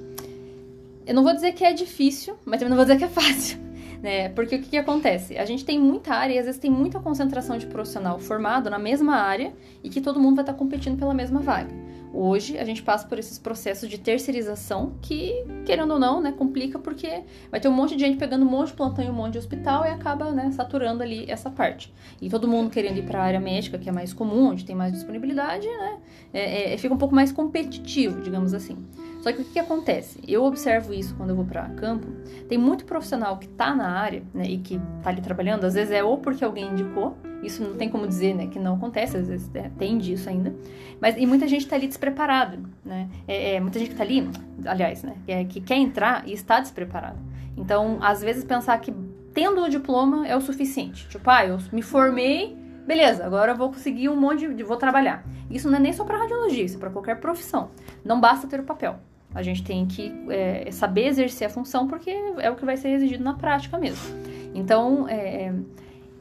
eu 1.05 1.13
não 1.13 1.23
vou 1.23 1.33
dizer 1.33 1.53
que 1.53 1.63
é 1.63 1.73
difícil, 1.73 2.35
mas 2.45 2.59
também 2.59 2.69
não 2.69 2.77
vou 2.77 2.85
dizer 2.85 2.97
que 2.97 3.05
é 3.05 3.09
fácil. 3.09 3.61
Né? 4.03 4.27
Porque 4.27 4.57
o 4.57 4.61
que, 4.61 4.71
que 4.71 4.77
acontece? 4.77 5.37
A 5.37 5.45
gente 5.45 5.63
tem 5.63 5.79
muita 5.79 6.13
área 6.13 6.33
e 6.33 6.37
às 6.37 6.45
vezes 6.45 6.59
tem 6.59 6.69
muita 6.69 6.99
concentração 6.99 7.57
de 7.57 7.65
profissional 7.65 8.19
formado 8.19 8.69
na 8.69 8.77
mesma 8.77 9.15
área 9.15 9.53
e 9.81 9.89
que 9.89 10.01
todo 10.01 10.19
mundo 10.19 10.35
vai 10.35 10.43
estar 10.43 10.55
competindo 10.55 10.99
pela 10.99 11.13
mesma 11.13 11.39
vaga. 11.39 11.73
Hoje 12.15 12.59
a 12.59 12.63
gente 12.63 12.83
passa 12.83 13.07
por 13.07 13.17
esses 13.17 13.39
processos 13.39 13.89
de 13.89 13.97
terceirização 13.97 14.93
que, 15.01 15.33
querendo 15.65 15.93
ou 15.93 15.99
não, 15.99 16.21
né, 16.21 16.31
complica 16.31 16.77
porque 16.77 17.23
vai 17.49 17.59
ter 17.59 17.67
um 17.67 17.71
monte 17.71 17.95
de 17.95 18.01
gente 18.01 18.17
pegando 18.17 18.45
um 18.45 18.49
monte 18.49 18.67
de 18.67 18.73
plantão 18.73 19.03
e 19.03 19.09
um 19.09 19.13
monte 19.13 19.33
de 19.33 19.39
hospital 19.39 19.83
e 19.83 19.89
acaba 19.89 20.29
né, 20.31 20.51
saturando 20.51 21.01
ali 21.01 21.25
essa 21.27 21.49
parte. 21.49 21.91
E 22.21 22.29
todo 22.29 22.47
mundo 22.47 22.69
querendo 22.69 22.99
ir 22.99 23.03
para 23.03 23.19
a 23.19 23.23
área 23.23 23.39
médica, 23.39 23.79
que 23.79 23.89
é 23.89 23.91
mais 23.91 24.13
comum, 24.13 24.49
onde 24.49 24.63
tem 24.63 24.75
mais 24.75 24.93
disponibilidade, 24.93 25.65
né, 25.65 25.97
é, 26.31 26.73
é, 26.73 26.77
fica 26.77 26.93
um 26.93 26.99
pouco 26.99 27.15
mais 27.15 27.31
competitivo, 27.31 28.21
digamos 28.21 28.53
assim. 28.53 28.77
Só 29.21 29.31
que 29.31 29.41
o 29.41 29.45
que, 29.45 29.53
que 29.53 29.59
acontece? 29.59 30.19
Eu 30.27 30.43
observo 30.43 30.93
isso 30.93 31.15
quando 31.15 31.31
eu 31.31 31.35
vou 31.35 31.45
para 31.45 31.67
campo. 31.69 32.07
Tem 32.47 32.59
muito 32.59 32.85
profissional 32.85 33.39
que 33.39 33.47
está 33.47 33.73
na 33.73 33.89
área 33.89 34.21
né, 34.35 34.43
e 34.45 34.59
que 34.59 34.79
está 34.97 35.09
ali 35.09 35.21
trabalhando, 35.21 35.63
às 35.63 35.73
vezes 35.73 35.91
é 35.91 36.03
ou 36.03 36.19
porque 36.19 36.43
alguém 36.45 36.67
indicou, 36.67 37.17
isso 37.43 37.63
não 37.63 37.75
tem 37.75 37.89
como 37.89 38.07
dizer, 38.07 38.33
né, 38.33 38.47
que 38.47 38.59
não 38.59 38.75
acontece, 38.75 39.17
às 39.17 39.27
vezes 39.27 39.49
é, 39.53 39.69
tem 39.77 39.97
disso 39.97 40.29
ainda. 40.29 40.53
Mas 40.99 41.15
e 41.17 41.25
muita 41.25 41.47
gente 41.47 41.61
está 41.61 41.75
ali 41.75 41.87
despreparada, 41.87 42.59
né? 42.83 43.09
É, 43.27 43.55
é, 43.55 43.59
muita 43.59 43.79
gente 43.79 43.89
que 43.89 43.93
está 43.93 44.03
ali, 44.03 44.29
aliás, 44.65 45.03
né, 45.03 45.15
é, 45.27 45.43
que 45.43 45.59
quer 45.59 45.77
entrar 45.77 46.27
e 46.27 46.33
está 46.33 46.59
despreparada. 46.59 47.17
Então, 47.57 47.97
às 48.01 48.21
vezes 48.21 48.43
pensar 48.43 48.77
que 48.79 48.93
tendo 49.33 49.61
o 49.63 49.69
diploma 49.69 50.27
é 50.27 50.35
o 50.35 50.41
suficiente. 50.41 51.07
Tipo, 51.09 51.29
ah, 51.29 51.45
eu 51.45 51.57
me 51.71 51.81
formei, 51.81 52.55
beleza, 52.85 53.25
agora 53.25 53.51
eu 53.51 53.55
vou 53.55 53.69
conseguir 53.69 54.09
um 54.09 54.15
monte 54.15 54.53
de, 54.53 54.63
vou 54.63 54.77
trabalhar. 54.77 55.25
Isso 55.49 55.69
não 55.69 55.77
é 55.77 55.79
nem 55.81 55.93
só 55.93 56.03
para 56.03 56.17
radiologia, 56.17 56.63
isso 56.63 56.77
é 56.77 56.79
para 56.79 56.89
qualquer 56.89 57.19
profissão. 57.19 57.71
Não 58.03 58.19
basta 58.19 58.47
ter 58.47 58.59
o 58.59 58.63
papel. 58.63 58.97
A 59.35 59.41
gente 59.41 59.63
tem 59.63 59.85
que 59.85 60.13
é, 60.29 60.69
saber 60.71 61.07
exercer 61.07 61.47
a 61.47 61.49
função 61.49 61.87
porque 61.87 62.11
é 62.37 62.51
o 62.51 62.55
que 62.55 62.63
vai 62.63 62.77
ser 62.77 62.89
exigido 62.89 63.23
na 63.23 63.33
prática 63.33 63.77
mesmo. 63.77 64.15
Então, 64.53 65.07
é, 65.09 65.51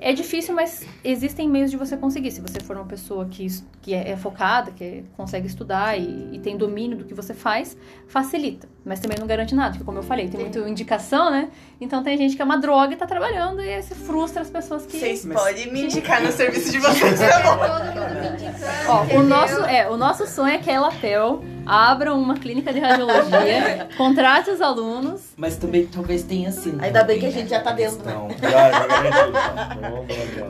é 0.02 0.12
difícil, 0.12 0.54
mas 0.54 0.84
existem 1.04 1.48
meios 1.48 1.70
de 1.70 1.76
você 1.76 1.96
conseguir. 1.96 2.32
Se 2.32 2.40
você 2.40 2.58
for 2.60 2.76
uma 2.76 2.84
pessoa 2.84 3.26
que, 3.26 3.46
que 3.80 3.94
é, 3.94 4.10
é 4.10 4.16
focada, 4.16 4.72
que 4.72 5.04
consegue 5.16 5.46
estudar 5.46 5.96
e, 5.96 6.30
e, 6.32 6.38
tem 6.40 6.56
domínio 6.56 6.98
do 6.98 7.04
que 7.04 7.14
você 7.14 7.32
faz, 7.32 7.76
facilita. 8.08 8.68
Mas 8.84 8.98
também 8.98 9.16
não 9.18 9.26
garante 9.26 9.54
nada, 9.54 9.70
porque 9.70 9.84
como 9.84 9.98
eu 9.98 10.02
falei, 10.02 10.28
tem 10.28 10.40
muita 10.40 10.58
indicação, 10.68 11.30
né? 11.30 11.50
Então 11.80 12.02
tem 12.02 12.18
gente 12.18 12.34
que 12.34 12.42
é 12.42 12.44
uma 12.44 12.58
droga 12.58 12.94
e 12.94 12.96
tá 12.96 13.06
trabalhando 13.06 13.62
e 13.62 13.80
se 13.82 13.94
frustra 13.94 14.42
as 14.42 14.50
pessoas 14.50 14.84
que. 14.84 14.98
Vocês 14.98 15.24
podem 15.24 15.72
me 15.72 15.84
indicar 15.84 16.20
no 16.20 16.32
serviço 16.32 16.72
de 16.72 16.78
vocês, 16.78 17.18
tá 17.20 17.40
bom? 17.40 17.58
Todo 17.58 18.00
mundo 18.00 18.20
me 18.20 18.28
indicando. 18.28 18.62
Ó, 18.88 19.18
o 19.18 19.22
nosso, 19.22 19.64
é, 19.64 19.88
o 19.88 19.96
nosso 19.96 20.26
sonho 20.26 20.54
é 20.54 20.58
que 20.58 20.68
a 20.68 20.74
Elapel 20.74 21.42
abra 21.66 22.14
uma 22.14 22.34
clínica 22.36 22.72
de 22.72 22.78
radiologia, 22.80 23.88
contrate 23.96 24.50
os 24.50 24.60
alunos. 24.60 25.22
Mas 25.36 25.56
também 25.56 25.86
talvez 25.86 26.22
tenha 26.22 26.48
assim. 26.48 26.76
Ainda 26.80 27.04
bem 27.04 27.18
que 27.18 27.26
a 27.26 27.30
gente 27.30 27.48
já 27.50 27.60
tá 27.60 27.72
dentro, 27.72 28.04
né? 28.04 28.14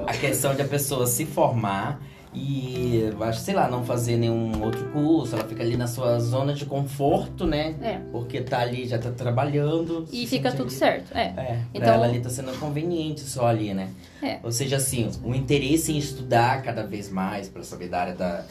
A 0.07 0.13
questão 0.15 0.55
de 0.55 0.63
a 0.63 0.67
pessoa 0.67 1.07
se 1.07 1.25
formar 1.27 2.01
e, 2.35 3.11
acho, 3.21 3.41
sei 3.41 3.55
lá, 3.55 3.69
não 3.69 3.85
fazer 3.85 4.17
nenhum 4.17 4.63
outro 4.65 4.87
curso, 4.87 5.35
ela 5.37 5.45
fica 5.45 5.63
ali 5.63 5.77
na 5.77 5.87
sua 5.87 6.19
zona 6.19 6.55
de 6.55 6.65
conforto, 6.65 7.47
né? 7.47 7.75
É. 7.83 7.99
Porque 8.11 8.41
tá 8.41 8.61
ali, 8.61 8.87
já 8.89 8.99
tá 8.99 9.11
trabalhando. 9.11 10.07
E 10.11 10.23
se 10.27 10.39
fica 10.39 10.51
tudo 10.51 10.63
ali- 10.69 10.71
certo. 10.71 11.15
É. 11.17 11.25
É, 11.25 11.33
pra 11.35 11.57
Então- 11.75 11.93
ela 11.95 12.07
ali 12.07 12.21
tá 12.21 12.31
sendo 12.31 12.59
conveniente 12.59 13.21
só 13.21 13.47
ali, 13.47 13.75
né? 13.75 13.91
É. 14.23 14.39
Ou 14.43 14.51
seja, 14.51 14.77
assim, 14.77 15.11
o 15.23 15.35
interesse 15.35 15.93
em 15.93 15.99
estudar 15.99 16.63
cada 16.63 16.83
vez 16.87 17.11
mais 17.11 17.49
pra 17.49 17.63
saber 17.63 17.89
da 17.89 18.01
área 18.01 18.15
da. 18.15 18.45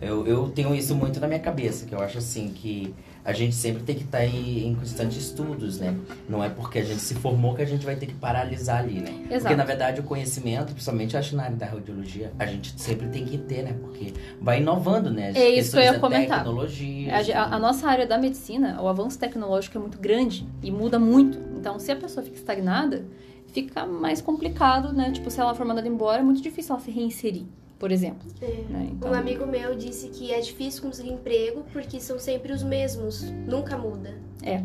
Eu, 0.00 0.26
eu 0.26 0.48
tenho 0.50 0.74
isso 0.74 0.94
muito 0.94 1.18
na 1.18 1.26
minha 1.26 1.40
cabeça, 1.40 1.84
que 1.84 1.92
eu 1.94 2.00
acho 2.00 2.18
assim 2.18 2.50
que 2.54 2.94
a 3.24 3.32
gente 3.32 3.54
sempre 3.54 3.82
tem 3.82 3.96
que 3.96 4.04
estar 4.04 4.18
aí 4.18 4.64
em 4.64 4.74
constantes 4.74 5.16
estudos, 5.18 5.78
né? 5.80 5.94
Não 6.28 6.42
é 6.42 6.48
porque 6.48 6.78
a 6.78 6.84
gente 6.84 7.00
se 7.00 7.14
formou 7.16 7.54
que 7.54 7.62
a 7.62 7.64
gente 7.66 7.84
vai 7.84 7.96
ter 7.96 8.06
que 8.06 8.14
paralisar 8.14 8.78
ali, 8.78 9.00
né? 9.00 9.10
Porque 9.22 9.34
Exato. 9.34 9.56
na 9.56 9.64
verdade 9.64 10.00
o 10.00 10.04
conhecimento, 10.04 10.72
principalmente 10.72 11.16
acho 11.16 11.34
na 11.34 11.44
área 11.44 11.56
da 11.56 11.66
radiologia, 11.66 12.32
a 12.38 12.46
gente 12.46 12.80
sempre 12.80 13.08
tem 13.08 13.24
que 13.24 13.36
ter, 13.38 13.64
né? 13.64 13.74
Porque 13.80 14.14
vai 14.40 14.60
inovando, 14.60 15.10
né? 15.10 15.30
As 15.30 15.36
É 15.36 15.48
isso 15.48 15.72
que 15.72 15.78
eu 15.78 15.82
ia 15.82 15.98
comentar. 15.98 16.38
Tecnologia. 16.38 17.12
A, 17.14 17.42
a- 17.42 17.54
a 17.56 17.58
nossa 17.58 17.88
área 17.88 18.06
da 18.06 18.16
medicina, 18.16 18.80
o 18.80 18.86
avanço 18.88 19.18
tecnológico 19.18 19.76
é 19.76 19.80
muito 19.80 19.98
grande 19.98 20.46
e 20.62 20.70
muda 20.70 20.98
muito. 20.98 21.38
Então, 21.58 21.78
se 21.80 21.90
a 21.90 21.96
pessoa 21.96 22.24
fica 22.24 22.36
estagnada, 22.36 23.04
fica 23.48 23.84
mais 23.84 24.20
complicado, 24.22 24.92
né? 24.92 25.10
Tipo, 25.10 25.28
se 25.30 25.40
ela 25.40 25.54
for 25.54 25.66
mandada 25.66 25.88
embora, 25.88 26.20
é 26.20 26.24
muito 26.24 26.40
difícil 26.40 26.74
ela 26.74 26.82
se 26.84 26.90
reinserir, 26.90 27.44
por 27.78 27.90
exemplo. 27.92 28.26
né? 28.68 28.88
Então, 28.92 29.10
Um 29.10 29.14
amigo 29.14 29.46
meu 29.46 29.74
disse 29.74 30.08
que 30.08 30.32
é 30.32 30.40
difícil 30.40 30.82
conseguir 30.82 31.10
emprego 31.10 31.64
porque 31.72 32.00
são 32.00 32.18
sempre 32.18 32.52
os 32.52 32.62
mesmos, 32.62 33.22
nunca 33.46 33.76
muda. 33.78 34.14
é, 34.42 34.62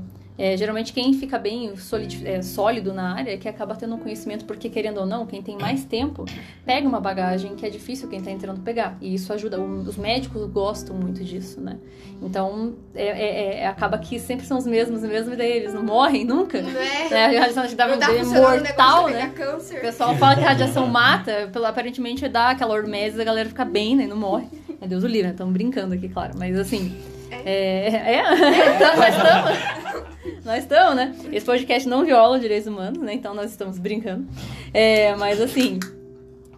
geralmente 0.57 0.91
quem 0.93 1.13
fica 1.13 1.37
bem 1.37 1.71
é, 2.25 2.41
sólido 2.41 2.91
na 2.93 3.13
área 3.13 3.31
é 3.33 3.37
que 3.37 3.47
acaba 3.47 3.75
tendo 3.75 3.93
um 3.95 3.99
conhecimento, 3.99 4.45
porque 4.45 4.67
querendo 4.67 4.97
ou 4.99 5.05
não, 5.05 5.25
quem 5.27 5.41
tem 5.43 5.57
mais 5.57 5.85
tempo 5.85 6.25
pega 6.65 6.87
uma 6.87 6.99
bagagem 6.99 7.55
que 7.55 7.65
é 7.65 7.69
difícil 7.69 8.07
quem 8.09 8.19
tá 8.21 8.31
entrando 8.31 8.61
pegar. 8.61 8.97
E 8.99 9.13
isso 9.13 9.31
ajuda. 9.31 9.61
Os 9.61 9.95
médicos 9.95 10.43
gostam 10.49 10.95
muito 10.95 11.23
disso, 11.23 11.61
né? 11.61 11.77
Então, 12.21 12.73
é, 12.95 13.05
é- 13.05 13.59
é- 13.61 13.67
acaba 13.67 13.97
que 13.97 14.19
sempre 14.19 14.45
são 14.45 14.57
os 14.57 14.65
mesmos 14.65 15.01
mesmo, 15.01 15.35
daí 15.35 15.51
eles 15.51 15.73
não 15.73 15.83
morrem 15.83 16.25
nunca. 16.25 16.61
Não 16.61 16.69
é? 16.69 17.09
Né? 17.09 17.25
A 17.25 17.39
radiação 17.41 17.67
de 17.67 17.75
tá 17.75 17.85
é 17.85 17.89
funcionando 17.89 18.25
o 18.25 18.63
negócio 18.63 18.63
mortal, 18.63 19.07
de 19.07 19.13
né? 19.13 19.33
O 19.77 19.81
pessoal 19.81 20.15
fala 20.15 20.35
que 20.35 20.41
a 20.43 20.47
radiação 20.47 20.87
mata, 20.87 21.49
pelo- 21.51 21.65
aparentemente 21.65 22.27
dá 22.27 22.49
aquela 22.51 22.73
hormese, 22.73 23.21
a 23.21 23.23
galera 23.23 23.49
fica 23.49 23.65
bem, 23.65 23.95
né? 23.95 24.05
e 24.05 24.07
Não 24.07 24.17
morre. 24.17 24.47
É 24.81 24.87
Deus 24.87 25.03
o 25.03 25.07
livre, 25.07 25.23
né? 25.27 25.31
Estamos 25.31 25.53
brincando 25.53 25.93
aqui, 25.93 26.09
claro. 26.09 26.33
Mas 26.37 26.57
assim. 26.57 26.95
É. 27.31 27.87
É, 27.87 28.23
Então, 28.75 28.95
nós 28.97 29.15
estamos. 29.15 29.82
Nós 30.45 30.63
estamos, 30.63 30.95
né? 30.95 31.15
Esse 31.31 31.45
podcast 31.45 31.88
não 31.88 32.05
viola 32.05 32.39
direitos 32.39 32.67
humanos, 32.67 32.99
né? 33.01 33.13
Então 33.13 33.33
nós 33.33 33.51
estamos 33.51 33.77
brincando. 33.77 34.27
É, 34.73 35.15
mas 35.15 35.41
assim. 35.41 35.79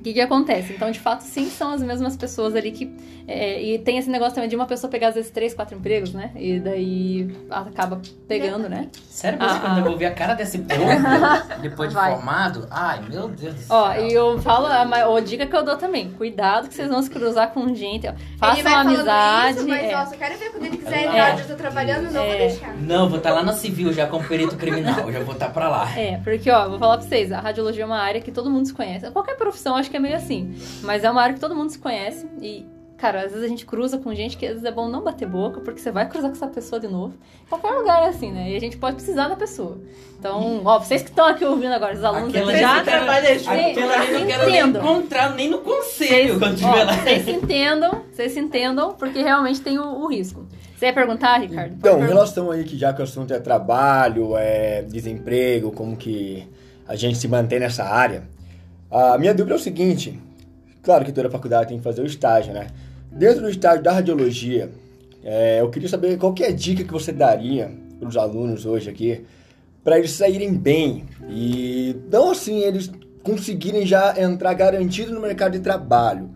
O 0.06 0.08
que, 0.08 0.13
que 0.13 0.22
acontece? 0.22 0.72
Então, 0.72 0.91
de 0.91 1.00
fato, 1.00 1.22
sim, 1.22 1.50
são 1.50 1.72
as 1.74 1.82
mesmas 1.82 2.15
pessoas 2.15 2.54
ali 2.56 2.72
que. 2.72 2.96
é, 3.28 3.60
e 3.60 3.80
tem 3.80 3.98
esse 3.98 4.08
negócio 4.08 4.36
também 4.36 4.48
de 4.48 4.56
uma 4.56 4.68
pessoa 4.68 4.88
pegar, 4.91 5.08
às 5.08 5.15
vezes, 5.15 5.32
três, 5.32 5.52
quatro 5.52 5.76
empregos, 5.76 6.13
né? 6.13 6.30
E 6.36 6.60
daí 6.60 7.36
acaba 7.50 8.00
pegando, 8.28 8.70
né? 8.70 8.88
Sério, 9.10 9.39
você 9.39 9.46
Ah, 9.46 9.60
quando 9.60 9.78
ah. 9.78 9.80
eu 9.80 9.84
vou 9.86 9.98
ver 9.98 10.06
a 10.06 10.12
cara 10.13 10.36
desse 10.36 10.60
povo 10.62 10.80
depois 11.60 11.89
de 11.89 11.96
Vai. 11.96 12.12
formado? 12.13 12.68
Ai, 12.70 13.02
meu 13.10 13.28
Deus 13.30 13.56
do 13.56 13.62
céu. 13.62 13.76
Ó, 13.76 13.94
e 13.96 14.13
eu 14.13 14.38
falo, 14.39 14.68
a, 14.68 14.82
a 15.18 15.20
dica 15.22 15.48
que 15.48 15.56
eu 15.56 15.63
dou 15.63 15.76
também, 15.76 16.12
cuidado 16.12 16.68
que 16.68 16.76
vocês 16.76 16.88
vão 16.88 17.02
se 17.02 17.10
cruzar 17.10 17.50
com 17.52 17.74
gente, 17.74 18.08
ó. 18.08 18.12
ele 18.12 18.62
Façam 18.62 18.76
amizade. 18.78 19.58
isso, 19.58 19.68
mas 19.68 19.84
é. 19.86 19.91
nossa, 19.91 20.13
eu 20.13 20.20
quero 20.20 20.38
ver 20.38 20.52
quando 20.52 20.65
ele 20.65 20.78
quiser 20.78 20.98
É. 20.98 21.06
entrar 21.08 21.32
onde 21.34 21.41
eu 21.41 21.48
tô 21.48 21.56
trabalhando, 21.56 22.04
não 22.12 22.24
vou 22.24 22.34
É. 22.34 22.38
deixar. 22.38 22.76
Não, 22.78 23.10
vou 23.10 23.18
estar 23.18 23.32
lá 23.34 23.41
na 23.41 23.54
civil 23.54 23.91
já 23.91 24.06
como 24.06 24.24
perito 24.28 24.56
criminal, 24.56 25.12
já 25.12 25.20
vou 25.22 25.34
estar 25.34 25.50
pra 25.50 25.68
lá. 25.68 25.98
É, 25.98 26.18
porque, 26.24 26.52
ó, 26.52 26.70
vou 26.70 26.78
falar 26.78 27.00
pra 27.00 27.08
vocês, 27.08 27.32
a 27.32 27.39
radiologia 27.39 27.82
é 27.82 27.86
uma 27.88 27.98
área 28.00 28.22
que 28.22 28.32
todo 28.32 28.52
mundo 28.52 28.68
se 28.68 28.74
conhece. 28.74 29.10
Qualquer 29.10 29.36
profissão, 29.36 29.76
acho 29.76 29.89
que 29.89 29.94
é 29.95 29.99
meio 29.99 30.15
assim. 30.15 30.53
Mas 30.84 31.03
é 31.03 31.10
uma 31.10 31.21
área 31.21 31.34
que 31.36 31.39
todo 31.41 31.55
mundo 31.55 31.69
se 31.69 31.79
conhece 31.79 32.25
e, 32.41 32.65
cara, 32.97 33.23
às 33.23 33.31
vezes 33.31 33.43
a 33.43 33.47
gente 33.47 33.65
cruza 33.65 33.97
com 33.97 34.13
gente 34.13 34.38
que 34.38 34.45
às 34.45 34.53
vezes 34.53 34.65
é 34.65 34.71
bom 34.71 34.88
não 34.89 35.01
bater 35.03 35.27
boca, 35.27 35.60
porque 35.62 35.79
você 35.79 35.91
vai 35.91 36.08
cruzar 36.08 36.29
com 36.29 36.36
essa 36.36 36.47
pessoa 36.47 36.79
de 36.79 36.88
novo. 36.88 37.13
Qualquer 37.49 37.71
lugar 37.71 38.03
é 38.03 38.08
assim, 38.08 38.31
né? 38.31 38.51
E 38.51 38.55
a 38.55 38.60
gente 38.60 38.77
pode 38.77 38.95
precisar 38.95 39.27
da 39.27 39.36
pessoa. 39.36 39.77
Então, 40.19 40.62
ó, 40.65 40.79
vocês 40.79 41.01
que 41.03 41.10
estão 41.10 41.25
aqui 41.27 41.45
ouvindo 41.45 41.73
agora, 41.73 41.93
os 41.93 42.03
alunos 42.03 42.29
Aquela 42.29 42.51
aqui 42.51 42.60
já 42.62 42.84
trabalha 42.84 43.38
junto. 43.38 43.49
Aquela 43.51 43.93
ali 44.01 44.12
não 44.13 44.25
quero 44.25 44.45
nem 44.49 44.60
Entendo. 44.60 44.79
encontrar 44.79 45.36
nem 45.36 45.49
no 45.49 45.60
Vocês, 45.62 46.31
conselho 46.31 46.39
quando 46.39 46.55
tiver 46.55 46.67
ó, 46.69 46.84
lá. 46.86 46.93
vocês 46.97 47.23
se 47.25 47.31
entendam, 47.31 48.01
vocês 48.12 48.31
se 48.31 48.39
entendam, 48.39 48.93
porque 48.93 49.21
realmente 49.21 49.62
tem 49.62 49.77
o, 49.77 49.84
o 49.84 50.08
risco. 50.08 50.45
Você 50.75 50.88
ia 50.88 50.93
perguntar, 50.93 51.38
Ricardo? 51.39 51.69
Pode 51.69 51.75
Então, 51.77 51.91
em 51.91 51.97
perguntar. 51.99 52.13
relação 52.15 52.51
aí 52.51 52.63
que 52.63 52.77
já 52.77 52.91
que 52.91 53.01
o 53.01 53.03
assunto 53.03 53.34
é 53.34 53.39
trabalho, 53.39 54.36
é 54.36 54.81
desemprego, 54.81 55.71
como 55.71 55.95
que 55.95 56.47
a 56.88 56.95
gente 56.95 57.17
se 57.17 57.27
mantém 57.27 57.60
nessa 57.60 57.84
área, 57.84 58.23
a 58.95 59.17
minha 59.17 59.34
dúvida 59.34 59.55
é 59.55 59.58
o 59.58 59.62
seguinte, 59.62 60.19
Claro 60.86 61.03
que 61.03 61.12
toda 61.12 61.31
faculdade 61.31 61.69
tem 61.69 61.79
que 61.79 61.84
fazer 61.84 62.03
o 62.03 62.05
estágio, 62.05 62.53
né? 62.53 62.67
Dentro 63.12 63.41
do 63.41 63.49
estágio 63.49 63.81
da 63.81 63.91
radiologia, 63.91 64.69
é, 65.24 65.59
eu 65.59 65.70
queria 65.72 65.89
saber 65.89 66.15
qual 66.20 66.32
que 66.32 66.43
é 66.43 66.49
a 66.49 66.51
dica 66.51 66.84
que 66.84 66.93
você 66.93 67.11
daria 67.11 67.72
para 67.99 68.07
os 68.07 68.15
alunos 68.15 68.67
hoje 68.67 68.88
aqui, 68.88 69.26
para 69.84 69.97
eles 69.97 70.11
saírem 70.11 70.53
bem 70.53 71.05
e 71.28 71.95
não 72.11 72.30
assim 72.30 72.59
eles 72.59 72.91
conseguirem 73.24 73.84
já 73.84 74.13
entrar 74.22 74.53
garantido 74.53 75.11
no 75.11 75.20
mercado 75.20 75.53
de 75.53 75.59
trabalho, 75.59 76.30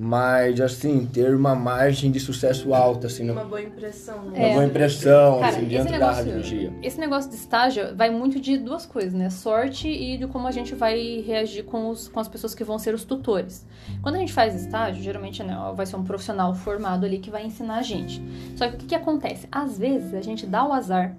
mas 0.00 0.60
assim 0.60 1.04
ter 1.06 1.34
uma 1.34 1.56
margem 1.56 2.08
de 2.12 2.20
sucesso 2.20 2.72
alta 2.72 3.08
assim, 3.08 3.28
Uma 3.28 3.42
no- 3.42 3.48
boa 3.48 3.60
impressão. 3.60 4.18
uma 4.18 4.30
Né? 4.30 4.50
É. 4.50 4.52
boa 4.52 4.64
impressão 4.64 5.40
Cara, 5.40 5.46
assim, 5.48 5.60
esse 5.62 5.68
dentro 5.70 5.84
da 5.86 5.98
negócio- 5.98 6.16
radiologia. 6.24 6.72
Esse 6.84 7.00
negócio 7.00 7.30
de 7.30 7.36
estágio 7.36 7.96
vai 7.96 8.08
muito 8.08 8.38
de 8.38 8.56
duas 8.56 8.86
coisas, 8.86 9.12
né? 9.12 9.28
Sorte 9.28 9.88
e 9.88 10.16
de 10.16 10.28
como 10.28 10.46
a 10.46 10.52
gente 10.52 10.72
vai 10.72 11.20
reagir 11.26 11.64
com, 11.64 11.88
os, 11.90 12.06
com 12.06 12.20
as 12.20 12.28
pessoas 12.28 12.54
que 12.54 12.62
vão 12.62 12.78
ser 12.78 12.94
os 12.94 13.02
tutores. 13.04 13.66
Quando 14.00 14.14
a 14.14 14.18
gente 14.18 14.32
faz 14.32 14.54
estágio, 14.54 15.02
geralmente 15.02 15.42
né, 15.42 15.56
vai 15.74 15.84
ser 15.84 15.96
um 15.96 16.04
profissional 16.04 16.54
formado 16.54 17.04
ali 17.04 17.18
que 17.18 17.28
vai 17.30 17.44
ensinar 17.44 17.78
a 17.78 17.82
gente. 17.82 18.22
Só 18.54 18.68
que 18.68 18.74
o 18.74 18.78
que, 18.78 18.86
que 18.86 18.94
acontece? 18.94 19.48
Às 19.50 19.76
vezes 19.76 20.14
a 20.14 20.20
gente 20.20 20.46
dá 20.46 20.64
o 20.64 20.72
azar 20.72 21.16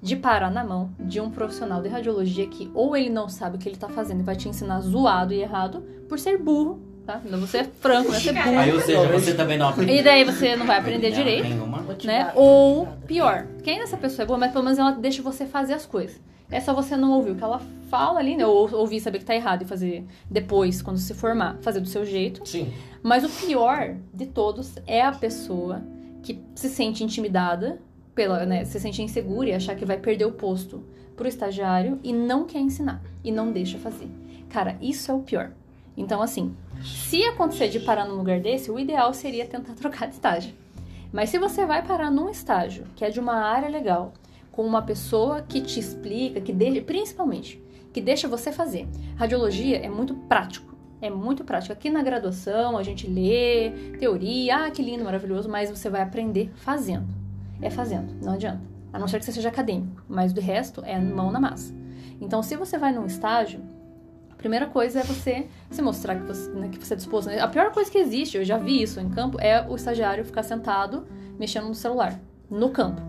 de 0.00 0.16
parar 0.16 0.50
na 0.50 0.64
mão 0.64 0.90
de 0.98 1.20
um 1.20 1.30
profissional 1.30 1.82
de 1.82 1.88
radiologia 1.90 2.46
que 2.46 2.70
ou 2.72 2.96
ele 2.96 3.10
não 3.10 3.28
sabe 3.28 3.56
o 3.56 3.58
que 3.58 3.68
ele 3.68 3.76
tá 3.76 3.90
fazendo 3.90 4.20
e 4.20 4.24
vai 4.24 4.34
te 4.34 4.48
ensinar 4.48 4.80
zoado 4.80 5.34
e 5.34 5.40
errado 5.42 5.82
por 6.08 6.18
ser 6.18 6.38
burro, 6.38 6.80
tá? 7.06 7.20
Então 7.24 7.40
você 7.40 7.58
é 7.58 7.64
franco, 7.64 8.10
né? 8.12 8.20
Você 8.20 8.30
é 8.30 8.32
burro. 8.32 8.58
Aí, 8.58 8.72
ou 8.72 8.80
seja, 8.80 9.08
você 9.08 9.34
também 9.34 9.58
não 9.58 9.68
aprende. 9.68 9.92
E 9.92 10.02
daí 10.02 10.24
você 10.24 10.56
não 10.56 10.66
vai 10.66 10.78
aprender 10.78 11.10
Não, 11.10 11.16
direito 11.16 11.48
Nenhuma. 11.48 11.84
né? 12.04 12.32
Ou 12.34 12.86
pior, 13.06 13.46
que 13.62 13.70
ainda 13.70 13.84
essa 13.84 13.96
pessoa 13.96 14.24
é 14.24 14.26
boa, 14.26 14.38
mas 14.38 14.52
pelo 14.52 14.64
menos 14.64 14.78
ela 14.78 14.92
deixa 14.92 15.22
você 15.22 15.46
fazer 15.46 15.74
as 15.74 15.86
coisas. 15.86 16.20
É 16.50 16.60
só 16.60 16.74
você 16.74 16.96
não 16.96 17.12
ouvir 17.12 17.30
o 17.30 17.34
que 17.34 17.42
ela 17.42 17.62
fala 17.88 18.18
ali, 18.18 18.36
né? 18.36 18.46
Ou 18.46 18.70
ouvir 18.74 18.96
e 18.96 19.00
saber 19.00 19.18
que 19.18 19.24
tá 19.24 19.34
errado 19.34 19.62
e 19.62 19.64
fazer 19.64 20.04
depois, 20.30 20.82
quando 20.82 20.98
se 20.98 21.14
formar, 21.14 21.56
fazer 21.62 21.80
do 21.80 21.88
seu 21.88 22.04
jeito. 22.04 22.46
Sim. 22.46 22.72
Mas 23.02 23.24
o 23.24 23.28
pior 23.46 23.96
de 24.12 24.26
todos 24.26 24.74
é 24.86 25.00
a 25.00 25.12
pessoa 25.12 25.82
que 26.22 26.38
se 26.54 26.68
sente 26.68 27.02
intimidada, 27.02 27.80
pela, 28.14 28.44
né? 28.44 28.64
Se 28.64 28.78
sente 28.78 29.02
insegura 29.02 29.48
e 29.48 29.54
achar 29.54 29.74
que 29.74 29.84
vai 29.84 29.96
perder 29.96 30.26
o 30.26 30.32
posto 30.32 30.84
pro 31.16 31.26
estagiário 31.26 31.98
e 32.02 32.12
não 32.12 32.44
quer 32.44 32.58
ensinar 32.60 33.02
e 33.24 33.32
não 33.32 33.50
deixa 33.50 33.78
fazer. 33.78 34.08
Cara, 34.48 34.76
isso 34.80 35.10
é 35.10 35.14
o 35.14 35.20
pior. 35.20 35.52
Então, 35.96 36.22
assim, 36.22 36.54
se 36.82 37.22
acontecer 37.24 37.68
de 37.68 37.80
parar 37.80 38.06
num 38.06 38.16
lugar 38.16 38.40
desse, 38.40 38.70
o 38.70 38.78
ideal 38.78 39.12
seria 39.12 39.46
tentar 39.46 39.74
trocar 39.76 40.06
de 40.06 40.14
estágio. 40.14 40.54
Mas 41.12 41.30
se 41.30 41.38
você 41.38 41.66
vai 41.66 41.82
parar 41.86 42.10
num 42.10 42.30
estágio 42.30 42.86
que 42.96 43.04
é 43.04 43.10
de 43.10 43.20
uma 43.20 43.34
área 43.34 43.68
legal, 43.68 44.12
com 44.50 44.64
uma 44.66 44.82
pessoa 44.82 45.42
que 45.42 45.60
te 45.60 45.80
explica, 45.80 46.40
que 46.40 46.52
deixa, 46.52 46.80
principalmente, 46.82 47.62
que 47.92 48.00
deixa 48.00 48.28
você 48.28 48.52
fazer. 48.52 48.86
Radiologia 49.16 49.78
é 49.78 49.88
muito 49.88 50.14
prático. 50.14 50.72
É 51.00 51.10
muito 51.10 51.42
prático. 51.42 51.72
Aqui 51.72 51.90
na 51.90 52.02
graduação 52.02 52.78
a 52.78 52.82
gente 52.82 53.08
lê 53.08 53.70
teoria, 53.98 54.66
ah, 54.66 54.70
que 54.70 54.82
lindo, 54.82 55.04
maravilhoso, 55.04 55.48
mas 55.48 55.68
você 55.68 55.90
vai 55.90 56.00
aprender 56.00 56.52
fazendo. 56.54 57.08
É 57.60 57.68
fazendo, 57.70 58.14
não 58.22 58.34
adianta. 58.34 58.62
A 58.92 58.98
não 58.98 59.08
ser 59.08 59.18
que 59.18 59.24
você 59.24 59.32
seja 59.32 59.48
acadêmico, 59.48 60.02
mas 60.08 60.32
do 60.32 60.40
resto 60.40 60.82
é 60.84 60.98
mão 60.98 61.32
na 61.32 61.40
massa. 61.40 61.74
Então, 62.20 62.42
se 62.42 62.54
você 62.56 62.78
vai 62.78 62.92
num 62.92 63.06
estágio, 63.06 63.60
primeira 64.42 64.66
coisa 64.66 65.00
é 65.00 65.02
você 65.02 65.46
se 65.70 65.80
mostrar 65.80 66.16
que 66.16 66.26
você, 66.26 66.50
né, 66.50 66.68
que 66.68 66.84
você 66.84 66.92
é 66.92 66.96
disposto. 66.96 67.30
A 67.30 67.48
pior 67.48 67.70
coisa 67.72 67.90
que 67.90 67.96
existe, 67.96 68.36
eu 68.36 68.44
já 68.44 68.58
vi 68.58 68.82
isso 68.82 69.00
em 69.00 69.08
campo, 69.08 69.40
é 69.40 69.66
o 69.66 69.74
estagiário 69.76 70.24
ficar 70.24 70.42
sentado 70.42 71.06
mexendo 71.38 71.68
no 71.68 71.74
celular, 71.74 72.20
no 72.50 72.68
campo 72.70 73.00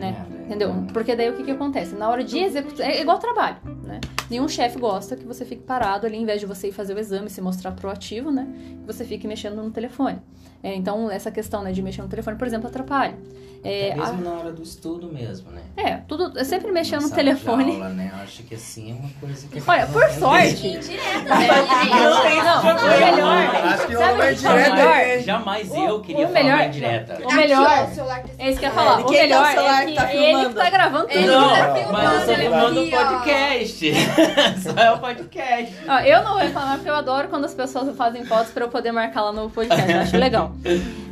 né? 0.00 0.26
Entendeu? 0.46 0.74
Porque 0.92 1.14
daí 1.14 1.30
o 1.30 1.36
que, 1.36 1.44
que 1.44 1.50
acontece? 1.50 1.94
Na 1.94 2.08
hora 2.08 2.24
de 2.24 2.38
executar. 2.38 2.88
É 2.88 3.00
igual 3.00 3.18
trabalho, 3.18 3.56
né? 3.84 4.00
Nenhum 4.30 4.48
chefe 4.48 4.78
gosta 4.78 5.16
que 5.16 5.24
você 5.26 5.44
fique 5.44 5.62
parado 5.62 6.06
ali, 6.06 6.16
em 6.16 6.24
vez 6.24 6.40
de 6.40 6.46
você 6.46 6.68
ir 6.68 6.72
fazer 6.72 6.94
o 6.94 6.98
exame 7.00 7.26
e 7.26 7.30
se 7.30 7.40
mostrar 7.40 7.72
proativo, 7.72 8.30
né? 8.30 8.46
Que 8.80 8.86
você 8.86 9.04
fique 9.04 9.26
mexendo 9.26 9.56
no 9.62 9.70
telefone. 9.70 10.18
É, 10.62 10.74
então, 10.74 11.10
essa 11.10 11.30
questão 11.30 11.62
né, 11.62 11.72
de 11.72 11.82
mexer 11.82 12.02
no 12.02 12.08
telefone, 12.08 12.36
por 12.36 12.46
exemplo, 12.46 12.68
atrapalha. 12.68 13.16
É, 13.62 13.92
Até 13.92 14.00
a- 14.00 14.06
mesmo 14.12 14.22
na 14.24 14.30
hora 14.38 14.52
do 14.52 14.62
estudo 14.62 15.12
mesmo, 15.12 15.50
né? 15.50 15.60
é, 15.76 15.96
tudo. 16.08 16.38
É 16.38 16.44
sempre 16.44 16.70
mexendo 16.72 17.02
no 17.02 17.10
telefone. 17.10 17.72
aula, 17.74 17.90
né? 17.90 18.10
Eu 18.14 18.22
acho 18.22 18.42
que 18.44 18.54
assim 18.54 18.90
é 18.92 18.94
uma 18.94 19.10
coisa 19.20 19.46
que. 19.48 19.62
Olha, 19.70 19.86
por 19.86 20.02
sorte. 20.12 20.66
Indireta, 20.66 21.18
É, 21.18 21.24
né? 21.26 22.42
não, 22.42 22.60
o 22.60 22.74
melhor. 23.10 23.56
Acho 23.66 23.86
que 23.86 23.96
o 23.96 24.00
é 24.00 24.12
o 24.12 24.34
direta 24.34 24.74
melhor? 24.76 24.92
aí. 24.94 25.22
Jamais 25.22 25.70
O- 25.70 25.76
eu 25.76 26.00
queria 26.00 26.26
o 26.26 26.32
melhor- 26.32 26.60
indireta. 26.68 27.18
O 27.22 27.34
melhor. 27.34 27.68
Ó, 27.86 27.90
o 27.90 27.94
celular 27.94 28.22
tá 28.22 28.28
É 28.38 28.50
isso 28.50 28.58
que 28.60 28.64
eu 28.64 28.68
ia 28.70 28.74
falar. 28.74 28.92
É, 28.92 28.96
o 28.96 29.00
é 29.00 29.04
o 29.04 29.10
melhor 29.10 29.46
celular 29.46 29.82
é 29.82 29.86
que 29.86 29.94
tá 29.94 30.02
ele 30.14 30.20
que 30.22 30.26
filmando? 30.30 30.54
tá 30.54 30.70
gravando 30.70 31.06
tudo. 31.06 31.18
Ele 31.18 31.26
Não, 31.26 31.48
tá 31.50 31.74
filmando 31.74 31.92
mas 31.92 32.22
você 32.24 32.32
ele 32.32 32.42
filmando 32.42 32.80
o 32.80 32.82
aqui, 32.84 32.94
ó. 32.96 33.04
podcast. 33.08 33.90
Só 34.62 34.70
é 34.78 34.92
o 34.92 34.98
podcast. 34.98 35.74
Ó, 35.88 36.00
eu 36.00 36.22
não 36.22 36.32
vou 36.32 36.40
reclamar 36.40 36.76
porque 36.76 36.90
eu 36.90 36.94
adoro 36.94 37.28
quando 37.28 37.44
as 37.44 37.54
pessoas 37.54 37.94
fazem 37.96 38.24
fotos 38.24 38.52
pra 38.52 38.64
eu 38.64 38.68
poder 38.68 38.92
marcar 38.92 39.22
lá 39.22 39.32
no 39.32 39.50
podcast. 39.50 39.90
Eu 39.90 40.00
acho 40.00 40.16
legal. 40.16 40.52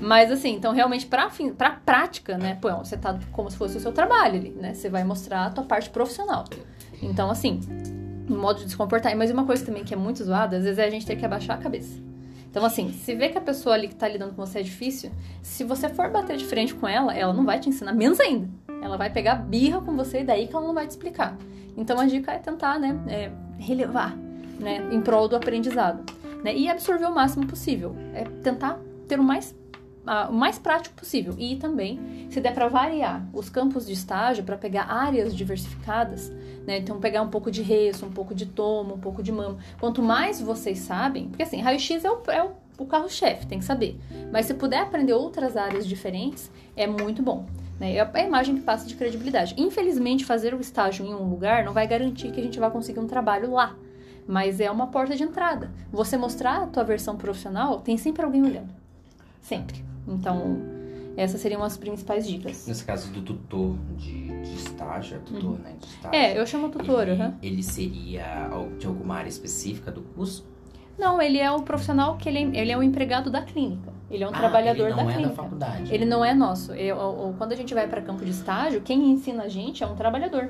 Mas 0.01 0.31
assim, 0.31 0.55
então 0.55 0.73
realmente 0.73 1.07
pra, 1.07 1.31
fim, 1.31 1.53
pra 1.53 1.71
prática, 1.71 2.37
né? 2.37 2.57
Pô, 2.61 2.71
você 2.77 2.97
tá 2.97 3.19
como 3.33 3.51
se 3.51 3.57
fosse 3.57 3.77
o 3.77 3.81
seu 3.81 3.93
trabalho 3.93 4.37
ali, 4.37 4.51
né? 4.51 4.75
Você 4.75 4.89
vai 4.89 5.05
mostrar 5.05 5.47
a 5.47 5.51
tua 5.51 5.65
parte 5.65 5.91
profissional. 5.91 6.45
Então, 7.03 7.31
assim, 7.31 7.61
modo 8.29 8.65
de 8.65 8.71
se 8.71 8.77
comportar. 8.77 9.15
Mas 9.17 9.31
uma 9.31 9.45
coisa 9.45 9.65
também 9.65 9.85
que 9.85 9.95
é 9.95 9.97
muito 9.97 10.23
zoada, 10.23 10.57
às 10.57 10.65
vezes 10.65 10.79
é 10.79 10.85
a 10.85 10.91
gente 10.91 11.07
ter 11.07 11.17
que 11.17 11.25
abaixar 11.25 11.59
a 11.59 11.61
cabeça. 11.61 12.09
Então, 12.51 12.65
assim, 12.65 12.93
se 12.93 13.15
vê 13.15 13.29
que 13.29 13.39
a 13.39 13.41
pessoa 13.41 13.75
ali 13.75 13.89
que 13.89 13.95
tá 13.95 14.09
lidando 14.09 14.35
com 14.35 14.45
você 14.45 14.61
é 14.61 14.63
difícil, 14.63 15.11
se 15.43 15.65
você 15.65 15.89
for 15.89 16.11
bater 16.11 16.37
de 16.37 16.45
frente 16.45 16.75
com 16.75 16.89
ela, 16.89 17.15
ela 17.15 17.33
não 17.33 17.45
vai 17.45 17.61
te 17.61 17.69
ensinar, 17.69 17.93
menos 17.93 18.19
ainda. 18.21 18.49
Ela 18.83 18.97
vai 18.97 19.11
pegar 19.11 19.35
birra 19.37 19.81
com 19.81 19.95
você 19.95 20.21
e 20.21 20.25
daí 20.25 20.47
que 20.47 20.57
ela 20.57 20.67
não 20.67 20.75
vai 20.75 20.87
te 20.87 20.91
explicar. 20.91 21.37
Então, 21.79 21.99
a 21.99 22.07
dica 22.07 22.33
é 22.33 22.39
tentar, 22.39 22.79
né, 22.79 22.99
é, 23.07 23.31
relevar, 23.59 24.17
né, 24.59 24.89
em 24.91 25.01
prol 25.01 25.29
do 25.29 25.37
aprendizado. 25.37 26.05
Né, 26.43 26.55
e 26.55 26.69
absorver 26.69 27.07
o 27.07 27.15
máximo 27.15 27.47
possível. 27.47 27.97
É 28.13 28.25
tentar 28.43 28.79
ter 29.07 29.19
o 29.19 29.23
mais, 29.23 29.57
o 30.29 30.33
mais 30.33 30.59
prático 30.59 30.97
possível. 30.97 31.35
E 31.39 31.57
também, 31.57 32.27
se 32.31 32.41
der 32.41 32.53
para 32.53 32.69
variar 32.69 33.27
os 33.33 33.49
campos 33.49 33.87
de 33.87 33.93
estágio 33.93 34.45
para 34.45 34.57
pegar 34.57 34.85
áreas 34.85 35.35
diversificadas, 35.35 36.31
né, 36.67 36.79
então 36.79 37.01
pegar 37.01 37.23
um 37.23 37.29
pouco 37.29 37.51
de 37.51 37.63
reço, 37.63 38.05
um 38.05 38.11
pouco 38.11 38.35
de 38.35 38.47
tomo, 38.47 38.95
um 38.95 39.01
pouco 39.01 39.23
de 39.23 39.33
mama. 39.33 39.59
Quanto 39.81 40.03
mais 40.03 40.41
vocês 40.41 40.81
sabem, 40.81 41.29
porque 41.29 41.43
assim, 41.43 41.61
raio-x 41.61 42.05
é 42.05 42.11
o, 42.11 42.21
é 42.29 42.49
o 42.79 42.87
carro-chefe, 42.87 43.47
tem 43.47 43.59
que 43.59 43.65
saber. 43.65 43.99
Mas 44.33 44.47
se 44.47 44.55
puder 44.55 44.83
aprender 44.83 45.13
outras 45.13 45.57
áreas 45.57 45.87
diferentes, 45.87 46.51
é 46.77 46.87
muito 46.87 47.23
bom. 47.23 47.47
Né? 47.79 47.95
É 47.97 48.01
a 48.01 48.23
imagem 48.23 48.57
que 48.57 48.63
passa 48.63 48.87
de 48.87 48.95
credibilidade. 48.95 49.55
Infelizmente, 49.57 50.25
fazer 50.25 50.55
o 50.55 50.61
estágio 50.61 51.07
em 51.07 51.15
um 51.15 51.29
lugar 51.29 51.65
não 51.65 51.73
vai 51.73 51.87
garantir 51.87 52.31
que 52.33 52.41
a 52.41 52.43
gente 52.43 52.59
vai 52.59 52.71
conseguir 52.71 53.01
um 53.01 53.07
trabalho 53.07 53.53
lá. 53.53 53.77
Mas 54.27 54.61
é 54.61 54.71
uma 54.71 54.89
porta 54.89 55.17
de 55.17 55.23
entrada. 55.23 55.71
Você 55.91 56.17
mostrar 56.17 56.63
a 56.63 56.67
tua 56.67 56.85
versão 56.85 57.17
profissional, 57.17 57.81
tem 57.81 57.97
sempre 57.97 58.25
alguém 58.25 58.43
olhando. 58.43 58.75
Sempre. 59.41 59.83
Então, 60.07 60.59
essas 61.17 61.41
seriam 61.41 61.63
as 61.63 61.77
principais 61.77 62.29
dicas. 62.29 62.67
Nesse 62.67 62.85
caso 62.85 63.11
do 63.11 63.23
tutor 63.23 63.77
de, 63.97 64.29
de 64.43 64.55
estágio, 64.55 65.17
é 65.17 65.19
tutor, 65.21 65.59
né? 65.59 65.75
De 65.81 65.87
estágio. 65.87 66.19
É, 66.19 66.39
eu 66.39 66.47
chamo 66.47 66.69
tutora, 66.69 67.13
Ele, 67.13 67.23
aham. 67.23 67.35
ele 67.43 67.63
seria 67.63 68.51
de 68.79 68.87
alguma 68.87 69.17
área 69.17 69.29
específica 69.29 69.91
do 69.91 70.03
curso? 70.03 70.47
Não, 70.99 71.23
ele 71.23 71.39
é 71.39 71.51
um 71.51 71.63
profissional 71.63 72.17
que 72.17 72.29
ele, 72.29 72.57
ele 72.57 72.71
é 72.73 72.77
um 72.77 72.83
empregado 72.83 73.31
da 73.31 73.41
clínica. 73.41 73.93
Ele 74.11 74.25
é 74.25 74.27
um 74.27 74.31
Ah, 74.31 74.39
trabalhador 74.39 74.87
ele 74.87 74.95
não 74.95 75.05
da 75.07 75.11
é 75.11 75.15
clínica. 75.15 75.29
da 75.29 75.43
faculdade. 75.43 75.95
Ele 75.95 76.05
não 76.05 76.25
é 76.25 76.33
nosso. 76.35 76.73
Eu- 76.73 76.97
eu- 76.97 77.35
quando 77.37 77.53
a 77.53 77.57
gente 77.57 77.75
vai 77.75 77.87
para 77.87 78.01
campo 78.01 78.25
de 78.25 78.31
estágio, 78.31 78.81
quem 78.81 79.11
ensina 79.11 79.45
a 79.45 79.49
gente 79.49 79.83
é 79.85 79.87
um 79.87 79.95
trabalhador. 79.95 80.49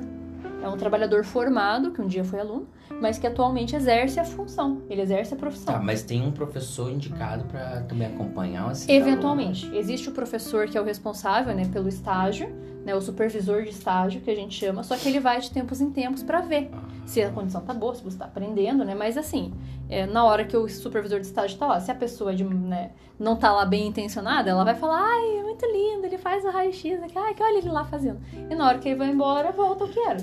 É 0.62 0.68
um 0.68 0.76
trabalhador 0.76 1.24
formado, 1.24 1.90
que 1.92 2.00
um 2.00 2.06
dia 2.06 2.24
foi 2.24 2.40
aluno, 2.40 2.66
mas 3.00 3.18
que 3.18 3.26
atualmente 3.26 3.74
exerce 3.76 4.18
a 4.20 4.24
função. 4.24 4.82
Ele 4.90 5.00
exerce 5.02 5.34
a 5.34 5.36
profissão. 5.36 5.74
Tá, 5.74 5.80
mas 5.80 6.02
tem 6.02 6.20
um 6.22 6.30
professor 6.32 6.90
indicado 6.90 7.44
pra 7.44 7.82
também 7.82 8.06
acompanhar 8.09 8.70
esse 8.72 8.90
Eventualmente. 8.90 9.68
Existe 9.74 10.09
o 10.09 10.12
professor 10.12 10.66
que 10.66 10.76
é 10.76 10.80
o 10.80 10.84
responsável 10.84 11.54
né, 11.54 11.64
pelo 11.72 11.88
estágio, 11.88 12.48
né, 12.84 12.94
o 12.94 13.00
supervisor 13.00 13.62
de 13.62 13.70
estágio, 13.70 14.20
que 14.20 14.30
a 14.30 14.34
gente 14.34 14.54
chama, 14.54 14.82
só 14.82 14.96
que 14.96 15.09
ele 15.09 15.20
vai 15.20 15.40
de 15.40 15.50
tempos 15.50 15.80
em 15.80 15.90
tempos 15.90 16.22
para 16.22 16.40
ver 16.40 16.70
se 17.09 17.22
a 17.22 17.30
condição 17.30 17.62
tá 17.62 17.72
boa, 17.72 17.94
se 17.94 18.04
você 18.04 18.18
tá 18.18 18.26
aprendendo, 18.26 18.84
né? 18.84 18.94
Mas 18.94 19.16
assim, 19.16 19.52
é, 19.88 20.04
na 20.06 20.24
hora 20.26 20.44
que 20.44 20.54
o 20.56 20.68
supervisor 20.68 21.18
de 21.20 21.26
estágio 21.26 21.59
tá 21.59 21.66
lá, 21.66 21.80
se 21.80 21.90
a 21.90 21.94
pessoa 21.94 22.34
de, 22.34 22.44
né, 22.44 22.90
não 23.18 23.34
tá 23.34 23.50
lá 23.50 23.64
bem 23.64 23.86
intencionada, 23.86 24.50
ela 24.50 24.62
vai 24.62 24.74
falar, 24.74 25.00
ai, 25.02 25.38
é 25.38 25.42
muito 25.42 25.64
lindo, 25.64 26.04
ele 26.04 26.18
faz 26.18 26.44
o 26.44 26.50
raio-x 26.50 27.02
aqui, 27.02 27.18
ai, 27.18 27.32
que 27.32 27.42
olha 27.42 27.59
ele 27.59 27.70
lá 27.70 27.82
fazendo. 27.84 28.20
E 28.50 28.54
na 28.54 28.66
hora 28.68 28.78
que 28.78 28.88
ele 28.90 28.98
vai 28.98 29.09
embora, 29.09 29.50
volta 29.52 29.84
o 29.84 29.88
que 29.88 29.98
era. 29.98 30.18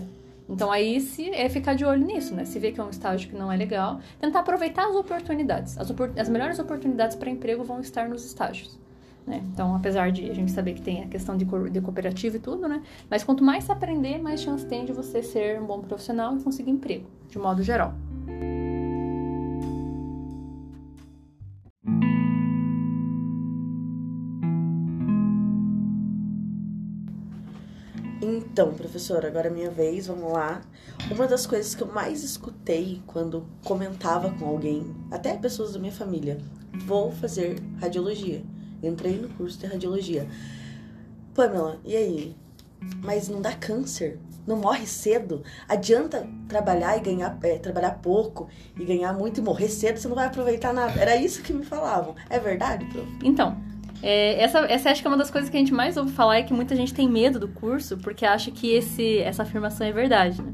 Então 0.48 0.72
aí 0.72 1.02
se 1.02 1.32
é 1.32 1.50
ficar 1.50 1.74
de 1.74 1.84
olho 1.84 2.06
nisso, 2.06 2.36
né? 2.36 2.46
Se 2.46 2.60
vê 2.60 2.72
que 2.72 2.80
é 2.80 2.84
um 2.84 2.92
estágio 2.92 3.28
que 3.32 3.36
não 3.36 3.52
é 3.52 3.58
legal, 3.58 4.00
tentar 4.20 4.42
aproveitar 4.42 4.88
as 4.88 4.96
oportunidades. 4.96 5.76
As, 5.80 5.90
opor- 5.90 6.12
as 6.16 6.30
melhores 6.30 6.60
oportunidades 6.60 7.16
para 7.16 7.32
emprego 7.32 7.64
vão 7.64 7.80
estar 7.80 8.08
nos 8.08 8.24
estágios. 8.24 8.78
Né? 9.26 9.42
Então, 9.52 9.76
apesar 9.76 10.12
de 10.12 10.30
a 10.30 10.34
gente 10.34 10.52
saber 10.52 10.74
que 10.74 10.82
tem 10.82 11.04
a 11.04 11.08
questão 11.08 11.36
de, 11.36 11.46
de 11.46 11.82
cooperativa 11.82 12.38
e 12.38 12.40
tudo, 12.40 12.68
né? 12.68 12.84
Mas 13.10 13.24
quanto 13.24 13.44
mais 13.44 13.64
se 13.64 13.72
aprender, 13.72 14.22
mais 14.22 14.42
chance 14.42 14.66
tem 14.66 14.86
de 14.86 14.94
você 14.94 15.24
ser 15.24 15.60
um 15.60 15.66
bom 15.66 15.82
profissional 15.82 16.38
e 16.38 16.44
conseguir 16.44 16.70
emprego, 16.70 17.08
de 17.28 17.40
modo 17.40 17.64
geral. 17.64 17.96
Então, 28.22 28.74
professora, 28.74 29.28
agora 29.28 29.48
é 29.48 29.52
minha 29.52 29.70
vez, 29.70 30.08
vamos 30.08 30.32
lá. 30.32 30.62
Uma 31.12 31.28
das 31.28 31.46
coisas 31.46 31.76
que 31.76 31.84
eu 31.84 31.92
mais 31.92 32.24
escutei 32.24 33.02
quando 33.06 33.46
comentava 33.64 34.32
com 34.32 34.46
alguém, 34.46 34.96
até 35.12 35.36
pessoas 35.36 35.74
da 35.74 35.80
minha 35.80 35.92
família, 35.92 36.38
vou 36.86 37.12
fazer 37.12 37.58
radiologia. 37.82 38.42
Entrei 38.88 39.18
no 39.18 39.30
curso 39.30 39.58
de 39.60 39.66
radiologia. 39.66 40.28
Pamela, 41.34 41.80
e 41.84 41.96
aí? 41.96 42.36
Mas 43.04 43.28
não 43.28 43.42
dá 43.42 43.54
câncer? 43.54 44.20
Não 44.46 44.58
morre 44.58 44.86
cedo? 44.86 45.44
Adianta 45.68 46.28
trabalhar 46.48 46.98
e 46.98 47.00
ganhar, 47.00 47.38
é, 47.42 47.58
trabalhar 47.58 47.92
pouco 48.02 48.48
e 48.80 48.86
ganhar 48.86 49.12
muito 49.14 49.40
e 49.40 49.44
morrer 49.44 49.70
cedo? 49.70 49.98
Você 49.98 50.08
não 50.08 50.16
vai 50.16 50.28
aproveitar 50.28 50.72
nada. 50.74 51.00
Era 51.00 51.16
isso 51.16 51.42
que 51.42 51.52
me 51.52 51.66
falavam. 51.66 52.16
É 52.30 52.40
verdade, 52.40 52.86
prof? 52.86 53.08
Então, 53.24 53.58
é, 54.04 54.42
essa, 54.42 54.60
essa 54.60 54.92
acho 54.92 55.02
que 55.02 55.08
é 55.08 55.10
uma 55.10 55.18
das 55.18 55.32
coisas 55.32 55.50
que 55.50 55.58
a 55.58 55.60
gente 55.60 55.74
mais 55.74 55.98
ouve 55.98 56.12
falar 56.12 56.38
é 56.38 56.44
que 56.44 56.54
muita 56.54 56.76
gente 56.76 56.94
tem 56.94 57.10
medo 57.10 57.40
do 57.40 57.48
curso 57.48 57.98
porque 57.98 58.26
acha 58.26 58.52
que 58.52 58.72
esse, 58.72 59.18
essa 59.20 59.44
afirmação 59.44 59.88
é 59.88 59.92
verdade, 59.92 60.42
né? 60.42 60.54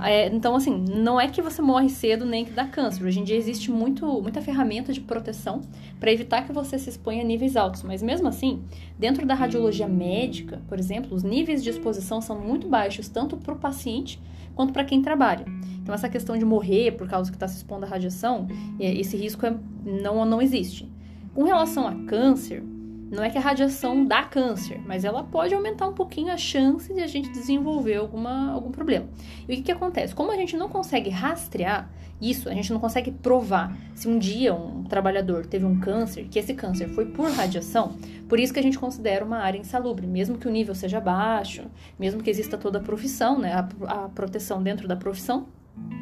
É, 0.00 0.26
então, 0.28 0.54
assim, 0.54 0.84
não 0.88 1.20
é 1.20 1.28
que 1.28 1.42
você 1.42 1.60
morre 1.60 1.88
cedo 1.88 2.24
nem 2.24 2.44
que 2.44 2.52
dá 2.52 2.64
câncer. 2.64 3.04
Hoje 3.04 3.20
em 3.20 3.24
dia 3.24 3.36
existe 3.36 3.70
muito, 3.70 4.06
muita 4.22 4.40
ferramenta 4.40 4.92
de 4.92 5.00
proteção 5.00 5.60
para 5.98 6.12
evitar 6.12 6.46
que 6.46 6.52
você 6.52 6.78
se 6.78 6.88
exponha 6.88 7.22
a 7.22 7.24
níveis 7.24 7.56
altos. 7.56 7.82
Mas 7.82 8.02
mesmo 8.02 8.28
assim, 8.28 8.62
dentro 8.98 9.26
da 9.26 9.34
radiologia 9.34 9.88
médica, 9.88 10.62
por 10.68 10.78
exemplo, 10.78 11.14
os 11.14 11.22
níveis 11.22 11.62
de 11.62 11.70
exposição 11.70 12.20
são 12.20 12.38
muito 12.38 12.68
baixos, 12.68 13.08
tanto 13.08 13.36
para 13.36 13.54
o 13.54 13.58
paciente 13.58 14.20
quanto 14.54 14.72
para 14.72 14.84
quem 14.84 15.02
trabalha. 15.02 15.44
Então, 15.82 15.94
essa 15.94 16.08
questão 16.08 16.36
de 16.36 16.44
morrer 16.44 16.92
por 16.92 17.08
causa 17.08 17.30
que 17.30 17.36
está 17.36 17.48
se 17.48 17.56
expondo 17.56 17.86
à 17.86 17.88
radiação, 17.88 18.46
é, 18.78 18.92
esse 18.92 19.16
risco 19.16 19.46
é, 19.46 19.54
não, 19.84 20.24
não 20.24 20.40
existe. 20.40 20.88
Com 21.34 21.44
relação 21.44 21.86
a 21.86 21.94
câncer, 22.04 22.62
não 23.10 23.24
é 23.24 23.30
que 23.30 23.38
a 23.38 23.40
radiação 23.40 24.04
dá 24.04 24.22
câncer, 24.22 24.80
mas 24.86 25.04
ela 25.04 25.22
pode 25.22 25.54
aumentar 25.54 25.88
um 25.88 25.94
pouquinho 25.94 26.32
a 26.32 26.36
chance 26.36 26.92
de 26.92 27.00
a 27.00 27.06
gente 27.06 27.30
desenvolver 27.30 27.96
alguma, 27.96 28.52
algum 28.52 28.70
problema. 28.70 29.06
E 29.48 29.52
o 29.52 29.56
que, 29.56 29.62
que 29.62 29.72
acontece? 29.72 30.14
Como 30.14 30.30
a 30.30 30.36
gente 30.36 30.56
não 30.56 30.68
consegue 30.68 31.08
rastrear 31.10 31.90
isso, 32.20 32.48
a 32.48 32.54
gente 32.54 32.72
não 32.72 32.80
consegue 32.80 33.10
provar 33.12 33.76
se 33.94 34.08
um 34.08 34.18
dia 34.18 34.52
um 34.52 34.82
trabalhador 34.84 35.46
teve 35.46 35.64
um 35.64 35.78
câncer, 35.78 36.26
que 36.28 36.38
esse 36.38 36.52
câncer 36.52 36.88
foi 36.88 37.06
por 37.06 37.30
radiação, 37.30 37.96
por 38.28 38.40
isso 38.40 38.52
que 38.52 38.58
a 38.58 38.62
gente 38.62 38.78
considera 38.78 39.24
uma 39.24 39.38
área 39.38 39.58
insalubre, 39.58 40.06
mesmo 40.06 40.36
que 40.36 40.48
o 40.48 40.50
nível 40.50 40.74
seja 40.74 41.00
baixo, 41.00 41.62
mesmo 41.98 42.22
que 42.22 42.28
exista 42.28 42.58
toda 42.58 42.78
a 42.78 42.82
profissão, 42.82 43.38
né, 43.38 43.52
a, 43.52 44.04
a 44.04 44.08
proteção 44.08 44.62
dentro 44.62 44.88
da 44.88 44.96
profissão, 44.96 45.46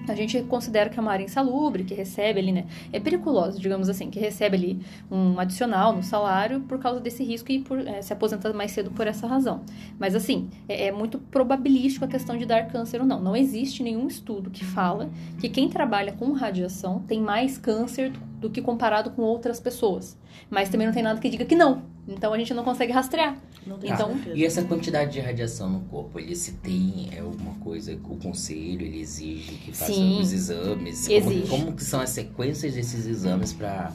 a 0.08 0.14
gente 0.14 0.40
considera 0.42 0.88
que 0.88 0.98
é 0.98 1.02
uma 1.02 1.12
área 1.12 1.24
insalubre, 1.24 1.84
que 1.84 1.94
recebe 1.94 2.38
ali, 2.38 2.52
né? 2.52 2.66
É 2.92 3.00
periculosa, 3.00 3.58
digamos 3.58 3.88
assim, 3.88 4.10
que 4.10 4.18
recebe 4.18 4.56
ali 4.56 4.80
um 5.10 5.38
adicional 5.38 5.92
no 5.92 6.02
salário 6.02 6.60
por 6.60 6.78
causa 6.78 7.00
desse 7.00 7.24
risco 7.24 7.50
e 7.50 7.60
por 7.60 7.78
é, 7.80 8.00
se 8.02 8.12
aposenta 8.12 8.52
mais 8.52 8.70
cedo 8.70 8.90
por 8.90 9.06
essa 9.06 9.26
razão. 9.26 9.62
Mas 9.98 10.14
assim, 10.14 10.48
é, 10.68 10.86
é, 10.86 10.92
muito 10.92 11.18
probabilístico 11.18 12.04
a 12.04 12.08
questão 12.08 12.36
de 12.36 12.46
dar 12.46 12.68
câncer 12.68 13.00
ou 13.00 13.06
não. 13.06 13.20
Não 13.20 13.36
existe 13.36 13.82
nenhum 13.82 14.06
estudo 14.06 14.50
que 14.50 14.64
fala 14.64 15.10
que 15.40 15.48
quem 15.48 15.68
trabalha 15.68 16.12
com 16.12 16.32
radiação 16.32 17.00
tem 17.00 17.20
mais 17.20 17.58
câncer 17.58 18.12
do, 18.40 18.48
que 18.48 18.62
comparado 18.62 19.10
com 19.10 19.22
outras 19.22 19.58
pessoas. 19.58 20.16
Mas 20.48 20.68
também 20.68 20.86
não 20.86 20.94
tem 20.94 21.02
nada 21.02 21.20
que 21.20 21.28
diga 21.28 21.44
que 21.44 21.56
não. 21.56 21.95
Então 22.09 22.32
a 22.32 22.38
gente 22.38 22.54
não 22.54 22.62
consegue 22.62 22.92
rastrear. 22.92 23.36
Não 23.66 23.78
tem 23.78 23.90
Então, 23.90 24.09
certeza. 24.14 24.36
E 24.36 24.44
essa 24.44 24.62
quantidade 24.62 25.12
de 25.12 25.20
radiação 25.20 25.68
no 25.68 25.80
corpo, 25.80 26.20
ele 26.20 26.36
se 26.36 26.52
tem 26.52 27.09
é 27.12 27.18
alguma 27.20 27.54
coisa, 27.54 27.94
o 27.94 28.16
conselho, 28.16 28.82
ele 28.82 29.00
exige 29.00 29.52
que 29.57 29.72
faça 29.72 29.92
Sim. 29.92 30.20
os 30.20 30.32
exames? 30.32 31.09
Exige. 31.09 31.48
Como, 31.48 31.64
como 31.64 31.76
que 31.76 31.82
são 31.84 32.00
as 32.00 32.11
sequências 32.11 32.74
desses 32.74 33.07
exames 33.07 33.52
para 33.52 33.92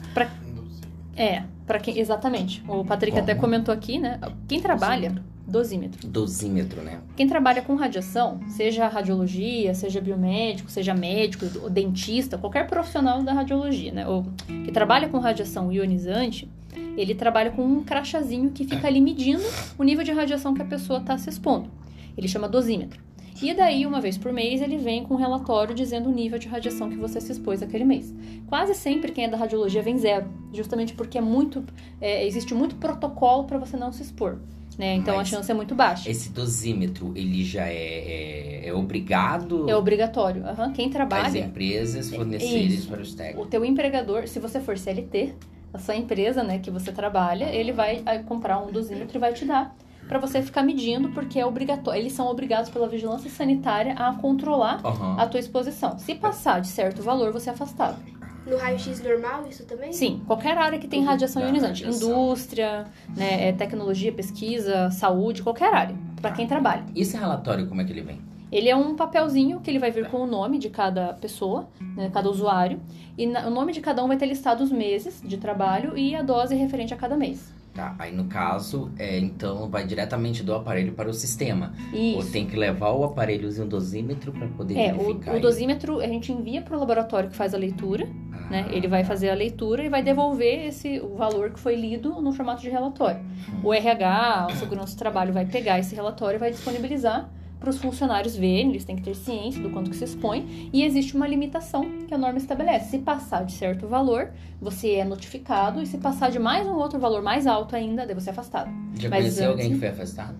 É, 1.15 1.43
para 1.65 1.79
quem 1.79 1.97
exatamente. 1.99 2.63
O 2.67 2.83
Patrick 2.83 3.11
Como? 3.13 3.23
até 3.23 3.35
comentou 3.35 3.73
aqui, 3.73 3.97
né? 3.97 4.19
Quem 4.47 4.59
trabalha 4.61 5.15
dosímetro. 5.47 6.07
dosímetro, 6.07 6.81
né? 6.81 6.99
Quem 7.15 7.27
trabalha 7.27 7.61
com 7.61 7.75
radiação, 7.75 8.39
seja 8.49 8.87
radiologia, 8.87 9.73
seja 9.73 9.99
biomédico, 10.01 10.69
seja 10.71 10.93
médico, 10.93 11.45
ou 11.61 11.69
dentista, 11.69 12.37
qualquer 12.37 12.67
profissional 12.67 13.21
da 13.23 13.33
radiologia, 13.33 13.91
né? 13.91 14.07
Ou 14.07 14.25
que 14.65 14.71
trabalha 14.71 15.09
com 15.09 15.17
radiação 15.19 15.71
ionizante, 15.71 16.49
ele 16.97 17.15
trabalha 17.15 17.51
com 17.51 17.63
um 17.63 17.83
crachazinho 17.83 18.51
que 18.51 18.65
fica 18.65 18.87
ali 18.87 19.01
medindo 19.01 19.43
o 19.77 19.83
nível 19.83 20.03
de 20.03 20.11
radiação 20.11 20.53
que 20.53 20.61
a 20.61 20.65
pessoa 20.65 20.99
está 20.99 21.17
se 21.17 21.29
expondo. 21.29 21.69
Ele 22.17 22.27
chama 22.27 22.47
dosímetro. 22.47 22.99
E 23.41 23.53
daí, 23.55 23.87
uma 23.87 23.99
vez 23.99 24.19
por 24.19 24.31
mês, 24.31 24.61
ele 24.61 24.77
vem 24.77 25.03
com 25.03 25.15
um 25.15 25.17
relatório 25.17 25.73
dizendo 25.73 26.09
o 26.09 26.11
nível 26.11 26.37
de 26.37 26.47
radiação 26.47 26.89
que 26.89 26.95
você 26.95 27.19
se 27.19 27.31
expôs 27.31 27.63
aquele 27.63 27.83
mês. 27.83 28.13
Quase 28.45 28.75
sempre 28.75 29.11
quem 29.11 29.25
é 29.25 29.27
da 29.27 29.35
radiologia 29.35 29.81
vem 29.81 29.97
zero, 29.97 30.27
justamente 30.53 30.93
porque 30.93 31.17
é 31.17 31.21
muito, 31.21 31.63
é, 31.99 32.25
existe 32.25 32.53
muito 32.53 32.75
protocolo 32.75 33.45
para 33.45 33.57
você 33.57 33.75
não 33.75 33.91
se 33.91 34.03
expor. 34.03 34.37
Né? 34.77 34.95
Então 34.95 35.15
Mas 35.17 35.27
a 35.27 35.37
chance 35.37 35.49
é 35.51 35.53
muito 35.53 35.73
baixa. 35.73 36.09
Esse 36.09 36.29
dosímetro, 36.29 37.11
ele 37.15 37.43
já 37.43 37.67
é, 37.67 38.63
é, 38.63 38.67
é 38.67 38.73
obrigado 38.73 39.69
É 39.69 39.75
obrigatório. 39.75 40.45
Aham. 40.45 40.71
Quem 40.71 40.89
trabalha, 40.89 41.39
empresas 41.39 42.13
fornecerem 42.13 42.67
Isso. 42.67 42.87
para 42.87 43.01
os 43.01 43.13
técnicos. 43.13 43.45
o 43.45 43.49
teu 43.49 43.65
empregador, 43.65 44.27
se 44.27 44.39
você 44.39 44.59
for 44.59 44.77
CLT, 44.77 45.33
a 45.73 45.77
sua 45.77 45.95
empresa, 45.95 46.43
né, 46.43 46.59
que 46.59 46.69
você 46.69 46.91
trabalha, 46.91 47.45
ele 47.45 47.71
vai 47.71 48.03
comprar 48.27 48.59
um 48.59 48.71
dosímetro 48.71 49.17
e 49.17 49.19
vai 49.19 49.33
te 49.33 49.45
dar 49.45 49.73
para 50.07 50.19
você 50.19 50.41
ficar 50.41 50.61
medindo, 50.61 51.09
porque 51.09 51.39
é 51.39 51.45
obrigatório. 51.45 52.01
Eles 52.01 52.11
são 52.11 52.27
obrigados 52.27 52.69
pela 52.69 52.87
vigilância 52.87 53.29
sanitária 53.29 53.93
a 53.93 54.13
controlar 54.13 54.81
Aham. 54.83 55.15
a 55.17 55.25
tua 55.25 55.39
exposição. 55.39 55.97
Se 55.97 56.15
passar 56.15 56.59
de 56.59 56.67
certo 56.67 57.01
valor, 57.01 57.31
você 57.31 57.49
é 57.49 57.53
afastado. 57.53 57.97
No 58.45 58.57
raio-x 58.57 59.01
normal, 59.01 59.45
isso 59.47 59.63
também? 59.65 59.93
Sim, 59.93 60.21
qualquer 60.25 60.57
área 60.57 60.79
que 60.79 60.87
tem 60.87 61.03
radiação 61.05 61.41
dá 61.41 61.47
ionizante, 61.47 61.87
indústria, 61.87 62.85
né, 63.15 63.49
é, 63.49 63.53
tecnologia, 63.53 64.11
pesquisa, 64.11 64.89
saúde, 64.89 65.43
qualquer 65.43 65.73
área, 65.73 65.95
para 66.19 66.31
quem 66.31 66.47
trabalha. 66.47 66.83
E 66.93 67.01
esse 67.01 67.15
relatório, 67.15 67.67
como 67.67 67.81
é 67.81 67.85
que 67.85 67.93
ele 67.93 68.01
vem? 68.01 68.19
Ele 68.51 68.67
é 68.69 68.75
um 68.75 68.95
papelzinho 68.95 69.59
que 69.61 69.69
ele 69.71 69.79
vai 69.79 69.91
vir 69.91 70.09
com 70.09 70.17
o 70.17 70.27
nome 70.27 70.57
de 70.59 70.69
cada 70.69 71.13
pessoa, 71.13 71.69
né, 71.95 72.09
cada 72.13 72.29
usuário, 72.29 72.79
e 73.17 73.25
na- 73.25 73.47
o 73.47 73.49
nome 73.49 73.71
de 73.71 73.79
cada 73.81 74.03
um 74.03 74.07
vai 74.07 74.17
ter 74.17 74.25
listado 74.25 74.63
os 74.63 74.71
meses 74.71 75.21
de 75.25 75.37
trabalho 75.37 75.97
e 75.97 76.15
a 76.15 76.21
dose 76.21 76.53
referente 76.55 76.93
a 76.93 76.97
cada 76.97 77.15
mês. 77.15 77.53
Tá, 77.73 77.95
aí 77.97 78.13
no 78.13 78.25
caso, 78.25 78.91
é, 78.99 79.17
então 79.17 79.69
vai 79.69 79.85
diretamente 79.87 80.43
do 80.43 80.53
aparelho 80.53 80.91
para 80.91 81.09
o 81.09 81.13
sistema. 81.13 81.71
Ou 81.93 82.19
Isso. 82.19 82.29
tem 82.33 82.45
que 82.45 82.57
levar 82.57 82.91
o 82.91 83.05
aparelhozinho 83.05 83.65
dosímetro 83.65 84.33
para 84.33 84.45
poder 84.49 84.77
É, 84.77 84.93
o, 84.93 84.97
verificar. 84.97 85.31
o 85.31 85.33
isso? 85.35 85.41
dosímetro 85.41 85.99
a 86.01 86.07
gente 86.07 86.33
envia 86.33 86.61
para 86.61 86.75
o 86.75 86.79
laboratório 86.81 87.29
que 87.29 87.35
faz 87.37 87.53
a 87.53 87.57
leitura, 87.57 88.05
Ah, 88.33 88.49
né? 88.49 88.65
Ele 88.73 88.89
vai 88.89 89.05
fazer 89.05 89.29
a 89.29 89.33
leitura 89.33 89.85
e 89.85 89.87
vai 89.89 90.03
devolver 90.03 90.65
esse 90.67 90.99
o 90.99 91.15
valor 91.15 91.51
que 91.51 91.59
foi 91.61 91.75
lido 91.77 92.21
no 92.21 92.33
formato 92.33 92.61
de 92.61 92.69
relatório. 92.69 93.21
O 93.63 93.73
RH, 93.73 94.47
o 94.51 94.55
segurança 94.57 94.93
do 94.93 94.99
trabalho 94.99 95.31
vai 95.31 95.45
pegar 95.45 95.79
esse 95.79 95.95
relatório 95.95 96.35
e 96.35 96.39
vai 96.39 96.51
disponibilizar 96.51 97.29
para 97.61 97.69
os 97.69 97.77
funcionários 97.77 98.35
verem, 98.35 98.71
eles 98.71 98.83
têm 98.83 98.95
que 98.95 99.03
ter 99.03 99.15
ciência 99.15 99.61
do 99.61 99.69
quanto 99.69 99.91
que 99.91 99.95
se 99.95 100.03
expõe, 100.03 100.69
e 100.73 100.83
existe 100.83 101.15
uma 101.15 101.27
limitação 101.27 101.85
que 102.07 102.13
a 102.13 102.17
norma 102.17 102.39
estabelece. 102.39 102.89
Se 102.89 102.97
passar 102.97 103.45
de 103.45 103.53
certo 103.53 103.87
valor, 103.87 104.31
você 104.59 104.93
é 104.95 105.05
notificado, 105.05 105.79
e 105.79 105.85
se 105.85 105.99
passar 105.99 106.31
de 106.31 106.39
mais 106.39 106.65
um 106.65 106.73
outro 106.73 106.99
valor 106.99 107.21
mais 107.21 107.45
alto 107.45 107.75
ainda, 107.75 108.03
daí 108.05 108.15
você 108.15 108.29
é 108.29 108.33
afastado. 108.33 108.69
Já 108.99 109.09
mas 109.09 109.19
conheceu 109.19 109.49
alguém 109.51 109.65
antes- 109.67 109.75
que 109.75 109.79
foi 109.79 109.89
afastado? 109.89 110.35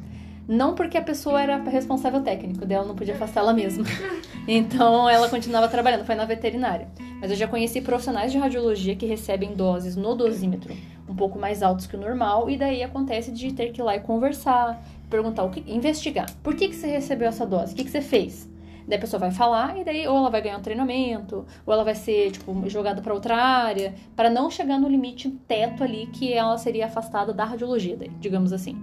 Não 0.48 0.74
porque 0.74 0.98
a 0.98 1.02
pessoa 1.02 1.40
era 1.40 1.58
responsável 1.58 2.22
técnico, 2.22 2.66
dela 2.66 2.86
não 2.86 2.96
podia 2.96 3.14
afastar 3.14 3.42
ela 3.42 3.54
mesma. 3.54 3.86
Então 4.48 5.08
ela 5.08 5.30
continuava 5.30 5.68
trabalhando, 5.68 6.04
foi 6.04 6.16
na 6.16 6.26
veterinária. 6.26 6.88
Mas 7.22 7.30
eu 7.30 7.38
já 7.38 7.48
conheci 7.48 7.80
profissionais 7.80 8.32
de 8.32 8.40
radiologia 8.40 8.96
que 8.96 9.06
recebem 9.06 9.54
doses 9.54 9.96
no 9.96 10.16
dosímetro 10.16 10.74
um 11.08 11.16
pouco 11.16 11.38
mais 11.38 11.62
altos 11.62 11.86
que 11.86 11.96
o 11.96 12.00
normal, 12.00 12.50
e 12.50 12.58
daí 12.58 12.82
acontece 12.82 13.32
de 13.32 13.54
ter 13.54 13.72
que 13.72 13.82
ir 13.82 13.84
lá 13.84 13.96
e 13.96 14.00
conversar, 14.00 14.82
perguntar 15.12 15.44
o 15.44 15.52
que. 15.52 15.64
investigar. 15.72 16.26
Por 16.42 16.56
que, 16.56 16.70
que 16.70 16.76
você 16.76 16.88
recebeu 16.88 17.28
essa 17.28 17.46
dose? 17.46 17.74
O 17.74 17.76
que, 17.76 17.84
que 17.84 17.92
você 17.92 18.02
fez? 18.02 18.50
Daí 18.88 18.98
a 18.98 19.02
pessoa 19.02 19.20
vai 19.20 19.30
falar 19.32 19.78
e 19.78 19.84
daí 19.84 20.08
ou 20.08 20.18
ela 20.18 20.30
vai 20.32 20.42
ganhar 20.42 20.58
um 20.58 20.62
treinamento, 20.62 21.46
ou 21.66 21.74
ela 21.74 21.84
vai 21.84 21.94
ser, 21.94 22.32
tipo, 22.32 22.68
jogada 22.68 23.00
para 23.02 23.14
outra 23.14 23.36
área, 23.38 23.94
para 24.16 24.28
não 24.30 24.50
chegar 24.50 24.80
no 24.80 24.90
limite 24.90 25.30
teto 25.48 25.84
ali 25.84 26.08
que 26.08 26.34
ela 26.34 26.58
seria 26.58 26.88
afastada 26.88 27.32
da 27.32 27.46
radiologia, 27.46 27.96
daí, 27.96 28.10
digamos 28.20 28.52
assim. 28.52 28.76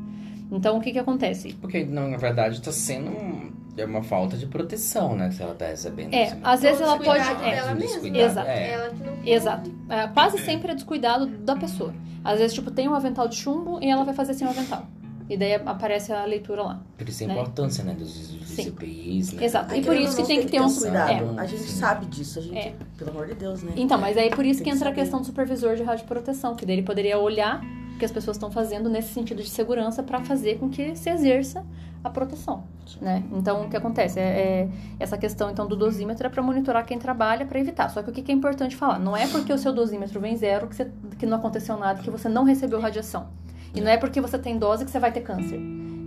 Então, 0.52 0.78
o 0.78 0.80
que 0.80 0.92
que 0.92 0.98
acontece? 0.98 1.52
Porque, 1.54 1.84
não, 1.84 2.08
na 2.08 2.16
verdade, 2.16 2.54
está 2.56 2.70
sendo 2.72 3.10
um- 3.10 3.50
é 3.76 3.84
uma 3.84 4.02
falta 4.02 4.36
de 4.36 4.46
proteção, 4.46 5.14
né? 5.14 5.30
Que 5.34 5.42
ela 5.42 5.52
está 5.52 5.66
recebendo. 5.66 6.14
É, 6.14 6.24
assim, 6.24 6.40
às 6.42 6.62
vezes 6.62 6.80
ela 6.80 6.98
pode. 6.98 7.20
é, 7.20 7.34
dela 7.34 7.72
um 7.72 7.74
mesma. 7.74 7.86
descuidado, 8.00 8.24
Exato. 8.30 8.48
é. 8.48 8.70
Ela 8.72 8.92
Exato. 9.26 9.70
É, 9.88 10.06
quase 10.08 10.38
sempre 10.38 10.72
é 10.72 10.74
descuidado 10.74 11.26
da 11.26 11.54
pessoa. 11.54 11.92
Às 12.24 12.38
vezes, 12.38 12.54
tipo, 12.54 12.70
tem 12.70 12.88
um 12.88 12.94
avental 12.94 13.28
de 13.28 13.36
chumbo 13.36 13.78
e 13.82 13.90
ela 13.90 14.04
vai 14.04 14.14
fazer 14.14 14.34
sem 14.34 14.46
o 14.46 14.50
avental. 14.50 14.86
E 15.28 15.36
daí 15.36 15.54
aparece 15.54 16.12
a 16.12 16.24
leitura 16.24 16.62
lá. 16.62 16.80
Por 16.96 17.08
isso 17.08 17.22
a 17.22 17.26
né? 17.26 17.34
importância, 17.34 17.84
né? 17.84 17.92
Dos, 17.94 18.28
dos 18.28 18.48
Sim. 18.48 18.68
EPIs, 18.68 19.32
né? 19.34 19.44
Exato. 19.44 19.74
E 19.74 19.82
por 19.84 19.94
isso 19.94 20.16
que 20.16 20.26
tem 20.26 20.40
que 20.40 20.46
ter 20.50 20.60
um. 20.60 20.72
cuidado. 20.74 21.10
É. 21.38 21.40
A 21.42 21.46
gente 21.46 21.62
Sim. 21.62 21.76
sabe 21.78 22.06
disso, 22.06 22.38
a 22.38 22.42
gente, 22.42 22.56
É. 22.56 22.74
pelo 22.96 23.10
amor 23.10 23.26
de 23.26 23.34
Deus, 23.34 23.62
né? 23.62 23.72
Então, 23.76 23.98
mas 24.00 24.16
aí 24.16 24.30
por 24.30 24.44
isso 24.46 24.58
Tem 24.62 24.64
que 24.64 24.70
que 24.70 24.76
entra 24.76 24.88
a 24.88 24.92
saber. 24.92 25.00
questão 25.02 25.20
do 25.20 25.26
supervisor 25.26 25.76
de 25.76 25.82
radioproteção, 25.82 26.54
que 26.54 26.64
daí 26.64 26.76
ele 26.76 26.82
poderia 26.82 27.18
olhar 27.18 27.60
o 27.94 27.98
que 27.98 28.04
as 28.04 28.10
pessoas 28.10 28.36
estão 28.36 28.50
fazendo 28.50 28.88
nesse 28.88 29.12
sentido 29.12 29.42
de 29.42 29.50
segurança 29.50 30.02
para 30.02 30.20
fazer 30.24 30.58
com 30.58 30.70
que 30.70 30.96
se 30.96 31.10
exerça 31.10 31.62
a 32.02 32.08
proteção, 32.08 32.62
né? 33.02 33.22
Então, 33.32 33.66
o 33.66 33.68
que 33.68 33.76
acontece 33.76 34.18
é, 34.20 34.22
é 34.22 34.68
essa 35.00 35.18
questão 35.18 35.50
então 35.50 35.66
do 35.66 35.74
dosímetro 35.76 36.26
é 36.26 36.30
para 36.30 36.40
monitorar 36.42 36.86
quem 36.86 36.96
trabalha 36.98 37.44
para 37.44 37.58
evitar. 37.58 37.90
Só 37.90 38.02
que 38.02 38.08
o 38.10 38.12
que 38.12 38.22
que 38.22 38.30
é 38.30 38.34
importante 38.34 38.76
falar, 38.76 38.98
não 39.00 39.16
é 39.16 39.26
porque 39.26 39.52
o 39.52 39.58
seu 39.58 39.72
dosímetro 39.74 40.20
vem 40.20 40.36
zero 40.36 40.68
que, 40.68 40.76
você- 40.76 40.90
que 41.18 41.26
não 41.26 41.36
aconteceu 41.38 41.76
nada, 41.76 42.00
que 42.00 42.08
você 42.10 42.28
não 42.28 42.44
recebeu 42.44 42.80
radiação. 42.80 43.26
E 43.74 43.80
não 43.80 43.90
é 43.90 43.96
porque 43.96 44.20
você 44.20 44.38
tem 44.38 44.58
dose 44.58 44.84
que 44.84 44.90
você 44.90 44.98
vai 44.98 45.12
ter 45.12 45.20
câncer. 45.20 45.60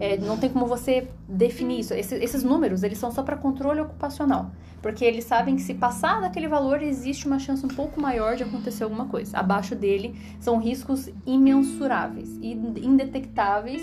é, 0.03 0.18
não 0.18 0.36
tem 0.36 0.49
como 0.49 0.66
você 0.66 1.07
definir 1.30 1.82
isso. 1.82 1.93
Esse- 1.93 2.16
esses 2.16 2.43
números, 2.43 2.82
eles 2.82 2.97
são 2.97 3.12
só 3.12 3.22
para 3.22 3.38
controle 3.38 3.82
ocupacional. 3.82 4.49
Porque 4.82 5.05
eles 5.05 5.26
sabem 5.26 5.55
que 5.55 5.62
se 5.62 5.76
passar 5.76 6.20
daquele 6.22 6.47
valor, 6.47 6.82
existe 6.82 7.28
uma 7.28 7.38
chance 7.38 7.64
um 7.64 7.70
pouco 7.70 8.01
maior 8.01 8.36
de 8.36 8.41
acontecer 8.41 8.84
alguma 8.84 9.05
coisa. 9.05 9.38
Abaixo 9.38 9.76
dele, 9.76 10.16
são 10.39 10.57
riscos 10.57 11.07
imensuráveis 11.24 12.30
e 12.41 12.53
indetectáveis 12.84 13.82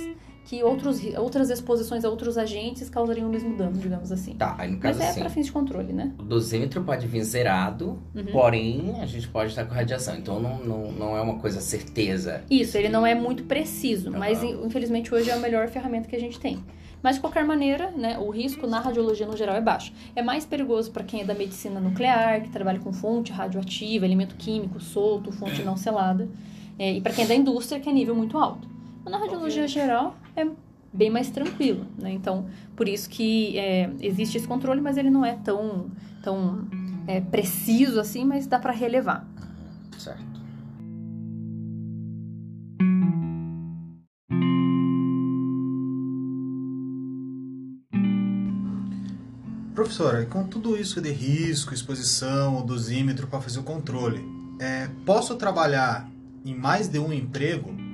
que 0.48 0.64
outros, 0.64 1.02
outras 1.18 1.50
exposições 1.50 2.06
a 2.06 2.08
outros 2.08 2.38
agentes 2.38 2.88
causariam 2.88 3.28
o 3.28 3.30
mesmo 3.30 3.54
dano, 3.54 3.76
digamos 3.76 4.10
assim. 4.10 4.32
Tá, 4.32 4.54
aí 4.56 4.70
no 4.70 4.78
Mas 4.78 4.96
caso 4.96 5.02
é 5.02 5.08
assim, 5.10 5.20
para 5.20 5.28
fins 5.28 5.44
de 5.44 5.52
controle, 5.52 5.92
né? 5.92 6.10
o 6.18 6.22
dosímetro 6.22 6.82
pode 6.82 7.06
vir 7.06 7.22
zerado, 7.22 7.98
Uhum. 8.14 8.24
porém 8.32 8.94
a 8.98 9.04
gente 9.04 9.28
pode 9.28 9.50
estar 9.50 9.66
com 9.66 9.74
radiação. 9.74 10.16
Então 10.16 10.40
não, 10.40 10.58
não, 10.64 10.90
não 10.92 11.16
é 11.16 11.20
uma 11.20 11.34
coisa 11.38 11.60
certeza. 11.60 12.42
Isso, 12.50 12.78
ele 12.78 12.88
não 12.88 13.06
é 13.06 13.14
muito 13.14 13.42
preciso, 13.44 14.10
mas 14.10 14.42
Aham. 14.42 14.64
infelizmente 14.64 15.14
hoje 15.14 15.28
é 15.28 15.34
a 15.34 15.38
melhor 15.38 15.68
ferramenta 15.68 16.08
que 16.08 16.16
a 16.16 16.20
gente 16.20 16.40
tem. 16.40 16.58
Mas 17.02 17.16
de 17.16 17.20
qualquer 17.20 17.44
maneira, 17.44 17.90
né, 17.90 18.18
o 18.18 18.30
risco 18.30 18.66
na 18.66 18.80
radiologia 18.80 19.26
no 19.26 19.36
geral 19.36 19.54
é 19.54 19.60
baixo. 19.60 19.92
É 20.16 20.22
mais 20.22 20.46
perigoso 20.46 20.90
para 20.92 21.04
quem 21.04 21.20
é 21.20 21.24
da 21.24 21.34
medicina 21.34 21.78
nuclear, 21.78 22.40
que 22.40 22.48
trabalha 22.48 22.80
com 22.80 22.90
fonte 22.90 23.30
radioativa, 23.32 24.06
elemento 24.06 24.34
químico 24.36 24.80
solto, 24.80 25.30
fonte 25.30 25.62
não 25.62 25.76
selada, 25.76 26.26
é, 26.78 26.94
e 26.94 27.00
para 27.02 27.12
quem 27.12 27.24
é 27.24 27.28
da 27.28 27.34
indústria, 27.34 27.78
que 27.78 27.88
é 27.88 27.92
nível 27.92 28.14
muito 28.14 28.38
alto. 28.38 28.66
Mas 29.04 29.12
na 29.12 29.18
radiologia 29.20 29.66
geral 29.68 30.16
é 30.40 30.50
bem 30.92 31.10
mais 31.10 31.30
tranquilo, 31.30 31.86
né? 31.98 32.12
Então, 32.12 32.46
por 32.74 32.88
isso 32.88 33.08
que 33.08 33.58
é, 33.58 33.90
existe 34.00 34.38
esse 34.38 34.46
controle, 34.46 34.80
mas 34.80 34.96
ele 34.96 35.10
não 35.10 35.24
é 35.24 35.34
tão, 35.34 35.90
tão 36.22 36.66
é, 37.06 37.20
preciso 37.20 38.00
assim, 38.00 38.24
mas 38.24 38.46
dá 38.46 38.58
para 38.58 38.72
relevar. 38.72 39.26
Certo. 39.98 40.38
Professora, 49.74 50.22
e 50.22 50.26
com 50.26 50.44
tudo 50.44 50.76
isso 50.76 51.00
de 51.00 51.12
risco, 51.12 51.72
exposição, 51.72 52.66
dosímetro 52.66 53.28
para 53.28 53.40
fazer 53.40 53.60
o 53.60 53.62
controle, 53.62 54.20
é, 54.58 54.88
posso 55.06 55.36
trabalhar 55.36 56.10
em 56.44 56.52
mais 56.52 56.88
de 56.88 56.98
um 56.98 57.12
emprego? 57.12 57.87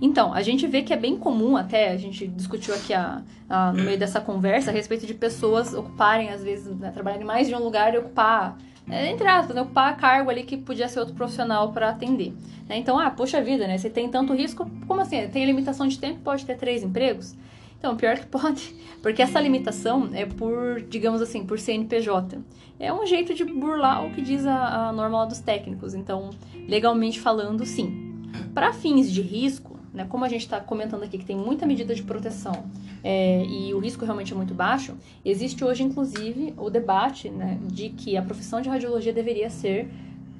Então, 0.00 0.32
a 0.34 0.42
gente 0.42 0.66
vê 0.66 0.82
que 0.82 0.92
é 0.92 0.96
bem 0.96 1.16
comum, 1.16 1.56
até 1.56 1.90
a 1.90 1.96
gente 1.96 2.26
discutiu 2.26 2.74
aqui 2.74 2.92
a, 2.92 3.22
a- 3.48 3.72
no 3.72 3.82
meio 3.82 3.98
dessa 3.98 4.20
conversa, 4.20 4.70
a 4.70 4.74
respeito 4.74 5.06
de 5.06 5.14
pessoas 5.14 5.72
ocuparem, 5.72 6.28
às 6.30 6.42
vezes, 6.44 6.76
né, 6.78 6.90
trabalharem 6.90 7.24
em 7.24 7.26
mais 7.26 7.48
de 7.48 7.54
um 7.54 7.62
lugar 7.62 7.94
e 7.94 7.98
ocupar, 7.98 8.58
é, 8.90 9.10
entre 9.10 9.26
aspas, 9.26 9.56
né, 9.56 9.62
ocupar 9.62 9.96
cargo 9.96 10.28
ali 10.30 10.42
que 10.42 10.56
podia 10.56 10.88
ser 10.88 11.00
outro 11.00 11.14
profissional 11.14 11.72
para 11.72 11.88
atender. 11.88 12.32
né? 12.68 12.76
Então, 12.76 12.98
ah, 12.98 13.10
poxa 13.10 13.40
vida, 13.42 13.66
né? 13.66 13.78
Você 13.78 13.88
tem 13.88 14.08
tanto 14.08 14.34
risco, 14.34 14.68
como 14.86 15.00
assim? 15.00 15.26
Tem 15.28 15.44
limitação 15.46 15.86
de 15.88 15.98
tempo, 15.98 16.20
pode 16.22 16.44
ter 16.44 16.56
três 16.56 16.82
empregos? 16.82 17.34
Então, 17.78 17.96
pior 17.96 18.16
que 18.18 18.26
pode, 18.26 18.74
porque 19.02 19.22
essa 19.22 19.40
limitação 19.40 20.10
é 20.12 20.26
por, 20.26 20.82
digamos 20.90 21.22
assim, 21.22 21.44
por 21.44 21.58
CNPJ. 21.58 22.38
É 22.78 22.92
um 22.92 23.06
jeito 23.06 23.32
de 23.34 23.44
burlar 23.44 24.04
o 24.04 24.10
que 24.10 24.20
diz 24.20 24.46
a, 24.46 24.88
a 24.88 24.92
norma 24.92 25.18
lá 25.18 25.24
dos 25.24 25.40
técnicos. 25.40 25.94
Então, 25.94 26.30
legalmente 26.68 27.18
falando, 27.20 27.64
sim. 27.64 28.12
Para 28.52 28.72
fins 28.72 29.10
de 29.10 29.22
risco, 29.22 29.75
né, 29.96 30.06
como 30.08 30.26
a 30.26 30.28
gente 30.28 30.42
está 30.42 30.60
comentando 30.60 31.02
aqui 31.02 31.16
que 31.16 31.24
tem 31.24 31.34
muita 31.36 31.64
medida 31.64 31.94
de 31.94 32.02
proteção 32.02 32.66
é, 33.02 33.42
e 33.46 33.72
o 33.72 33.78
risco 33.78 34.04
realmente 34.04 34.30
é 34.30 34.36
muito 34.36 34.52
baixo, 34.52 34.94
existe 35.24 35.64
hoje, 35.64 35.82
inclusive, 35.82 36.52
o 36.58 36.68
debate 36.68 37.30
né, 37.30 37.58
de 37.62 37.88
que 37.88 38.14
a 38.14 38.22
profissão 38.22 38.60
de 38.60 38.68
radiologia 38.68 39.12
deveria 39.12 39.48
ser 39.48 39.88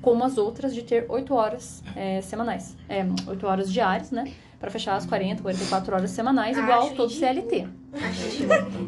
como 0.02 0.22
as 0.22 0.36
outras, 0.36 0.74
de 0.74 0.82
ter 0.82 1.06
8 1.08 1.34
horas 1.34 1.82
é, 1.96 2.20
semanais, 2.20 2.76
é, 2.86 3.04
8 3.26 3.46
horas 3.46 3.72
diárias, 3.72 4.10
né? 4.10 4.30
Para 4.60 4.70
fechar 4.70 4.94
as 4.94 5.06
40, 5.06 5.42
44 5.42 5.96
horas 5.96 6.10
semanais, 6.10 6.56
igual 6.56 6.84
Acho 6.84 6.94
todo. 6.94 7.10
CLT. 7.10 7.66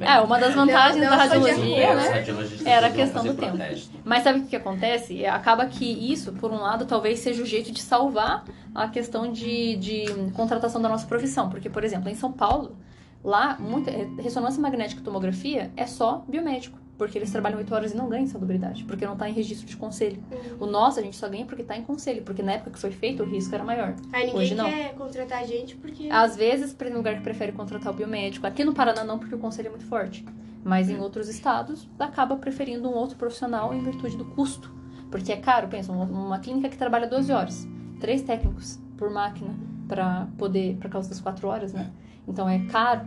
É, 0.01 0.21
uma 0.21 0.39
das 0.39 0.55
vantagens 0.55 0.97
Não, 1.03 1.11
da 1.11 1.11
não 1.11 1.17
radiologia, 1.17 1.95
né? 1.95 2.25
Era 2.65 2.87
a 2.89 2.91
questão 2.91 3.25
do 3.25 3.35
tempo. 3.35 3.57
protesto. 3.57 3.91
Mas 4.05 4.23
sabe 4.23 4.39
o 4.39 4.43
que, 4.43 4.49
que 4.49 4.57
acontece? 4.57 5.25
É, 5.25 5.29
Acaba 5.29 5.67
que 5.67 5.85
isso, 5.85 6.33
por 6.33 6.51
um 6.51 6.61
lado, 6.61 6.87
talvez 6.87 7.19
seja 7.21 7.43
o 7.43 7.47
jeito 7.47 7.73
de 7.73 7.81
salvar 7.81 8.45
a 8.75 8.89
questão 8.89 9.31
de, 9.33 9.77
de 9.77 10.05
contratação 10.35 10.81
da 10.81 10.89
nossa 10.89 11.07
profissão. 11.07 11.49
Porque, 11.49 11.69
por 11.69 11.85
exemplo, 11.85 12.09
em 12.09 12.15
São 12.15 12.33
Paulo, 12.33 12.77
lá, 13.25 13.57
muita, 13.59 13.91
ressonância 14.21 14.61
magnética 14.61 15.01
e 15.01 15.05
tomografia 15.05 15.71
é 15.77 15.87
só 15.87 16.25
biomédico. 16.29 16.79
Porque 16.99 17.17
eles 17.17 17.31
trabalham 17.31 17.59
8 17.59 17.75
horas 17.75 17.93
e 17.93 17.97
não 17.97 18.09
ganham 18.09 18.25
insalubridade, 18.25 18.83
porque 18.85 19.07
não 19.07 19.13
está 19.13 19.31
em 19.31 19.33
registro 19.33 19.67
de 19.67 19.77
conselho. 19.77 20.21
O 20.59 20.67
nosso 20.67 20.99
a 20.99 21.03
gente 21.03 21.17
só 21.17 21.29
ganha 21.29 21.47
porque 21.47 21.63
está 21.63 21.77
em 21.77 21.85
conselho, 21.85 22.23
porque 22.23 22.43
na 22.43 22.55
época 22.55 22.73
que 22.73 22.79
foi 22.79 22.91
feito 22.91 23.23
o 23.23 23.27
risco 23.27 23.55
era 23.55 23.63
maior. 23.63 23.95
Aí 24.13 24.27
ninguém 24.27 24.41
Hoje 24.41 24.55
não. 24.57 24.65
quer 24.65 24.95
contratar 24.95 25.39
a 25.43 25.47
gente 25.47 25.77
porque. 25.77 26.09
Às 26.11 26.37
vezes, 26.37 26.75
tem 26.75 26.93
lugar 26.93 27.15
que 27.15 27.23
prefere 27.23 27.53
contratar 27.53 27.93
o 27.93 27.97
biomédico. 27.97 28.47
Aqui 28.47 28.65
no 28.65 28.75
Paraná 28.75 29.05
não, 29.05 29.17
porque 29.17 29.35
o 29.35 29.39
conselho 29.39 29.69
é 29.69 29.71
muito 29.71 29.87
forte. 29.87 30.25
Mas 30.65 30.91
em 30.91 30.99
outros 30.99 31.29
estados, 31.29 31.89
acaba 31.99 32.37
preferindo 32.37 32.91
um 32.91 32.95
outro 32.95 33.17
profissional 33.17 33.73
em 33.73 33.81
virtude 33.81 34.17
do 34.17 34.25
custo. 34.25 34.71
Porque 35.09 35.33
é 35.33 35.37
caro, 35.37 35.69
pensa, 35.69 35.93
uma, 35.93 36.05
uma 36.05 36.39
clínica 36.41 36.69
que 36.69 36.77
trabalha 36.77 37.07
12 37.07 37.33
horas, 37.33 37.67
três 38.01 38.23
técnicos 38.23 38.79
por 38.97 39.09
máquina 39.09 39.55
para 39.87 40.27
poder, 40.37 40.77
por 40.77 40.91
causa 40.91 41.09
das 41.09 41.21
4 41.21 41.47
horas, 41.49 41.73
né? 41.73 41.91
Então 42.27 42.49
é 42.49 42.59
caro, 42.67 43.07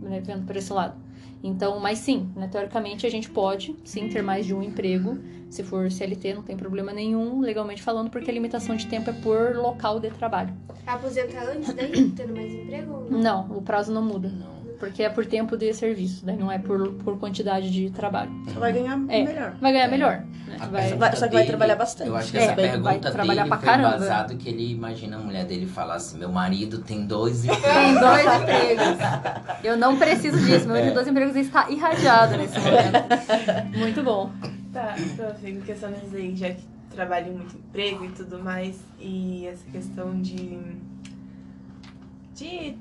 né, 0.00 0.20
vendo 0.20 0.46
por 0.46 0.56
esse 0.56 0.72
lado. 0.72 0.94
Então, 1.42 1.80
mas 1.80 1.98
sim, 1.98 2.30
né, 2.36 2.48
teoricamente 2.50 3.06
a 3.06 3.10
gente 3.10 3.28
pode 3.28 3.74
sim 3.84 4.08
ter 4.08 4.22
mais 4.22 4.46
de 4.46 4.54
um 4.54 4.62
emprego. 4.62 5.18
Se 5.50 5.62
for 5.62 5.90
CLT, 5.90 6.34
não 6.34 6.42
tem 6.42 6.56
problema 6.56 6.92
nenhum, 6.92 7.40
legalmente 7.40 7.82
falando, 7.82 8.10
porque 8.10 8.30
a 8.30 8.34
limitação 8.34 8.76
de 8.76 8.86
tempo 8.86 9.10
é 9.10 9.12
por 9.12 9.56
local 9.56 10.00
de 10.00 10.10
trabalho. 10.10 10.54
Aposenta 10.86 11.38
antes 11.50 11.74
daí, 11.74 12.10
tendo 12.16 12.34
mais 12.34 12.52
emprego? 12.52 13.06
não? 13.10 13.18
Não, 13.18 13.58
o 13.58 13.62
prazo 13.62 13.92
não 13.92 14.02
muda. 14.02 14.28
Não. 14.28 14.51
Porque 14.82 15.04
é 15.04 15.08
por 15.08 15.24
tempo 15.24 15.56
de 15.56 15.72
serviço, 15.72 16.26
né? 16.26 16.36
não 16.36 16.50
é 16.50 16.58
por, 16.58 16.88
por 17.04 17.16
quantidade 17.16 17.70
de 17.70 17.88
trabalho. 17.90 18.32
Só 18.52 18.58
vai 18.58 18.72
ganhar 18.72 18.94
É. 19.08 19.22
melhor. 19.24 19.54
Vai 19.60 19.72
ganhar 19.72 19.86
melhor. 19.88 20.24
Né? 20.48 20.56
Vai- 20.72 20.88
só 20.88 20.96
que 20.96 21.20
vai 21.20 21.28
dele- 21.28 21.46
trabalhar 21.46 21.76
bastante. 21.76 22.08
Eu 22.08 22.16
acho 22.16 22.32
que 22.32 22.38
É, 22.38 22.42
essa 22.46 22.54
pergunta 22.56 22.82
vai 22.82 22.98
trabalhar 22.98 23.42
dele 23.44 23.48
pra 23.48 23.58
foi 23.58 23.66
caramba. 23.68 23.96
embasado 23.96 24.36
que 24.36 24.48
ele 24.48 24.72
imagina 24.72 25.18
a 25.18 25.20
mulher 25.20 25.44
dele 25.44 25.66
falar 25.66 25.94
assim, 25.94 26.18
meu 26.18 26.32
marido 26.32 26.78
tem 26.78 27.06
dois 27.06 27.42
Tem 27.42 27.52
empregos. 27.52 28.00
dois 28.00 28.26
empregos. 28.42 28.98
Eu 29.62 29.76
não 29.76 29.96
preciso 29.96 30.38
disso. 30.44 30.66
Meu 30.66 30.82
de 30.82 30.90
dois 30.90 31.06
empregos 31.06 31.36
está 31.36 31.70
irradiado 31.70 32.36
nesse 32.36 32.58
momento. 32.58 33.70
Muito 33.78 34.02
bom. 34.02 34.32
Tá, 34.72 34.96
prof, 35.16 35.48
em 35.48 35.60
questão 35.60 35.92
disso 35.92 36.16
aí, 36.16 36.34
já 36.34 36.50
que 36.50 36.62
trabalho 36.90 37.28
em 37.28 37.36
muito 37.36 37.54
emprego 37.56 38.04
e 38.04 38.08
tudo 38.08 38.42
mais, 38.42 38.80
e 38.98 39.46
essa 39.46 39.64
questão 39.70 40.20
de. 40.20 40.58
de. 42.34 42.76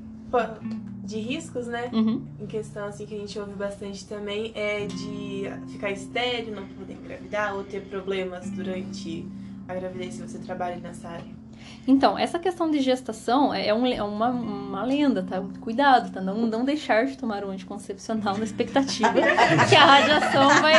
De 1.04 1.20
riscos, 1.20 1.68
né? 1.68 1.90
Uhum. 1.92 2.26
Em 2.40 2.46
questão 2.46 2.86
assim 2.88 3.06
que 3.06 3.16
a 3.16 3.18
gente 3.18 3.38
ouve 3.38 3.54
bastante 3.54 4.06
também 4.06 4.52
é 4.56 4.86
de 4.86 5.44
ficar 5.72 5.92
estéreo, 5.92 6.56
não 6.56 6.68
poder 6.68 6.94
engravidar 6.94 7.56
ou 7.56 7.64
ter 7.64 7.82
problemas 7.82 8.50
durante 8.52 9.28
a 9.68 9.74
gravidez 9.74 10.16
se 10.16 10.22
você 10.22 10.40
trabalha 10.40 10.78
nessa 10.78 11.10
área. 11.10 11.41
Então, 11.88 12.18
essa 12.18 12.38
questão 12.38 12.70
de 12.70 12.80
gestação 12.80 13.54
é, 13.54 13.74
um- 13.74 13.86
é 13.88 14.04
uma, 14.04 14.30
uma 14.30 14.84
lenda, 14.84 15.24
tá? 15.24 15.42
Cuidado, 15.60 16.12
tá? 16.12 16.22
Não, 16.22 16.36
não 16.46 16.64
deixar 16.64 17.06
de 17.08 17.18
tomar 17.18 17.44
um 17.44 17.50
anticoncepcional 17.50 18.38
na 18.38 18.44
expectativa 18.44 19.12
que 19.68 19.76
a 19.76 19.86
radiação 19.86 20.50
vai 20.62 20.74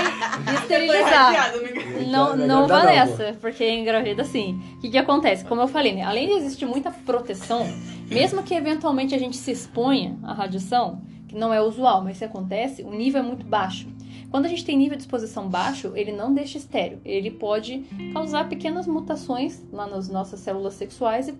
esterilizar. 0.55 1.55
Amiga. 1.55 1.83
Não, 2.11 2.37
não 2.37 2.67
vá 2.69 2.85
nessa, 2.85 3.37
porque 3.41 3.69
engravida 3.69 4.25
sim. 4.25 4.61
O 4.77 4.81
que, 4.81 4.91
que 4.91 4.99
acontece? 4.99 5.45
Como 5.45 5.61
eu 5.61 5.69
falei, 5.69 5.95
né? 5.95 6.03
Além 6.03 6.27
de 6.29 6.35
existir 6.35 6.67
muita 6.67 6.91
proteção, 6.91 7.67
mesmo 8.09 8.43
que 8.43 8.55
eventualmente 8.55 9.15
a 9.15 9.19
gente 9.19 9.37
se 9.37 9.51
exponha 9.51 10.17
à 10.23 10.33
radiação, 10.33 11.03
que 11.29 11.35
não 11.35 11.53
é 11.53 11.61
usual, 11.61 12.03
mas 12.03 12.17
se 12.19 12.25
acontece, 12.25 12.83
o 12.83 12.91
nível 12.93 13.21
é 13.23 13.25
muito 13.25 13.45
baixo. 13.45 13.89
Quando 14.33 14.47
a 14.47 14.49
gente 14.49 14.65
tem 14.65 14.79
nível 14.79 14.97
de 14.97 15.03
exposição 15.03 15.47
baixo, 15.47 15.93
ele 15.95 16.11
não 16.11 16.33
deixa 16.33 16.57
estéreo. 16.57 17.03
Ele 17.05 17.31
pode 17.31 17.85
causar 18.15 18.49
pequenas 18.49 18.87
mutações 18.87 19.63
lá 19.71 19.87
nas 19.87 20.09
nossas 20.09 20.41
células 20.41 20.73
sexuais 20.73 21.29
e 21.29 21.35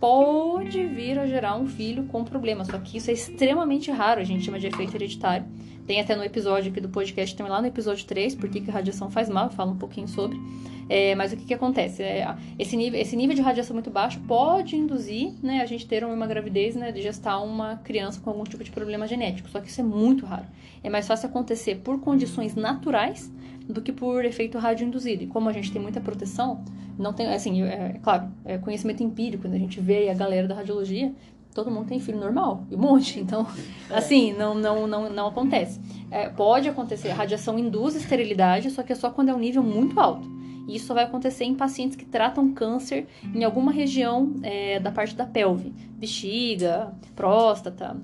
pode 0.00 0.84
vir 0.86 1.18
a 1.18 1.26
gerar 1.26 1.56
um 1.56 1.66
filho 1.66 2.04
com 2.04 2.24
problema. 2.24 2.64
Só 2.64 2.78
que 2.78 2.98
isso 2.98 3.10
é 3.10 3.14
extremamente 3.14 3.90
raro, 3.90 4.20
a 4.20 4.24
gente 4.24 4.44
chama 4.44 4.58
de 4.58 4.66
efeito 4.66 4.94
hereditário. 4.94 5.46
Tem 5.86 6.00
até 6.00 6.16
no 6.16 6.24
episódio 6.24 6.70
aqui 6.70 6.80
do 6.80 6.88
podcast, 6.88 7.36
tem 7.36 7.46
lá 7.46 7.60
no 7.60 7.66
episódio 7.66 8.06
3, 8.06 8.34
por 8.34 8.48
que 8.48 8.70
a 8.70 8.72
radiação 8.72 9.10
faz 9.10 9.28
mal, 9.28 9.50
fala 9.50 9.70
um 9.70 9.76
pouquinho 9.76 10.08
sobre. 10.08 10.40
É, 10.88 11.14
mas 11.14 11.32
o 11.32 11.36
que, 11.36 11.44
que 11.44 11.54
acontece? 11.54 12.02
É, 12.02 12.34
esse, 12.58 12.76
nível, 12.76 13.00
esse 13.00 13.16
nível 13.16 13.34
de 13.34 13.42
radiação 13.42 13.74
muito 13.74 13.90
baixo 13.90 14.20
pode 14.26 14.76
induzir 14.76 15.32
né, 15.42 15.60
a 15.60 15.66
gente 15.66 15.86
ter 15.86 16.04
uma 16.04 16.26
gravidez, 16.26 16.74
né, 16.74 16.92
de 16.92 17.02
gestar 17.02 17.38
uma 17.40 17.76
criança 17.76 18.20
com 18.20 18.30
algum 18.30 18.44
tipo 18.44 18.64
de 18.64 18.70
problema 18.70 19.06
genético. 19.06 19.48
Só 19.48 19.60
que 19.60 19.68
isso 19.68 19.80
é 19.80 19.84
muito 19.84 20.24
raro. 20.24 20.46
É 20.82 20.90
mais 20.90 21.06
fácil 21.06 21.28
acontecer 21.28 21.76
por 21.76 22.00
condições 22.00 22.54
naturais 22.54 23.30
do 23.68 23.80
que 23.80 23.92
por 23.92 24.24
efeito 24.24 24.58
radioinduzido. 24.58 25.24
E 25.24 25.26
como 25.26 25.48
a 25.48 25.52
gente 25.52 25.72
tem 25.72 25.80
muita 25.80 26.00
proteção, 26.00 26.64
não 26.98 27.12
tem, 27.12 27.26
assim, 27.28 27.62
é, 27.62 27.92
é 27.96 28.00
claro, 28.02 28.28
é 28.44 28.58
conhecimento 28.58 29.02
empírico, 29.02 29.44
quando 29.44 29.54
a 29.54 29.58
gente 29.58 29.80
vê 29.80 30.08
a 30.08 30.14
galera 30.14 30.46
da 30.46 30.54
radiologia, 30.54 31.12
todo 31.54 31.70
mundo 31.70 31.86
tem 31.86 32.00
filho 32.00 32.18
normal, 32.18 32.64
e 32.70 32.74
um 32.74 32.78
monte. 32.78 33.20
Então, 33.24 33.46
assim, 33.90 34.32
não, 34.32 34.54
não, 34.54 34.86
não, 34.86 35.08
não 35.08 35.26
acontece. 35.28 35.80
É, 36.10 36.28
pode 36.28 36.68
acontecer, 36.68 37.10
a 37.10 37.14
radiação 37.14 37.58
induz 37.58 37.94
esterilidade, 37.94 38.70
só 38.70 38.82
que 38.82 38.92
é 38.92 38.96
só 38.96 39.10
quando 39.10 39.30
é 39.30 39.34
um 39.34 39.38
nível 39.38 39.62
muito 39.62 39.98
alto. 39.98 40.28
E 40.66 40.76
isso 40.76 40.86
só 40.86 40.94
vai 40.94 41.04
acontecer 41.04 41.44
em 41.44 41.54
pacientes 41.54 41.96
que 41.96 42.04
tratam 42.04 42.52
câncer 42.52 43.06
em 43.34 43.44
alguma 43.44 43.70
região 43.70 44.34
é, 44.42 44.80
da 44.80 44.90
parte 44.90 45.14
da 45.14 45.26
pelve, 45.26 45.74
bexiga, 45.98 46.92
próstata. 47.14 47.96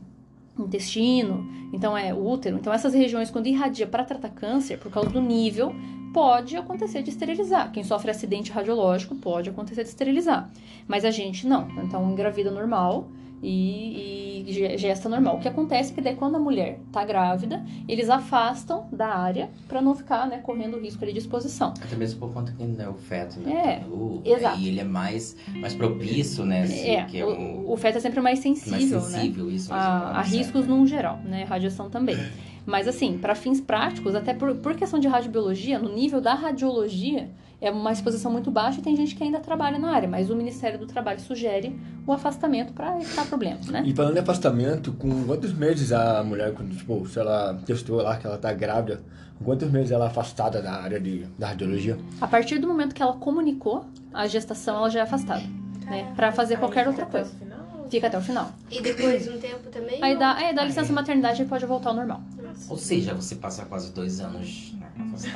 Intestino, 0.67 1.47
então 1.73 1.97
é 1.97 2.13
útero. 2.15 2.57
Então 2.57 2.73
essas 2.73 2.95
regiões 2.95 3.31
quando 3.31 3.47
irradia 3.47 3.87
para 3.87 4.05
tratar 4.05 4.31
câncer, 4.31 4.79
por 4.79 4.91
causa 4.91 5.11
do 5.11 5.21
nível, 5.21 5.75
pode 6.13 6.57
acontecer 6.57 7.03
de 7.03 7.11
esterilizar. 7.11 7.71
Quem 7.73 7.85
sofre 7.85 8.11
acidente 8.11 8.51
radiológico 8.51 9.15
pode 9.15 9.51
acontecer 9.51 9.83
de 9.83 9.89
esterilizar. 9.89 10.51
Mas 10.87 11.05
a 11.05 11.11
gente 11.11 11.47
não. 11.47 11.69
Então 11.85 12.11
engravida 12.11 12.51
normal 12.51 13.09
e, 13.43 14.45
e 14.47 14.79
gesta 14.79 15.09
normal. 15.09 15.37
O 15.37 15.41
que 15.41 15.49
acontece 15.49 15.93
é 15.93 15.95
que 15.95 16.01
daí 16.01 16.15
quando 16.17 16.37
a 16.37 16.39
mulher 16.39 16.81
tá 16.93 17.05
grávida, 17.05 17.65
eles 17.89 18.09
afastam 18.11 18.87
da 18.93 19.09
área 19.09 19.51
para 19.69 19.81
não 19.81 19.95
ficar, 19.95 20.27
né, 20.29 20.39
correndo 20.39 20.77
o 20.77 20.81
risco 20.81 21.05
de 21.05 21.17
exposição. 21.19 21.75
Até 21.81 21.97
mesmo 21.97 22.21
por 22.21 22.33
conta 22.33 22.53
que 22.53 22.63
né, 22.65 22.89
o 22.89 22.95
feto, 22.95 23.41
né? 23.41 23.83
É, 24.25 24.31
exato. 24.33 24.59
E 24.59 24.69
ele 24.69 24.81
é 24.81 24.85
mais, 24.85 25.37
mais 25.57 25.75
propício, 25.75 26.45
né? 26.45 26.63
assim, 26.63 26.91
É, 26.91 27.05
que 27.05 27.19
é 27.19 27.27
um- 27.27 27.67
o, 27.67 27.73
o 27.73 27.77
feto 27.77 27.99
é 27.99 28.01
sempre 28.01 28.21
mais 28.21 28.45
mais 28.45 28.59
sensível, 28.59 29.01
né? 29.01 29.07
sensível, 29.09 29.51
isso. 29.51 29.73
a, 29.73 30.11
a 30.21 30.25
certo, 30.25 30.37
riscos 30.37 30.67
né? 30.67 30.75
num 30.75 30.87
geral, 30.87 31.19
né? 31.25 31.45
Radiação 31.45 31.89
também. 31.91 32.17
Mas 32.71 32.87
assim, 32.87 33.19
para 33.19 33.35
fins 33.35 33.61
práticos, 33.61 34.15
até 34.15 34.33
por, 34.33 34.55
por 34.55 34.77
questão 34.77 35.01
de 35.01 35.09
radiobiologia, 35.09 35.77
no 35.77 35.93
nível 35.93 36.21
da 36.21 36.35
radiologia, 36.35 37.29
é 37.61 37.69
uma 37.69 37.91
exposição 37.91 38.31
muito 38.31 38.49
baixa 38.49 38.79
e 38.79 38.83
tem 38.83 38.95
gente 38.95 39.17
que 39.17 39.25
ainda 39.25 39.41
trabalha 39.41 39.77
na 39.77 39.91
área, 39.91 40.09
mas 40.09 40.31
o 40.31 40.37
Ministério 40.37 40.79
do 40.79 40.87
Trabalho 40.87 41.19
sugere 41.19 41.77
o 42.07 42.13
afastamento 42.13 42.73
para 42.73 42.97
evitar 42.97 43.27
problemas, 43.27 43.67
né? 43.67 43.83
E 43.85 43.93
falando 43.93 44.17
em 44.17 44.21
afastamento, 44.21 44.93
com 44.93 45.25
quantos 45.25 45.53
meses 45.53 45.91
a 45.91 46.23
mulher, 46.23 46.55
quando, 46.55 46.77
tipo, 46.77 47.07
se 47.09 47.19
ela 47.19 47.61
testou 47.67 48.01
lá 48.01 48.17
que 48.17 48.27
ela 48.27 48.39
tá 48.39 48.53
grávida, 48.53 49.03
com 49.37 49.45
quantos 49.45 49.69
meses 49.69 49.91
ela 49.91 50.05
é 50.05 50.09
afastada 50.09 50.63
da 50.63 50.73
área 50.73 51.01
de, 51.01 51.27
da 51.37 51.49
radiologia? 51.49 51.99
A 52.21 52.29
partir 52.29 52.59
do 52.59 52.69
momento 52.69 52.95
que 52.95 53.03
ela 53.03 53.15
comunicou 53.15 53.85
a 54.15 54.29
gestação, 54.29 54.77
ela 54.77 54.89
já 54.89 55.01
é 55.01 55.03
afastada, 55.03 55.43
né? 55.87 56.13
Para 56.15 56.31
fazer 56.31 56.55
Aí 56.55 56.61
qualquer 56.61 56.87
outra 56.87 57.05
coisa. 57.05 57.51
Fica 57.91 58.07
até 58.07 58.17
o 58.17 58.21
final. 58.21 58.49
E 58.71 58.81
depois 58.81 59.25
de 59.25 59.31
um 59.31 59.39
tempo 59.39 59.69
também? 59.69 59.99
Aí 60.01 60.17
dá, 60.17 60.41
é, 60.41 60.53
dá 60.53 60.65
licença 60.65 60.93
maternidade 60.93 61.43
e 61.43 61.45
pode 61.45 61.67
voltar 61.67 61.91
ao 61.91 61.97
normal. 61.97 62.23
Ou 62.69 62.77
seja, 62.77 63.15
você 63.15 63.35
passa 63.37 63.65
quase 63.65 63.93
dois 63.93 64.21
anos 64.21 64.73
né. 64.75 64.87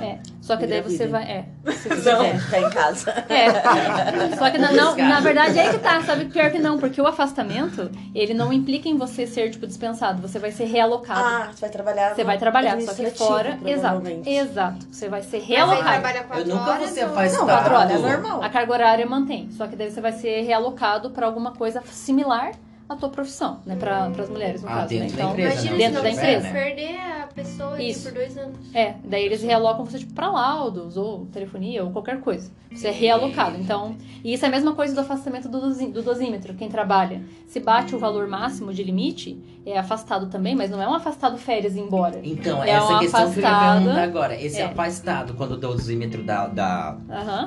É. 0.00 0.18
Só 0.42 0.56
que 0.58 0.66
daí 0.66 0.82
você 0.82 1.06
vai. 1.06 1.22
É. 1.24 1.44
Se 1.72 1.88
você 1.88 2.12
Não, 2.12 2.24
quiser. 2.24 2.40
ficar 2.40 2.60
em 2.60 2.70
casa. 2.70 3.10
É. 3.28 4.36
Só 4.36 4.50
que 4.50 4.58
na, 4.58 4.72
não, 4.72 4.94
na 4.96 5.20
verdade 5.20 5.58
é 5.58 5.70
que 5.70 5.78
tá, 5.78 6.02
sabe? 6.02 6.26
Pior 6.26 6.50
que 6.50 6.58
não, 6.58 6.78
porque 6.78 7.00
o 7.00 7.06
afastamento, 7.06 7.90
ele 8.14 8.34
não 8.34 8.52
implica 8.52 8.88
em 8.88 8.96
você 8.96 9.26
ser, 9.26 9.50
tipo, 9.50 9.66
dispensado. 9.66 10.20
Você 10.20 10.38
vai 10.38 10.52
ser 10.52 10.64
realocado. 10.66 11.20
Ah, 11.20 11.50
você 11.52 11.60
vai 11.62 11.70
trabalhar 11.70 12.14
você 12.14 12.24
vai 12.24 12.38
trabalhar, 12.38 12.80
só 12.82 12.92
que 12.94 13.10
fora. 13.10 13.58
Exato. 13.64 14.02
exato. 14.26 14.86
Você 14.90 15.08
vai 15.08 15.22
ser 15.22 15.38
Mas 15.38 15.48
aí 15.50 15.54
realocado. 15.56 15.82
trabalha 15.84 16.18
Eu 16.18 16.24
quatro 16.24 16.46
nunca 16.48 16.70
horas 16.70 16.96
ou- 16.96 17.04
afastado. 17.04 17.38
Não, 17.40 17.46
quatro 17.46 17.74
horas 17.74 17.90
é 17.92 17.98
normal. 17.98 18.42
A 18.42 18.48
carga 18.50 18.72
horária 18.72 19.06
mantém. 19.06 19.48
Só 19.52 19.66
que 19.66 19.76
daí 19.76 19.90
você 19.90 20.00
vai 20.00 20.12
ser 20.12 20.42
realocado 20.42 21.10
pra 21.10 21.26
alguma 21.26 21.52
coisa 21.52 21.82
similar 21.86 22.52
à 22.88 22.96
tua 22.96 23.08
profissão, 23.08 23.60
né? 23.64 23.76
Pra, 23.76 24.10
pras 24.10 24.28
mulheres, 24.28 24.62
no 24.62 24.68
Ah, 24.68 24.72
caso. 24.76 24.88
dentro 24.88 25.06
né? 25.06 25.10
da 25.10 25.14
Então, 25.22 25.30
empresa, 25.30 25.52
Imagina 25.54 25.72
né? 25.72 25.78
dentro 25.78 25.96
se 25.96 26.02
da 26.02 26.10
não 26.10 26.16
empresa. 26.18 26.46
você 26.46 26.52
perder 26.52 26.96
a 27.00 27.26
pessoa 27.34 27.74
ali 27.74 27.88
Isso. 27.90 28.02
por 28.04 28.12
dois 28.14 28.36
anos. 28.38 28.56
É, 28.74 28.94
daí 29.04 29.24
eles 29.24 29.42
realocam 29.42 29.84
você 29.84 29.98
tipo, 29.98 30.12
pra 30.14 30.30
laudos, 30.30 30.96
ou 30.96 31.26
telefonia, 31.26 31.82
ou 31.84 31.90
qualquer 31.90 32.20
coisa. 32.20 32.50
Você 32.72 32.88
é 32.88 32.90
realocado. 32.90 33.56
Então, 33.56 33.94
e 34.24 34.32
isso 34.34 34.44
é 34.44 34.48
a 34.48 34.50
mesma 34.50 34.74
coisa 34.74 34.92
do 34.94 35.00
afastamento 35.00 35.48
do, 35.48 35.60
dosi- 35.60 35.92
do 35.92 36.02
dosímetro. 36.02 36.54
Quem 36.54 36.68
trabalha, 36.68 37.22
se 37.46 37.60
bate 37.60 37.94
o 37.94 37.98
valor 38.00 38.26
máximo 38.26 38.72
de 38.74 38.82
limite, 38.82 39.38
é 39.64 39.78
afastado 39.78 40.26
também, 40.26 40.56
mas 40.56 40.70
não 40.70 40.82
é 40.82 40.88
um 40.88 40.94
afastado 40.94 41.38
férias 41.38 41.76
e 41.76 41.78
ir 41.78 41.82
embora. 41.82 42.20
Então, 42.22 42.62
É 42.64 42.70
essa 42.70 42.86
uma 42.88 42.98
questão 42.98 43.30
que 43.32 43.38
eu 43.38 43.42
ia 43.42 43.48
afastada. 43.48 43.78
perguntar 43.80 44.02
agora. 44.02 44.34
Esse 44.42 44.60
É. 44.60 44.64
afastado, 44.64 45.34
quando 45.34 45.52
o 45.52 45.56
dosímetro 45.56 46.24
dá, 46.24 46.48
dá, 46.48 46.96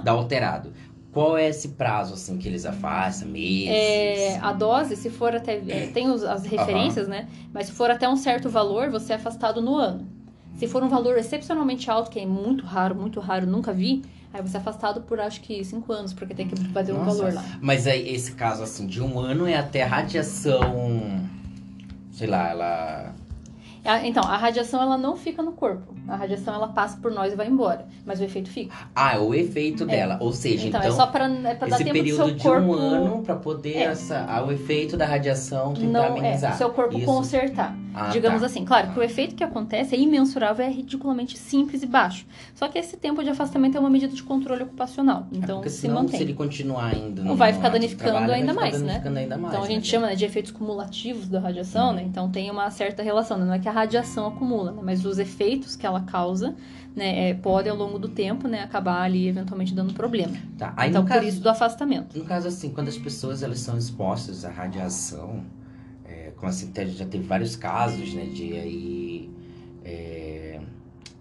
dá 0.01 0.11
alterado, 0.13 0.71
qual 1.17 1.35
é 1.35 1.47
esse 1.49 1.69
prazo, 1.69 2.13
assim, 2.13 2.37
que 2.37 2.47
eles 2.47 2.63
afastam? 2.63 3.27
Meses? 3.29 3.69
É, 3.69 4.39
a 4.39 4.53
dose, 4.53 4.95
se 4.95 5.09
for 5.09 5.35
até. 5.35 5.55
é, 5.67 5.87
tem 5.93 6.07
os- 6.11 6.23
as 6.23 6.45
referências, 6.45 7.07
né? 7.07 7.27
Mas 7.51 7.65
se 7.65 7.71
for 7.71 7.89
até 7.89 8.07
um 8.07 8.15
certo 8.15 8.49
valor, 8.49 8.91
você 8.91 9.13
é 9.13 9.15
afastado 9.15 9.59
no 9.59 9.75
ano. 9.75 10.07
Se 10.59 10.67
for 10.67 10.83
um 10.83 10.87
valor 10.87 11.17
excepcionalmente 11.17 11.89
alto, 11.89 12.11
que 12.11 12.19
é 12.19 12.25
muito 12.25 12.65
raro, 12.65 12.93
muito 12.95 13.19
raro, 13.19 13.47
nunca 13.47 13.73
vi, 13.73 14.03
aí 14.31 14.41
você 14.43 14.57
é 14.57 14.59
afastado 14.59 15.01
por 15.01 15.19
acho 15.19 15.41
que 15.41 15.63
cinco 15.63 15.91
anos, 15.91 16.13
porque 16.13 16.35
tem 16.35 16.47
que 16.47 16.55
bater 16.69 16.93
um 16.93 17.03
valor 17.03 17.33
lá. 17.33 17.43
Mas 17.61 17.87
aí, 17.87 18.07
esse 18.13 18.33
caso, 18.33 18.61
assim, 18.61 18.85
de 18.85 19.01
um 19.01 19.19
ano 19.19 19.47
é 19.47 19.55
até 19.55 19.81
radiação... 19.83 20.61
Sei 22.11 22.27
lá, 22.27 22.49
ela... 22.49 23.15
Então, 24.03 24.23
a 24.23 24.37
radiação 24.37 24.81
ela 24.81 24.97
não 24.97 25.15
fica 25.15 25.41
no 25.41 25.51
corpo. 25.53 25.93
A 26.07 26.15
radiação 26.15 26.53
ela 26.53 26.67
passa 26.69 26.97
por 27.01 27.11
nós 27.11 27.33
e 27.33 27.35
vai 27.35 27.47
embora. 27.47 27.85
Mas 28.05 28.19
o 28.19 28.23
efeito 28.23 28.49
fica. 28.49 28.73
Ah, 28.95 29.15
é 29.15 29.19
o 29.19 29.33
efeito 29.33 29.85
dela. 29.85 30.17
Ou 30.21 30.31
seja, 30.33 30.67
Então, 30.67 30.79
então... 30.79 30.91
é 30.91 30.95
só 30.95 31.07
pra, 31.07 31.25
é 31.27 31.55
pra 31.55 31.67
dar 31.67 31.75
esse 31.75 31.83
tempo 31.83 31.97
do 31.97 32.03
período 32.03 32.31
de 32.33 32.43
corpo. 32.43 32.67
um 32.67 32.73
ano 32.73 33.23
pra 33.23 33.35
poder 33.35 33.75
É. 33.77 33.83
essa, 33.83 34.25
ah, 34.27 34.43
o 34.45 34.51
efeito 34.51 34.95
da 34.97 35.05
radiação 35.05 35.73
tentar 35.73 35.87
Não, 35.87 36.03
é, 36.03 36.19
amenizar. 36.19 36.53
o 36.53 36.57
seu 36.57 36.69
corpo 36.69 36.97
Isso. 36.97 37.05
consertar. 37.05 37.75
Ah, 37.99 38.09
digamos 38.09 38.41
tá. 38.41 38.45
assim. 38.45 38.63
Claro 38.63 38.91
que 38.93 38.99
o 38.99 39.03
efeito 39.03 39.33
que 39.35 39.43
acontece 39.43 39.95
é 39.95 39.99
imensurável, 39.99 40.63
é 40.63 40.69
ridiculamente 40.69 41.35
simples 41.37 41.81
e 41.81 41.87
baixo. 41.87 42.27
Só 42.53 42.67
que 42.67 42.77
esse 42.77 42.95
tempo 42.95 43.23
de 43.23 43.29
afastamento 43.31 43.75
é 43.75 43.79
uma 43.79 43.89
medida 43.89 44.13
de 44.13 44.21
controle 44.21 44.63
ocupacional. 44.63 45.25
É 45.33 45.37
Então, 45.37 45.55
porque 45.57 45.69
se 45.71 45.81
senão, 45.81 45.95
mantém. 46.03 46.17
se 46.17 46.23
ele 46.23 46.33
continuar 46.35 46.85
ainda 46.93 47.23
no 47.23 47.35
Vai 47.35 47.53
ficar 47.53 47.69
danificando 47.69 48.11
trabalho, 48.11 48.27
vai 48.31 48.39
ainda 48.41 48.51
ficar 48.53 48.61
mais, 48.61 48.81
né? 48.81 48.87
danificando 48.87 49.19
ainda 49.19 49.37
mais, 49.37 49.53
Então 49.53 49.63
a 49.65 49.67
gente 49.67 49.79
né? 49.83 49.89
chama 49.89 50.07
né, 50.07 50.15
de 50.15 50.25
efeitos 50.25 50.51
cumulativos 50.51 51.27
da 51.27 51.39
radiação, 51.39 51.91
né? 51.91 52.03
Então 52.03 52.29
tem 52.29 52.51
uma 52.51 52.69
certa 52.69 53.01
relação, 53.01 53.37
né? 53.37 53.45
não 53.45 53.53
é 53.55 53.59
que 53.59 53.67
a 53.67 53.71
radiação 53.79 54.27
acumula, 54.27 54.71
né? 54.71 54.81
mas 54.83 55.05
os 55.05 55.19
efeitos 55.19 55.75
que 55.75 55.85
ela 55.85 56.01
causa, 56.01 56.55
né, 56.95 57.29
é, 57.29 57.33
podem 57.33 57.71
ao 57.71 57.77
longo 57.77 57.99
do 57.99 58.09
tempo, 58.09 58.47
né, 58.47 58.63
acabar 58.63 59.01
ali 59.01 59.27
eventualmente 59.27 59.73
dando 59.73 59.93
problema. 59.93 60.35
Tá. 60.57 60.73
Aí, 60.75 60.89
então 60.89 61.03
por 61.03 61.09
caso, 61.09 61.27
isso 61.27 61.41
do 61.41 61.49
afastamento. 61.49 62.17
No 62.17 62.25
caso, 62.25 62.47
assim, 62.47 62.71
quando 62.71 62.87
as 62.87 62.97
pessoas 62.97 63.43
elas 63.43 63.59
são 63.59 63.77
expostas 63.77 64.43
à 64.45 64.49
radiação, 64.49 65.43
é, 66.05 66.31
como 66.35 66.49
assim, 66.49 66.71
já 66.87 67.05
teve 67.05 67.25
vários 67.25 67.55
casos, 67.55 68.13
né, 68.13 68.25
de 68.25 68.53
aí... 68.53 69.29
é, 69.83 70.59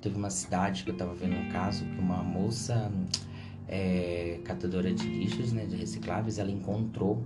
teve 0.01 0.17
uma 0.17 0.31
cidade 0.31 0.85
que 0.85 0.91
eu 0.91 0.97
tava 0.97 1.15
vendo 1.15 1.37
um 1.37 1.51
caso 1.51 1.85
que 1.85 1.99
uma 1.99 2.23
moça 2.23 2.91
é, 3.69 4.39
catadora 4.45 4.93
de 4.93 5.07
lixos, 5.07 5.53
né, 5.53 5.67
de 5.67 5.77
recicláveis, 5.77 6.39
ela 6.39 6.51
encontrou 6.51 7.23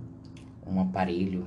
um 0.65 0.81
aparelho 0.81 1.45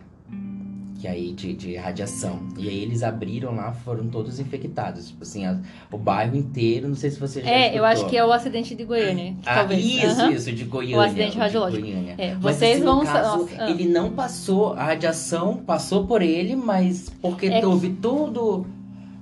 que 1.04 1.08
aí 1.08 1.32
de, 1.34 1.52
de 1.52 1.76
radiação. 1.76 2.40
E 2.56 2.66
aí 2.66 2.78
eles 2.82 3.02
abriram 3.02 3.54
lá, 3.54 3.72
foram 3.72 4.06
todos 4.08 4.40
infectados. 4.40 5.08
Tipo 5.08 5.22
assim, 5.22 5.44
a- 5.44 5.58
o 5.92 5.98
bairro 5.98 6.34
inteiro, 6.34 6.88
não 6.88 6.94
sei 6.96 7.10
se 7.10 7.20
você 7.20 7.42
já 7.42 7.50
É, 7.50 7.78
eu 7.78 7.84
acho 7.84 7.96
escutou. 7.96 8.10
que 8.10 8.16
é 8.16 8.24
o 8.24 8.32
acidente 8.32 8.74
de 8.74 8.84
Goiânia, 8.84 9.36
Ah, 9.44 9.56
talvez. 9.56 9.84
isso, 9.84 10.06
Aham. 10.06 10.30
isso, 10.32 10.50
de 10.50 10.64
Goiânia. 10.64 10.96
O 10.96 11.00
acidente 11.02 11.32
de 11.32 11.38
radiológico. 11.38 11.82
Goiânia. 11.82 12.14
É, 12.16 12.32
Mas 12.34 12.56
vocês 12.56 12.76
esse, 12.76 12.84
no 12.86 12.94
vão... 12.96 13.04
caso, 13.04 13.48
ah. 13.58 13.70
ele 13.70 13.86
não 13.86 14.12
passou, 14.12 14.72
a 14.72 14.84
radiação 14.84 15.58
passou 15.58 16.06
por 16.06 16.22
ele, 16.22 16.56
mas 16.56 17.12
porque 17.20 17.46
É 17.48 17.66
houve 17.66 17.90
todo 17.90 18.64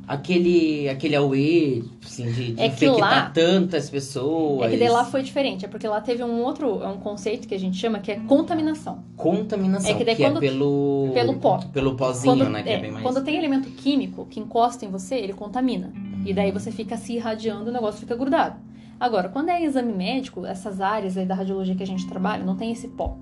aquele, 0.06 0.88
aquele 0.88 1.14
auê, 1.16 1.82
assim, 2.04 2.30
de, 2.30 2.52
de 2.52 2.60
É 2.60 2.68
que 2.68 2.86
infectar 2.86 2.98
lá- 2.98 3.30
tantas 3.30 3.88
pessoas. 3.90 4.66
É 4.66 4.70
que 4.70 4.76
daí 4.78 4.88
lá 4.88 5.04
foi 5.04 5.22
diferente, 5.22 5.64
é 5.64 5.68
porque 5.68 5.86
lá 5.86 6.00
teve 6.00 6.22
um 6.22 6.42
outro, 6.42 6.82
é 6.82 6.88
um 6.88 6.98
conceito 6.98 7.46
que 7.48 7.54
a 7.54 7.58
gente 7.58 7.76
chama 7.76 7.98
que 8.00 8.10
é 8.12 8.16
contaminação. 8.16 9.02
Contaminação, 9.16 9.90
É 9.90 9.94
que 9.94 10.04
daí 10.04 10.14
é 10.14 10.18
quando- 10.30 10.40
pelo... 10.40 11.10
pelo 11.14 11.34
pó. 11.34 11.58
Pelo 11.72 11.94
pozinho, 11.94 12.36
Quando, 12.36 12.50
né, 12.50 12.62
que 12.62 12.68
é, 12.68 12.74
é, 12.74 12.78
bem 12.80 12.90
mais... 12.90 13.02
quando 13.04 13.24
tem 13.24 13.36
elemento 13.36 13.68
químico 13.70 14.26
que 14.28 14.40
encosta 14.40 14.84
em 14.84 14.88
você, 14.88 15.14
ele 15.16 15.32
contamina. 15.32 15.92
E 16.24 16.32
daí 16.32 16.50
você 16.52 16.70
fica 16.70 16.96
se 16.96 17.14
irradiando, 17.14 17.70
o 17.70 17.72
negócio 17.72 18.00
fica 18.00 18.14
grudado. 18.14 18.56
Agora, 19.00 19.28
quando 19.28 19.48
é 19.48 19.62
exame 19.64 19.92
médico, 19.92 20.46
essas 20.46 20.80
áreas 20.80 21.16
aí 21.16 21.26
da 21.26 21.34
radiologia 21.34 21.74
que 21.74 21.82
a 21.82 21.86
gente 21.86 22.06
trabalha, 22.06 22.44
não 22.44 22.54
tem 22.56 22.70
esse 22.70 22.86
pó. 22.88 23.16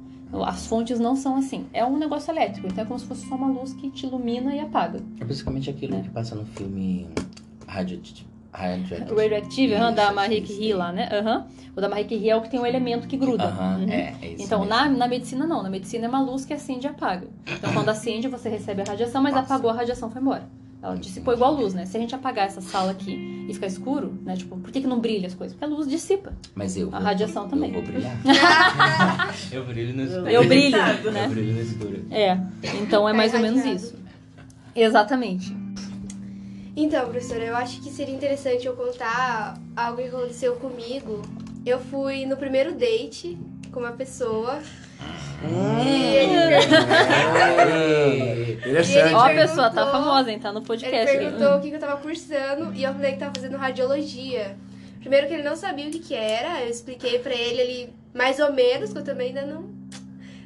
As 0.47 0.66
fontes 0.66 0.99
não 1.01 1.16
são 1.16 1.37
assim. 1.37 1.66
É 1.72 1.85
um 1.85 1.97
negócio 1.99 2.31
elétrico, 2.31 2.66
então 2.68 2.85
é 2.85 2.87
como 2.87 2.99
se 2.99 3.07
fosse 3.07 3.26
só 3.28 3.35
uma 3.35 3.49
luz 3.49 3.72
que 3.72 3.91
te 3.91 4.07
ilumina 4.07 4.55
e 4.55 4.61
apaga. 4.61 5.01
É 5.20 5.24
basicamente 5.24 5.68
aquilo 5.70 5.97
É. 5.97 6.01
que 6.01 6.09
passa 6.11 6.35
no 6.35 6.45
filme 6.47 7.09
Radio... 7.66 8.01
Radio... 8.53 9.12
O 9.12 9.16
radioactive, 9.16 9.74
aham, 9.74 9.93
da 9.93 10.12
Marie 10.12 10.41
Curie 10.43 10.72
lá, 10.72 10.91
né? 10.91 11.09
Aham. 11.12 11.47
O 11.76 11.81
da 11.81 11.89
Marie 11.89 12.05
Curie 12.05 12.31
é 12.31 12.37
o 12.37 12.43
que 12.43 12.51
tem 12.51 12.59
o 12.59 12.66
elemento 12.66 13.07
que 13.07 13.16
gruda. 13.16 13.45
Aham, 13.45 13.78
Uhum. 13.78 13.89
é, 13.89 14.14
é 14.20 14.35
Então, 14.41 14.61
mesmo. 14.61 14.64
na, 14.74 14.89
na 14.89 15.07
medicina, 15.09 15.47
não. 15.47 15.62
Na 15.62 15.70
medicina 15.70 16.07
é 16.07 16.09
uma 16.09 16.20
luz 16.20 16.45
que 16.45 16.53
acende 16.53 16.87
e 16.87 16.91
apaga. 16.91 17.28
Então, 17.47 17.72
quando 17.72 17.89
acende, 17.91 18.26
você 18.26 18.49
recebe 18.49 18.83
a 18.83 18.85
radiação, 18.85 19.22
mas 19.22 19.35
Nossa. 19.35 19.47
apagou, 19.55 19.70
a 19.70 19.74
radiação 19.74 20.11
foi 20.11 20.20
embora. 20.20 20.49
Ela 20.83 20.97
dissipou 20.97 21.35
igual 21.35 21.55
a 21.55 21.59
luz, 21.61 21.74
né? 21.74 21.85
Se 21.85 21.97
a 21.97 22.01
gente 22.01 22.14
apagar 22.14 22.47
essa 22.47 22.62
sala 22.62 22.93
aqui 22.93 23.45
e 23.49 23.53
ficar 23.53 23.66
escuro, 23.66 24.18
né? 24.24 24.35
Tipo, 24.35 24.57
por 24.57 24.70
que, 24.72 24.81
que 24.81 24.87
não 24.87 24.99
brilha 24.99 25.26
as 25.26 25.35
coisas? 25.35 25.55
Porque 25.55 25.70
a 25.70 25.76
luz 25.76 25.87
dissipa. 25.87 26.33
Mas 26.55 26.74
eu 26.76 26.89
A 26.89 26.91
vou- 26.93 27.01
radiação 27.01 27.49
também. 27.49 27.68
Eu 27.74 27.83
vou 27.83 27.93
brilhar. 27.93 28.16
eu 29.53 29.64
brilho 29.66 29.95
no 29.95 30.03
escuro. 30.05 30.28
Eu 30.31 30.45
brilho, 30.49 30.76
Eu 31.05 31.12
né? 31.12 31.28
brilho 31.28 31.53
no 31.55 31.61
escuro. 31.61 32.05
É. 32.11 32.39
Então, 32.81 33.07
é 33.07 33.12
mais 33.12 33.35
ou 33.35 33.41
menos 33.41 33.59
irradiado. 33.61 33.85
isso. 33.85 33.95
Exatamente. 34.74 35.55
Então, 36.76 37.03
professora, 37.11 37.45
eu 37.45 37.57
acho 37.57 37.81
que 37.83 37.91
seria 37.91 38.14
interessante 38.14 38.66
eu 38.66 38.74
contar 38.74 39.61
algo 39.76 39.99
que 40.01 40.09
aconteceu 40.09 40.55
comigo. 40.57 41.20
Eu 41.66 41.78
fui 41.78 42.24
no 42.24 42.37
primeiro 42.37 42.72
date 42.74 43.37
com 43.71 43.81
uma 43.81 43.93
pessoa. 43.93 44.59
Hum. 45.43 45.83
E 45.85 46.16
ele, 46.16 46.35
É. 46.35 46.61
Interessante. 48.68 49.14
Ó, 49.14 49.21
a 49.21 49.31
pessoa 49.31 49.71
tá 49.71 49.91
famosa, 49.91 50.31
hein? 50.31 50.39
Tá 50.39 50.53
no 50.53 50.59
ele 50.59 50.66
podcast. 50.66 51.18
perguntou 51.18 51.57
o 51.57 51.61
que 51.61 51.71
que 51.71 51.77
eu 51.77 51.81
tava 51.81 51.97
cursando 51.97 52.75
e 52.75 52.85
eu 52.85 52.93
falei 52.93 53.12
que 53.12 53.18
tava 53.18 53.33
fazendo 53.35 53.57
radiologia. 53.57 54.57
Primeiro 55.01 55.27
que 55.27 55.33
ele 55.35 55.43
não 55.43 55.57
sabia 55.57 55.89
o 55.89 55.91
que 55.91 55.99
que 55.99 56.14
era, 56.14 56.62
eu 56.62 56.68
expliquei 56.68 57.18
pra 57.18 57.33
ele, 57.33 57.61
ele 57.61 57.95
mais 58.14 58.39
ou 58.39 58.53
menos, 58.53 58.93
que 58.93 58.99
eu 58.99 59.05
também 59.05 59.29
ainda 59.29 59.47
não 59.47 59.71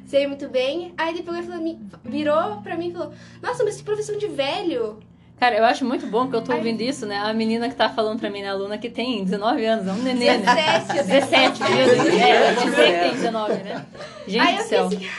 sei 0.05 0.25
muito 0.27 0.47
bem. 0.47 0.93
Aí 0.97 1.13
depois 1.13 1.39
ele 1.39 1.47
falou, 1.47 1.77
virou 2.05 2.61
pra 2.61 2.77
mim 2.77 2.89
e 2.89 2.93
falou: 2.93 3.11
Nossa, 3.41 3.63
mas 3.65 3.75
que 3.77 3.83
profissão 3.83 4.17
de 4.17 4.27
velho. 4.27 4.99
Cara, 5.39 5.57
eu 5.57 5.65
acho 5.65 5.83
muito 5.85 6.07
bom 6.07 6.27
que 6.29 6.35
eu 6.35 6.41
tô 6.41 6.53
ouvindo 6.53 6.81
isso, 6.81 7.05
né? 7.05 7.17
A 7.17 7.33
menina 7.33 7.67
que 7.67 7.75
tá 7.75 7.89
falando 7.89 8.19
pra 8.19 8.29
mim, 8.29 8.41
né, 8.41 8.47
a 8.47 8.51
aluna 8.51 8.77
que 8.77 8.89
tem 8.89 9.23
19 9.23 9.65
anos, 9.65 9.87
é 9.87 9.91
um 9.91 10.01
nenê, 10.01 10.37
né? 10.37 10.79
17, 10.79 11.03
17, 11.07 11.63
meu 11.63 11.85
Deus. 11.85 12.07
É, 12.21 12.51
eu 12.51 12.55
dizer 12.63 12.93
que 12.93 12.99
tem 12.99 13.11
19, 13.15 13.53
né? 13.63 13.85
Gente 14.27 14.47
Aí 14.47 14.57
do 14.57 14.63
céu. 14.63 14.89
pensei, 14.89 15.09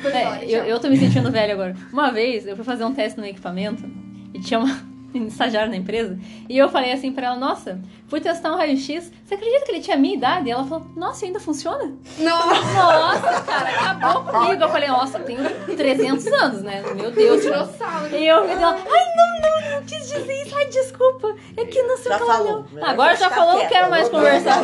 Foi 0.00 0.12
É, 0.12 0.24
fora, 0.24 0.44
eu, 0.44 0.64
eu 0.64 0.80
tô 0.80 0.88
me 0.88 0.96
sentindo 0.96 1.30
velha 1.32 1.52
agora. 1.52 1.74
Uma 1.92 2.12
vez 2.12 2.46
eu 2.46 2.54
fui 2.54 2.64
fazer 2.64 2.84
um 2.84 2.94
teste 2.94 3.18
no 3.18 3.26
equipamento 3.26 3.84
e 4.32 4.40
tinha 4.40 4.60
uma 4.60 4.93
estagiária 5.26 5.68
na 5.70 5.76
empresa 5.76 6.18
e 6.48 6.56
eu 6.58 6.68
falei 6.68 6.92
assim 6.92 7.12
pra 7.12 7.26
ela: 7.28 7.36
Nossa, 7.36 7.80
fui 8.08 8.20
testar 8.20 8.52
um 8.52 8.56
raio-x. 8.56 9.12
Você 9.24 9.34
acredita 9.34 9.64
que 9.64 9.72
ele 9.72 9.80
tinha 9.80 9.96
a 9.96 10.00
minha 10.00 10.14
idade? 10.14 10.48
E 10.48 10.50
ela 10.52 10.64
falou: 10.64 10.86
Nossa, 10.96 11.24
ainda 11.26 11.40
funciona? 11.40 11.92
Nossa, 12.18 12.74
Nossa, 12.74 13.40
cara, 13.42 13.90
acabou 13.92 14.24
comigo. 14.24 14.62
Eu 14.62 14.68
falei: 14.68 14.88
Nossa, 14.88 15.18
eu 15.18 15.24
tenho 15.24 15.40
300 15.76 16.26
anos, 16.26 16.62
né? 16.62 16.82
Meu 16.94 17.10
Deus. 17.10 17.42
dinossauro. 17.42 18.14
E 18.16 18.26
eu 18.26 18.42
me 18.42 18.54
dei 18.54 18.64
ai, 18.64 18.74
não, 19.16 19.40
não, 19.40 19.70
não 19.76 19.82
quis 19.86 20.08
dizer 20.08 20.42
isso, 20.42 20.54
ai, 20.56 20.66
desculpa. 20.66 21.34
É 21.56 21.64
que 21.64 21.82
não 21.82 21.96
sei 21.96 22.10
Já 22.12 22.16
o 22.16 22.18
que 22.18 22.24
ela 22.24 22.34
falou. 22.36 22.64
não. 22.72 22.84
Agora 22.86 23.16
já 23.16 23.30
falou, 23.30 23.54
não 23.58 23.68
quero 23.68 23.90
mais 23.90 24.08
conversar. 24.08 24.62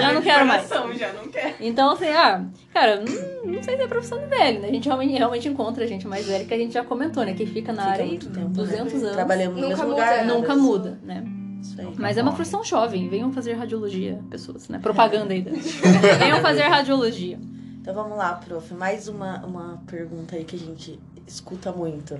Já 0.00 0.12
não 0.12 0.22
quero 0.22 0.46
mais. 0.46 0.68
Já 0.68 1.12
não 1.12 1.28
quer. 1.28 1.56
Então, 1.60 1.90
assim, 1.90 2.08
ah, 2.08 2.44
cara, 2.72 2.96
não, 2.96 3.52
não 3.52 3.62
sei 3.62 3.76
se 3.76 3.82
é 3.82 3.86
profissão 3.86 4.18
de 4.18 4.26
velho, 4.26 4.60
né? 4.60 4.68
A 4.68 4.72
gente 4.72 4.86
realmente, 4.86 5.16
realmente 5.16 5.48
encontra 5.48 5.86
gente 5.86 6.06
mais 6.06 6.26
velha 6.26 6.44
que 6.44 6.54
a 6.54 6.56
gente 6.58 6.72
já 6.72 6.84
comentou, 6.84 7.24
né? 7.24 7.34
Que 7.34 7.46
fica 7.46 7.72
na 7.72 7.82
Fica 7.82 7.92
área 7.92 8.04
aí 8.04 8.10
muito 8.10 8.30
tempo, 8.30 8.48
200 8.48 8.92
né? 8.94 8.98
anos. 9.00 9.12
Trabalhando 9.12 9.56
no 9.60 9.71
Nunca 9.72 9.84
muda. 9.84 9.94
lugar. 9.94 10.24
Nunca 10.24 10.56
muda, 10.56 10.98
né? 11.02 11.24
Isso 11.60 11.80
aí. 11.80 11.94
Mas 11.96 12.16
é 12.16 12.22
uma 12.22 12.32
profissão 12.32 12.64
jovem. 12.64 13.08
Venham 13.08 13.32
fazer 13.32 13.54
radiologia, 13.54 14.22
pessoas, 14.28 14.68
né? 14.68 14.78
Propaganda 14.78 15.32
aí. 15.32 15.42
Venham 16.18 16.40
fazer 16.40 16.62
radiologia. 16.62 17.38
Então 17.80 17.94
vamos 17.94 18.16
lá, 18.16 18.34
prof. 18.34 18.74
Mais 18.74 19.08
uma, 19.08 19.44
uma 19.44 19.82
pergunta 19.86 20.36
aí 20.36 20.44
que 20.44 20.56
a 20.56 20.58
gente 20.58 21.00
escuta 21.26 21.72
muito. 21.72 22.18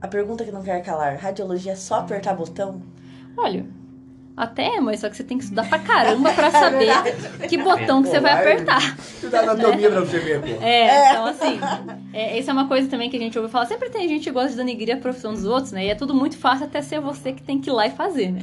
A 0.00 0.08
pergunta 0.08 0.44
que 0.44 0.50
não 0.50 0.62
quer 0.62 0.80
calar. 0.82 1.16
Radiologia 1.16 1.72
é 1.72 1.76
só 1.76 2.00
apertar 2.00 2.34
botão? 2.34 2.82
Olha, 3.36 3.64
até, 4.36 4.80
mas 4.80 5.00
só 5.00 5.10
que 5.10 5.16
você 5.16 5.24
tem 5.24 5.36
que 5.36 5.44
estudar 5.44 5.68
pra 5.68 5.78
caramba 5.78 6.32
pra 6.32 6.50
saber 6.52 6.90
que 7.48 7.58
botão 7.58 8.02
que 8.02 8.08
você 8.08 8.20
vai 8.20 8.32
apertar. 8.32 8.96
Estudar 8.98 9.40
anatomia 9.40 9.90
pra 9.90 10.00
você 10.00 10.18
ver, 10.18 10.40
pô. 10.40 10.64
É, 10.64 11.10
então 11.10 11.26
assim, 11.26 11.60
é, 12.12 12.38
isso 12.38 12.48
é 12.48 12.52
uma 12.52 12.66
coisa 12.66 12.88
também 12.88 13.10
que 13.10 13.16
a 13.16 13.20
gente 13.20 13.38
ouve 13.38 13.50
falar. 13.50 13.66
Sempre 13.66 13.90
tem 13.90 14.08
gente 14.08 14.24
que 14.24 14.30
gosta 14.30 14.50
de 14.50 14.56
denigrir 14.56 14.96
a 14.96 14.98
profissão 14.98 15.32
dos 15.32 15.44
outros, 15.44 15.72
né? 15.72 15.86
E 15.86 15.90
é 15.90 15.94
tudo 15.94 16.14
muito 16.14 16.36
fácil 16.38 16.66
até 16.66 16.80
ser 16.80 17.00
você 17.00 17.32
que 17.32 17.42
tem 17.42 17.60
que 17.60 17.68
ir 17.68 17.72
lá 17.72 17.86
e 17.86 17.90
fazer, 17.90 18.32
né? 18.32 18.42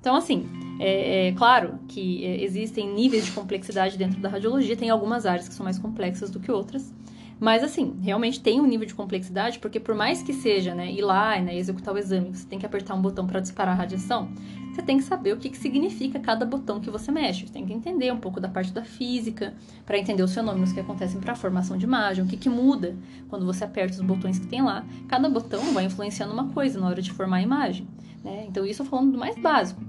Então, 0.00 0.14
assim, 0.14 0.48
é, 0.80 1.28
é 1.28 1.32
claro 1.32 1.78
que 1.88 2.24
é, 2.24 2.42
existem 2.42 2.88
níveis 2.88 3.26
de 3.26 3.32
complexidade 3.32 3.98
dentro 3.98 4.20
da 4.20 4.28
radiologia, 4.28 4.76
tem 4.76 4.90
algumas 4.90 5.26
áreas 5.26 5.48
que 5.48 5.54
são 5.54 5.64
mais 5.64 5.78
complexas 5.78 6.30
do 6.30 6.40
que 6.40 6.50
outras. 6.50 6.92
Mas, 7.40 7.62
assim, 7.62 7.96
realmente 8.02 8.40
tem 8.40 8.60
um 8.60 8.66
nível 8.66 8.86
de 8.86 8.94
complexidade, 8.94 9.58
porque 9.58 9.78
por 9.78 9.94
mais 9.94 10.22
que 10.22 10.32
seja, 10.32 10.74
né, 10.74 10.90
ir 10.90 11.02
lá 11.02 11.40
né, 11.40 11.56
executar 11.56 11.94
o 11.94 11.98
exame, 11.98 12.34
você 12.34 12.46
tem 12.46 12.58
que 12.58 12.66
apertar 12.66 12.94
um 12.94 13.00
botão 13.00 13.26
para 13.26 13.38
disparar 13.38 13.74
a 13.74 13.78
radiação, 13.78 14.28
você 14.72 14.82
tem 14.82 14.96
que 14.98 15.04
saber 15.04 15.32
o 15.32 15.36
que, 15.36 15.50
que 15.50 15.56
significa 15.56 16.20
cada 16.20 16.44
botão 16.44 16.80
que 16.80 16.88
você 16.88 17.10
mexe. 17.10 17.46
Você 17.46 17.52
tem 17.52 17.66
que 17.66 17.72
entender 17.72 18.12
um 18.12 18.18
pouco 18.18 18.40
da 18.40 18.48
parte 18.48 18.72
da 18.72 18.84
física, 18.84 19.54
para 19.84 19.98
entender 19.98 20.22
os 20.22 20.32
fenômenos 20.32 20.72
que 20.72 20.78
acontecem 20.78 21.20
para 21.20 21.32
a 21.32 21.36
formação 21.36 21.76
de 21.76 21.84
imagem, 21.84 22.24
o 22.24 22.28
que, 22.28 22.36
que 22.36 22.48
muda 22.48 22.96
quando 23.28 23.44
você 23.44 23.64
aperta 23.64 23.96
os 23.96 24.02
botões 24.02 24.38
que 24.38 24.46
tem 24.46 24.62
lá. 24.62 24.84
Cada 25.08 25.28
botão 25.28 25.72
vai 25.72 25.84
influenciando 25.84 26.32
uma 26.32 26.48
coisa 26.48 26.78
na 26.78 26.86
hora 26.86 27.02
de 27.02 27.10
formar 27.10 27.38
a 27.38 27.42
imagem. 27.42 27.88
Né? 28.22 28.46
Então, 28.48 28.64
isso 28.64 28.82
eu 28.82 28.86
falando 28.86 29.12
do 29.12 29.18
mais 29.18 29.36
básico. 29.36 29.80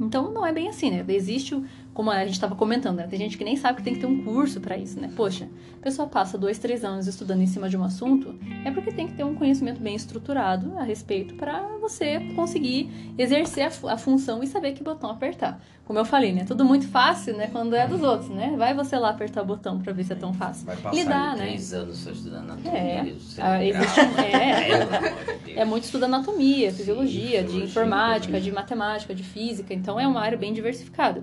Então, 0.00 0.32
não 0.32 0.44
é 0.46 0.52
bem 0.52 0.68
assim, 0.68 0.90
né? 0.90 1.04
Existe, 1.08 1.60
como 1.94 2.10
a 2.10 2.24
gente 2.24 2.34
estava 2.34 2.54
comentando, 2.54 2.96
né? 2.96 3.06
Tem 3.06 3.18
gente 3.18 3.36
que 3.36 3.44
nem 3.44 3.56
sabe 3.56 3.78
que 3.78 3.84
tem 3.84 3.94
que 3.94 4.00
ter 4.00 4.06
um 4.06 4.24
curso 4.24 4.60
para 4.60 4.76
isso, 4.76 4.98
né? 4.98 5.10
Poxa, 5.14 5.48
a 5.78 5.82
pessoa 5.82 6.08
passa 6.08 6.38
dois, 6.38 6.58
três 6.58 6.84
anos 6.84 7.06
estudando 7.06 7.42
em 7.42 7.46
cima 7.46 7.68
de 7.68 7.76
um 7.76 7.84
assunto, 7.84 8.34
é 8.64 8.70
porque 8.70 8.90
tem 8.90 9.06
que 9.06 9.14
ter 9.14 9.24
um 9.24 9.34
conhecimento 9.34 9.80
bem 9.80 9.94
estruturado 9.94 10.78
a 10.78 10.82
respeito 10.82 11.34
para 11.34 11.60
você 11.80 12.20
conseguir 12.34 13.12
exercer 13.18 13.64
a, 13.64 13.92
a 13.92 13.96
função 13.98 14.42
e 14.42 14.46
saber 14.46 14.72
que 14.72 14.82
botão 14.82 15.10
apertar. 15.10 15.60
Como 15.84 15.98
eu 15.98 16.04
falei, 16.04 16.32
né? 16.32 16.44
Tudo 16.44 16.64
muito 16.64 16.88
fácil, 16.88 17.36
né? 17.36 17.48
Quando 17.52 17.74
é 17.74 17.86
dos 17.86 18.02
outros, 18.02 18.30
né? 18.30 18.54
Vai 18.56 18.72
você 18.72 18.96
lá 18.96 19.10
apertar 19.10 19.42
o 19.42 19.44
botão 19.44 19.78
para 19.78 19.92
ver 19.92 20.04
se 20.04 20.12
é 20.12 20.16
tão 20.16 20.32
fácil. 20.32 20.64
Vai 20.64 20.76
passar 20.76 20.96
Lidar, 20.96 21.36
né? 21.36 21.46
três 21.46 21.74
anos 21.74 21.98
só 21.98 22.10
estudando 22.10 22.50
anatomia. 22.50 22.78
É. 22.78 23.14
Ah, 23.38 23.64
existe 23.64 24.00
é. 24.00 24.86
De 25.42 25.44
Deus. 25.44 25.58
É 25.58 25.64
muito 25.64 25.84
estudo 25.84 26.04
anatomia, 26.04 26.72
fisiologia, 26.72 27.40
de 27.40 27.46
fisiologia, 27.48 27.64
informática, 27.64 28.26
também. 28.28 28.42
de 28.42 28.52
matemática, 28.52 29.14
de 29.14 29.24
física. 29.24 29.74
Então 29.74 29.98
é 30.00 30.06
uma 30.06 30.20
área 30.20 30.38
bem 30.38 30.52
diversificada. 30.54 31.22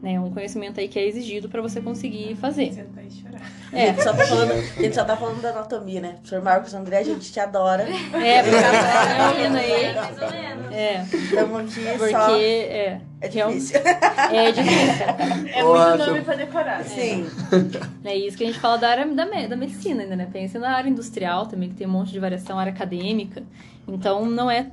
Né? 0.00 0.14
É 0.14 0.20
um 0.20 0.30
conhecimento 0.30 0.78
aí 0.78 0.86
que 0.86 0.96
é 0.96 1.04
exigido 1.06 1.48
para 1.48 1.60
você 1.60 1.80
conseguir 1.80 2.36
fazer. 2.36 2.72
Sentar 2.72 3.04
e 3.04 3.10
chorar. 3.10 3.40
A 3.72 3.76
É, 3.78 3.86
gente, 3.88 4.02
só 4.04 4.12
tá 4.12 4.24
falando, 4.24 4.52
a 4.52 4.82
gente 4.82 4.94
só 4.94 5.04
tá 5.04 5.16
falando 5.16 5.42
da 5.42 5.50
anatomia, 5.50 6.00
né? 6.00 6.08
Professor 6.20 6.40
Marcos 6.42 6.72
André, 6.74 6.98
a 6.98 7.02
gente 7.02 7.32
te 7.32 7.40
adora. 7.40 7.82
é, 7.82 8.42
porque 8.42 8.56
tá 8.62 9.28
ouvindo 9.30 9.56
aí. 9.56 9.94
Mais 9.94 10.22
ou 10.22 10.30
menos. 10.30 10.72
É, 10.72 11.02
Estamos 11.12 11.60
aqui 11.76 11.98
porque 11.98 12.10
só. 12.10 12.36
é, 12.38 13.00
É 13.20 13.28
real- 13.28 13.48
difícil. 13.50 13.80
é 14.32 14.52
difícil. 14.52 15.04
É 15.52 15.62
Nossa. 15.64 15.88
muito 15.96 16.06
nome 16.06 16.20
pra 16.22 16.34
decorar. 16.36 16.84
Sim. 16.84 17.26
É 18.04 18.14
isso 18.16 18.36
que 18.38 18.44
a 18.44 18.46
gente 18.46 18.60
fala 18.60 18.78
da 18.78 18.88
área 18.90 19.04
da, 19.06 19.24
da 19.24 19.56
medicina 19.56 20.02
ainda, 20.04 20.14
né? 20.14 20.28
Pensa 20.32 20.60
na 20.60 20.70
área 20.76 20.88
industrial 20.88 21.46
também, 21.46 21.70
que 21.70 21.74
tem 21.74 21.86
um 21.86 21.90
monte 21.90 22.12
de 22.12 22.20
variação, 22.20 22.56
área 22.58 22.72
acadêmica. 22.72 23.42
Então 23.88 24.24
não 24.26 24.48
é 24.48 24.68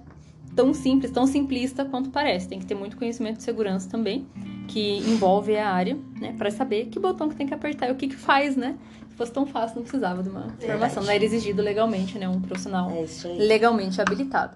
tão 0.55 0.73
simples, 0.73 1.11
tão 1.11 1.27
simplista 1.27 1.85
quanto 1.85 2.09
parece. 2.09 2.47
Tem 2.47 2.59
que 2.59 2.65
ter 2.65 2.75
muito 2.75 2.97
conhecimento 2.97 3.37
de 3.37 3.43
segurança 3.43 3.89
também, 3.89 4.25
que 4.67 4.97
envolve 4.97 5.55
a 5.57 5.69
área, 5.69 5.97
né? 6.19 6.33
Pra 6.37 6.49
saber 6.49 6.85
que 6.85 6.99
botão 6.99 7.29
que 7.29 7.35
tem 7.35 7.45
que 7.45 7.53
apertar 7.53 7.89
e 7.89 7.91
o 7.91 7.95
que 7.95 8.07
que 8.07 8.15
faz, 8.15 8.55
né? 8.55 8.77
Se 9.09 9.15
fosse 9.15 9.31
tão 9.31 9.45
fácil, 9.45 9.77
não 9.77 9.83
precisava 9.83 10.23
de 10.23 10.29
uma 10.29 10.49
formação. 10.59 11.03
Não 11.03 11.11
era 11.11 11.23
exigido 11.23 11.61
legalmente, 11.61 12.17
né? 12.17 12.27
Um 12.27 12.41
profissional 12.41 12.91
É 12.91 13.05
legalmente 13.37 14.01
habilitado. 14.01 14.53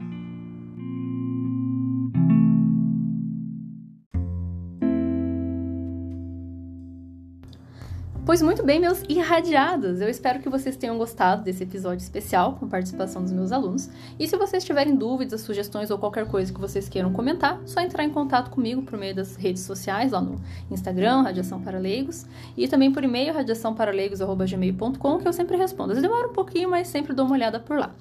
Pois 8.29 8.43
muito 8.43 8.63
bem, 8.63 8.79
meus 8.79 9.01
irradiados. 9.09 10.01
Eu 10.01 10.07
espero 10.07 10.39
que 10.39 10.47
vocês 10.49 10.75
tenham 10.75 10.99
gostado 10.99 11.41
desse 11.41 11.63
episódio 11.63 12.03
especial 12.03 12.57
com 12.59 12.69
participação 12.69 13.23
dos 13.23 13.31
meus 13.31 13.51
alunos. 13.51 13.89
E 14.19 14.27
se 14.27 14.37
vocês 14.37 14.63
tiverem 14.63 14.95
dúvidas, 14.95 15.41
sugestões 15.41 15.89
ou 15.89 15.97
qualquer 15.97 16.27
coisa 16.27 16.53
que 16.53 16.59
vocês 16.59 16.87
queiram 16.87 17.11
comentar, 17.11 17.59
só 17.65 17.81
entrar 17.81 18.03
em 18.03 18.11
contato 18.11 18.51
comigo 18.51 18.83
por 18.83 18.99
meio 18.99 19.15
das 19.15 19.35
redes 19.35 19.63
sociais, 19.63 20.11
lá 20.11 20.21
no 20.21 20.39
Instagram, 20.69 21.23
Radiação 21.23 21.59
para 21.59 21.79
Leigos, 21.79 22.27
e 22.55 22.67
também 22.67 22.91
por 22.91 23.03
e-mail, 23.03 23.33
radiaçãoparaleigos.gmail.com, 23.33 25.17
que 25.17 25.27
eu 25.27 25.33
sempre 25.33 25.57
respondo. 25.57 25.93
Às 25.93 25.97
vezes 25.97 26.07
demora 26.07 26.27
um 26.29 26.33
pouquinho, 26.33 26.69
mas 26.69 26.87
sempre 26.87 27.13
dou 27.13 27.25
uma 27.25 27.33
olhada 27.33 27.59
por 27.59 27.79
lá. 27.79 27.95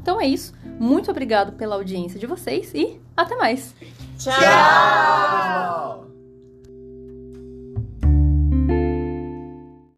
Então 0.00 0.18
é 0.18 0.26
isso. 0.26 0.54
Muito 0.80 1.10
obrigado 1.10 1.52
pela 1.58 1.74
audiência 1.74 2.18
de 2.18 2.26
vocês 2.26 2.72
e 2.74 2.98
até 3.14 3.36
mais! 3.36 3.74
Tchau, 4.16 4.32
pessoal. 4.32 6.13